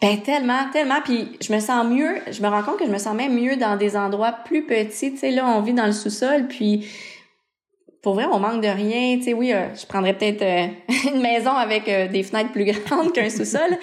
Ben 0.00 0.18
tellement, 0.22 0.70
tellement. 0.72 1.02
Puis 1.04 1.36
je 1.42 1.52
me 1.52 1.60
sens 1.60 1.84
mieux. 1.84 2.22
Je 2.30 2.40
me 2.40 2.48
rends 2.48 2.62
compte 2.62 2.78
que 2.78 2.86
je 2.86 2.90
me 2.90 2.96
sens 2.96 3.14
même 3.14 3.38
mieux 3.38 3.56
dans 3.56 3.76
des 3.76 3.98
endroits 3.98 4.32
plus 4.32 4.64
petits. 4.64 5.12
Tu 5.12 5.18
sais, 5.18 5.30
là, 5.30 5.46
on 5.46 5.60
vit 5.60 5.74
dans 5.74 5.84
le 5.84 5.92
sous-sol, 5.92 6.46
puis 6.48 6.88
pour 8.02 8.14
vrai, 8.14 8.24
on 8.24 8.38
manque 8.38 8.62
de 8.62 8.68
rien. 8.68 9.18
Tu 9.18 9.24
sais, 9.24 9.34
oui, 9.34 9.52
euh, 9.52 9.66
je 9.74 9.84
prendrais 9.86 10.14
peut-être 10.14 10.42
euh, 10.42 10.66
une 11.14 11.20
maison 11.20 11.50
avec 11.50 11.88
euh, 11.88 12.08
des 12.08 12.22
fenêtres 12.22 12.50
plus 12.52 12.64
grandes 12.86 13.12
qu'un 13.12 13.28
sous-sol. 13.28 13.76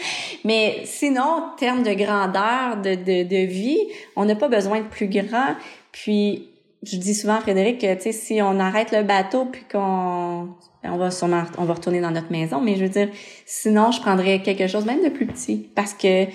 Mais 0.43 0.81
sinon, 0.85 1.21
en 1.21 1.55
termes 1.55 1.83
de 1.83 1.93
grandeur, 1.93 2.77
de, 2.77 2.95
de, 2.95 3.27
de 3.27 3.45
vie, 3.45 3.79
on 4.15 4.25
n'a 4.25 4.35
pas 4.35 4.47
besoin 4.47 4.79
de 4.79 4.87
plus 4.87 5.07
grand. 5.07 5.55
Puis, 5.91 6.49
je 6.83 6.97
dis 6.97 7.13
souvent 7.13 7.39
Frédéric 7.41 7.79
que, 7.81 7.93
tu 7.95 8.01
sais, 8.01 8.11
si 8.11 8.41
on 8.41 8.59
arrête 8.59 8.91
le 8.91 9.03
bateau 9.03 9.45
puis 9.45 9.63
qu'on 9.71 10.49
on 10.83 10.97
va 10.97 11.11
sûrement 11.11 11.43
on 11.57 11.65
va 11.65 11.73
retourner 11.73 11.99
dans 11.99 12.11
notre 12.11 12.31
maison, 12.31 12.61
mais 12.61 12.75
je 12.75 12.83
veux 12.83 12.89
dire, 12.89 13.09
sinon, 13.45 13.91
je 13.91 13.99
prendrais 13.99 14.41
quelque 14.41 14.67
chose 14.67 14.85
même 14.85 15.03
de 15.03 15.09
plus 15.09 15.25
petit. 15.25 15.69
Parce 15.75 15.93
que 15.93 16.25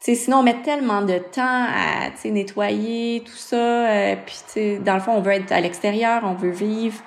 sais, 0.00 0.14
sinon 0.14 0.38
on 0.38 0.42
met 0.42 0.62
tellement 0.62 1.02
de 1.02 1.18
temps 1.18 1.42
à 1.42 2.10
nettoyer 2.24 3.22
tout 3.24 3.36
ça 3.36 3.56
euh, 3.56 4.16
puis 4.24 4.78
dans 4.78 4.94
le 4.94 5.00
fond 5.00 5.12
on 5.12 5.20
veut 5.20 5.32
être 5.32 5.52
à 5.52 5.60
l'extérieur 5.60 6.22
on 6.24 6.34
veut 6.34 6.50
vivre 6.50 7.02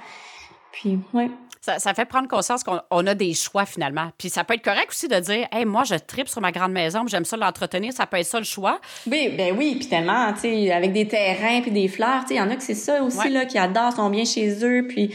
puis, 0.72 1.00
ouais. 1.14 1.30
Ça, 1.60 1.78
ça, 1.78 1.94
fait 1.94 2.06
prendre 2.06 2.28
conscience 2.28 2.64
qu'on 2.64 3.08
a 3.08 3.14
des 3.14 3.36
choix 3.36 3.68
finalement. 3.68 4.10
Puis 4.18 4.30
ça 4.30 4.44
peut 4.44 4.56
être 4.56 4.64
correct 4.64 4.88
aussi 4.90 5.08
de 5.08 5.20
dire, 5.20 5.48
hey, 5.52 5.64
moi, 5.64 5.84
je 5.84 5.94
tripe 5.94 6.28
sur 6.28 6.42
ma 6.42 6.52
grande 6.52 6.72
maison, 6.72 7.06
j'aime 7.06 7.26
ça 7.26 7.38
l'entretenir, 7.38 7.94
ça 7.94 8.08
peut 8.08 8.18
être 8.18 8.26
ça 8.26 8.40
le 8.40 8.46
choix. 8.46 8.80
Oui, 9.06 9.30
ben 9.38 9.56
oui, 9.56 9.76
puis 9.76 9.88
tellement, 9.88 10.34
tu 10.34 10.40
sais, 10.40 10.72
avec 10.72 10.92
des 10.92 11.08
terrains 11.08 11.62
puis 11.62 11.70
des 11.70 11.88
fleurs, 11.88 12.22
tu 12.22 12.30
sais, 12.30 12.34
il 12.36 12.38
y 12.38 12.42
en 12.42 12.50
a 12.50 12.56
que 12.56 12.64
c'est 12.64 12.74
ça 12.74 13.04
aussi 13.04 13.30
là 13.30 13.46
qui 13.46 13.60
adorent, 13.60 13.94
sont 13.94 14.10
bien 14.10 14.26
chez 14.26 14.66
eux, 14.66 14.88
puis 14.88 15.14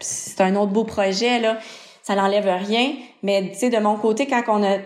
c'est 0.00 0.40
un 0.40 0.56
autre 0.56 0.72
beau 0.72 0.84
projet 0.84 1.38
là, 1.38 1.58
ça 2.02 2.14
n'enlève 2.14 2.48
rien. 2.66 2.94
Mais 3.22 3.50
tu 3.52 3.58
sais, 3.58 3.70
de 3.70 3.78
mon 3.78 3.96
côté, 3.96 4.26
quand 4.26 4.42
on 4.48 4.62
a 4.64 4.78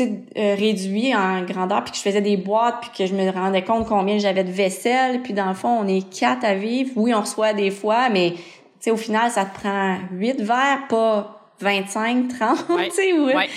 euh, 0.00 0.54
réduit 0.54 1.14
en 1.14 1.42
grandeur, 1.42 1.84
puis 1.84 1.92
que 1.92 1.98
je 1.98 2.02
faisais 2.02 2.20
des 2.20 2.36
boîtes, 2.36 2.76
puis 2.80 2.90
que 2.96 3.06
je 3.06 3.14
me 3.14 3.30
rendais 3.30 3.62
compte 3.62 3.86
combien 3.86 4.18
j'avais 4.18 4.44
de 4.44 4.50
vaisselle, 4.50 5.22
puis 5.22 5.32
dans 5.32 5.48
le 5.48 5.54
fond, 5.54 5.68
on 5.68 5.88
est 5.88 6.08
quatre 6.08 6.44
à 6.44 6.54
vivre. 6.54 6.90
Oui, 6.96 7.12
on 7.14 7.20
reçoit 7.20 7.52
des 7.52 7.70
fois, 7.70 8.08
mais 8.08 8.34
sais, 8.82 8.90
au 8.90 8.96
final, 8.96 9.30
ça 9.30 9.44
te 9.44 9.54
prend 9.58 9.98
8 10.10 10.40
verres, 10.40 10.86
pas 10.88 11.54
25, 11.60 12.28
30, 12.28 12.66
tu 12.66 12.90
sais, 12.90 13.12
ouais. 13.12 13.48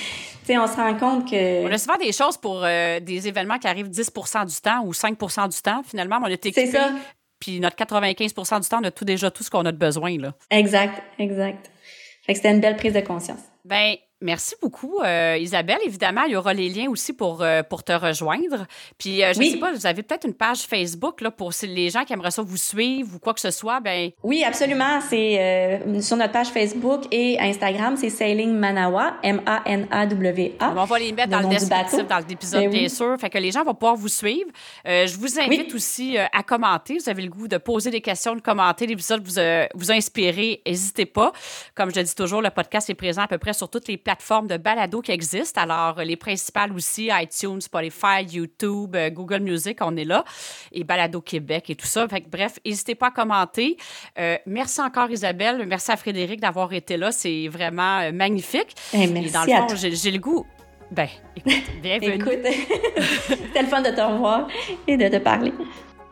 sais, 0.44 0.58
on 0.58 0.68
se 0.68 0.76
rend 0.76 0.94
compte 0.96 1.30
que... 1.30 1.66
On 1.66 1.72
a 1.72 1.78
souvent 1.78 1.98
des 1.98 2.12
choses 2.12 2.38
pour 2.38 2.62
euh, 2.64 3.00
des 3.00 3.28
événements 3.28 3.58
qui 3.58 3.68
arrivent 3.68 3.90
10% 3.90 4.46
du 4.46 4.62
temps 4.62 4.84
ou 4.86 4.92
5% 4.92 5.50
du 5.50 5.62
temps, 5.62 5.82
finalement, 5.84 6.20
on 6.24 6.28
est 6.28 6.46
équipé. 6.46 6.68
C'est 6.68 6.78
ça. 6.78 6.92
Puis 7.40 7.60
notre 7.60 7.76
95% 7.76 8.62
du 8.62 8.70
temps, 8.70 8.80
on 8.82 8.86
a 8.86 8.92
tout 8.92 9.06
déjà 9.06 9.32
tout 9.32 9.44
ce 9.44 9.50
qu'on 9.50 9.66
a 9.66 9.72
de 9.72 9.78
besoin, 9.78 10.18
là. 10.18 10.34
Exact, 10.52 11.02
exact. 11.20 11.72
Fait 12.26 12.34
que 12.34 12.38
c'était 12.38 12.52
une 12.52 12.62
belle 12.62 12.78
prise 12.78 12.94
de 12.94 13.02
conscience. 13.02 13.42
Ben, 13.66 13.96
Merci 14.26 14.56
beaucoup, 14.60 15.02
euh, 15.04 15.38
Isabelle. 15.40 15.78
Évidemment, 15.86 16.24
il 16.24 16.32
y 16.32 16.36
aura 16.36 16.52
les 16.52 16.68
liens 16.68 16.90
aussi 16.90 17.14
pour, 17.14 17.44
euh, 17.44 17.62
pour 17.62 17.84
te 17.84 17.94
rejoindre. 17.94 18.66
Puis, 18.98 19.24
euh, 19.24 19.34
je 19.34 19.40
ne 19.40 19.46
sais 19.46 19.58
pas, 19.58 19.72
vous 19.72 19.86
avez 19.86 20.02
peut-être 20.02 20.26
une 20.26 20.34
page 20.34 20.62
Facebook 20.62 21.22
là, 21.22 21.30
pour 21.30 21.52
les 21.62 21.92
gens 21.92 22.04
qui 22.04 22.14
aimeraient 22.14 22.32
ça 22.32 22.42
vous 22.42 22.58
suivre 22.58 23.16
ou 23.16 23.20
quoi 23.20 23.36
que 23.36 23.40
ce 23.40 23.52
soit. 23.52 23.80
Ben... 23.82 24.10
Oui, 24.24 24.44
absolument. 24.44 25.00
C'est 25.08 25.80
sur 26.02 26.18
notre 26.18 26.32
page 26.32 26.48
Facebook 26.48 27.04
et 27.12 27.38
Instagram, 27.40 27.96
c'est 27.98 28.10
Sailing 28.10 28.52
Manawa, 28.52 29.18
M-A-N-A-W-A. 29.22 30.74
On 30.76 30.86
va 30.86 30.98
les 31.00 31.12
mettre 31.12 31.30
dans 31.30 31.42
le 31.42 31.50
descriptif, 31.50 32.08
dans 32.08 32.26
l'épisode, 32.28 32.62
ben 32.62 32.72
bien 32.72 32.90
sûr. 32.90 33.16
Fait 33.20 33.30
que 33.30 33.38
les 33.38 33.52
gens 33.52 33.64
vont 33.64 33.76
pouvoir 33.76 33.96
vous 33.96 34.08
suivre. 34.08 34.50
je 34.86 35.16
vous 35.18 35.40
invite 35.40 35.72
aussi 35.76 36.18
à 36.18 36.42
commenter. 36.42 36.98
Vous 36.98 37.10
avez 37.10 37.22
le 37.22 37.30
goût 37.30 37.48
de 37.48 37.58
poser 37.58 37.92
des 37.92 38.02
questions, 38.02 38.34
de 38.34 38.42
commenter. 38.42 38.88
L'épisode 38.88 39.22
vous, 39.24 39.40
vous 39.76 39.92
a 39.92 39.94
inspiré. 39.94 40.64
N'hésitez 40.66 41.06
pas. 41.06 41.32
Comme 41.76 41.92
je 41.92 42.00
le 42.00 42.04
dis 42.04 42.16
toujours, 42.16 42.42
le 42.42 42.50
podcast 42.50 42.90
est 42.90 42.96
présent 42.96 43.22
à 43.22 43.28
peu 43.28 43.38
près 43.38 43.54
sur 43.54 43.70
toutes 43.70 43.88
les 43.88 43.98
plateformes 43.98 44.15
de 44.16 44.58
balado 44.58 45.02
qui 45.02 45.12
existent. 45.12 45.62
Alors, 45.62 46.02
les 46.04 46.16
principales 46.16 46.72
aussi, 46.74 47.10
iTunes, 47.12 47.62
Spotify, 47.62 48.24
YouTube, 48.30 48.96
euh, 48.96 49.10
Google 49.10 49.40
Music, 49.40 49.78
on 49.82 49.96
est 49.98 50.06
là. 50.06 50.24
Et 50.72 50.84
Balado 50.84 51.22
Québec 51.22 51.70
et 51.70 51.76
tout 51.76 51.88
ça. 51.88 52.08
Fait 52.08 52.24
bref, 52.30 52.60
n'hésitez 52.66 52.96
pas 52.96 53.08
à 53.08 53.12
commenter. 53.12 53.78
Euh, 54.20 54.38
merci 54.46 54.82
encore, 54.82 55.10
Isabelle. 55.12 55.66
Merci 55.68 55.92
à 55.92 55.98
Frédéric 55.98 56.40
d'avoir 56.40 56.74
été 56.74 56.98
là. 56.98 57.12
C'est 57.12 57.48
vraiment 57.48 58.00
euh, 58.00 58.12
magnifique. 58.12 58.76
Eh, 58.94 59.08
merci 59.08 59.30
et 59.30 59.32
dans 59.32 59.44
le 59.44 59.70
fond, 59.70 59.76
j'ai 59.76 60.12
le 60.12 60.20
goût. 60.20 60.46
Ben, 60.92 61.08
écoute, 61.36 61.54
bienvenue. 61.82 62.16
écoute, 62.16 62.46
c'était 63.28 63.62
le 63.62 63.68
fun 63.68 63.82
de 63.82 63.90
te 63.90 64.02
revoir 64.02 64.48
et 64.88 64.98
de 64.98 65.08
te 65.08 65.18
parler. 65.18 65.52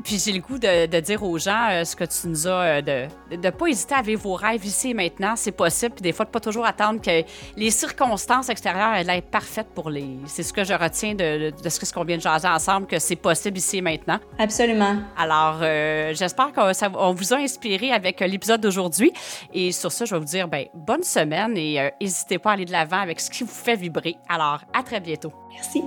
Puis 0.03 0.19
j'ai 0.19 0.33
le 0.33 0.39
goût 0.39 0.57
de, 0.57 0.99
dire 0.99 1.23
aux 1.23 1.37
gens 1.37 1.69
euh, 1.71 1.83
ce 1.83 1.95
que 1.95 2.03
tu 2.03 2.27
nous 2.27 2.47
as, 2.47 2.81
de 2.81 3.07
ne 3.31 3.49
pas 3.49 3.67
hésiter 3.67 3.95
à 3.95 4.01
vivre 4.01 4.21
vos 4.21 4.35
rêves 4.35 4.65
ici 4.65 4.89
et 4.89 4.93
maintenant, 4.93 5.35
c'est 5.35 5.51
possible. 5.51 5.95
Puis 5.95 6.01
des 6.01 6.11
fois, 6.11 6.25
de 6.25 6.31
pas 6.31 6.39
toujours 6.39 6.65
attendre 6.65 7.01
que 7.01 7.23
les 7.55 7.71
circonstances 7.71 8.49
extérieures 8.49 8.95
aient 8.95 9.03
l'air 9.03 9.21
parfaites 9.21 9.69
pour 9.73 9.89
les. 9.89 10.17
C'est 10.25 10.43
ce 10.43 10.53
que 10.53 10.63
je 10.63 10.73
retiens 10.73 11.15
de, 11.15 11.51
de 11.51 11.69
ce 11.69 11.93
qu'on 11.93 12.03
vient 12.03 12.17
de 12.17 12.21
jaser 12.21 12.47
ensemble, 12.47 12.87
que 12.87 12.99
c'est 12.99 13.15
possible 13.15 13.57
ici 13.57 13.77
et 13.77 13.81
maintenant. 13.81 14.19
Absolument. 14.39 14.97
Alors, 15.17 15.59
j'espère 16.13 16.51
qu'on 16.51 17.13
vous 17.13 17.33
a 17.33 17.37
inspiré 17.37 17.91
avec 17.91 18.19
l'épisode 18.19 18.61
d'aujourd'hui. 18.61 19.11
Et 19.53 19.71
sur 19.71 19.91
ça, 19.91 20.05
je 20.05 20.15
vais 20.15 20.19
vous 20.19 20.25
dire 20.25 20.47
ben, 20.47 20.65
bonne 20.73 21.03
semaine 21.03 21.57
et 21.57 21.91
n'hésitez 22.01 22.39
pas 22.39 22.51
à 22.51 22.53
aller 22.53 22.65
de 22.65 22.71
l'avant 22.71 22.99
avec 22.99 23.19
ce 23.19 23.29
qui 23.29 23.43
vous 23.43 23.49
fait 23.49 23.75
vibrer. 23.75 24.15
Alors, 24.29 24.61
à 24.73 24.83
très 24.83 24.99
bientôt. 24.99 25.33
Merci. 25.53 25.81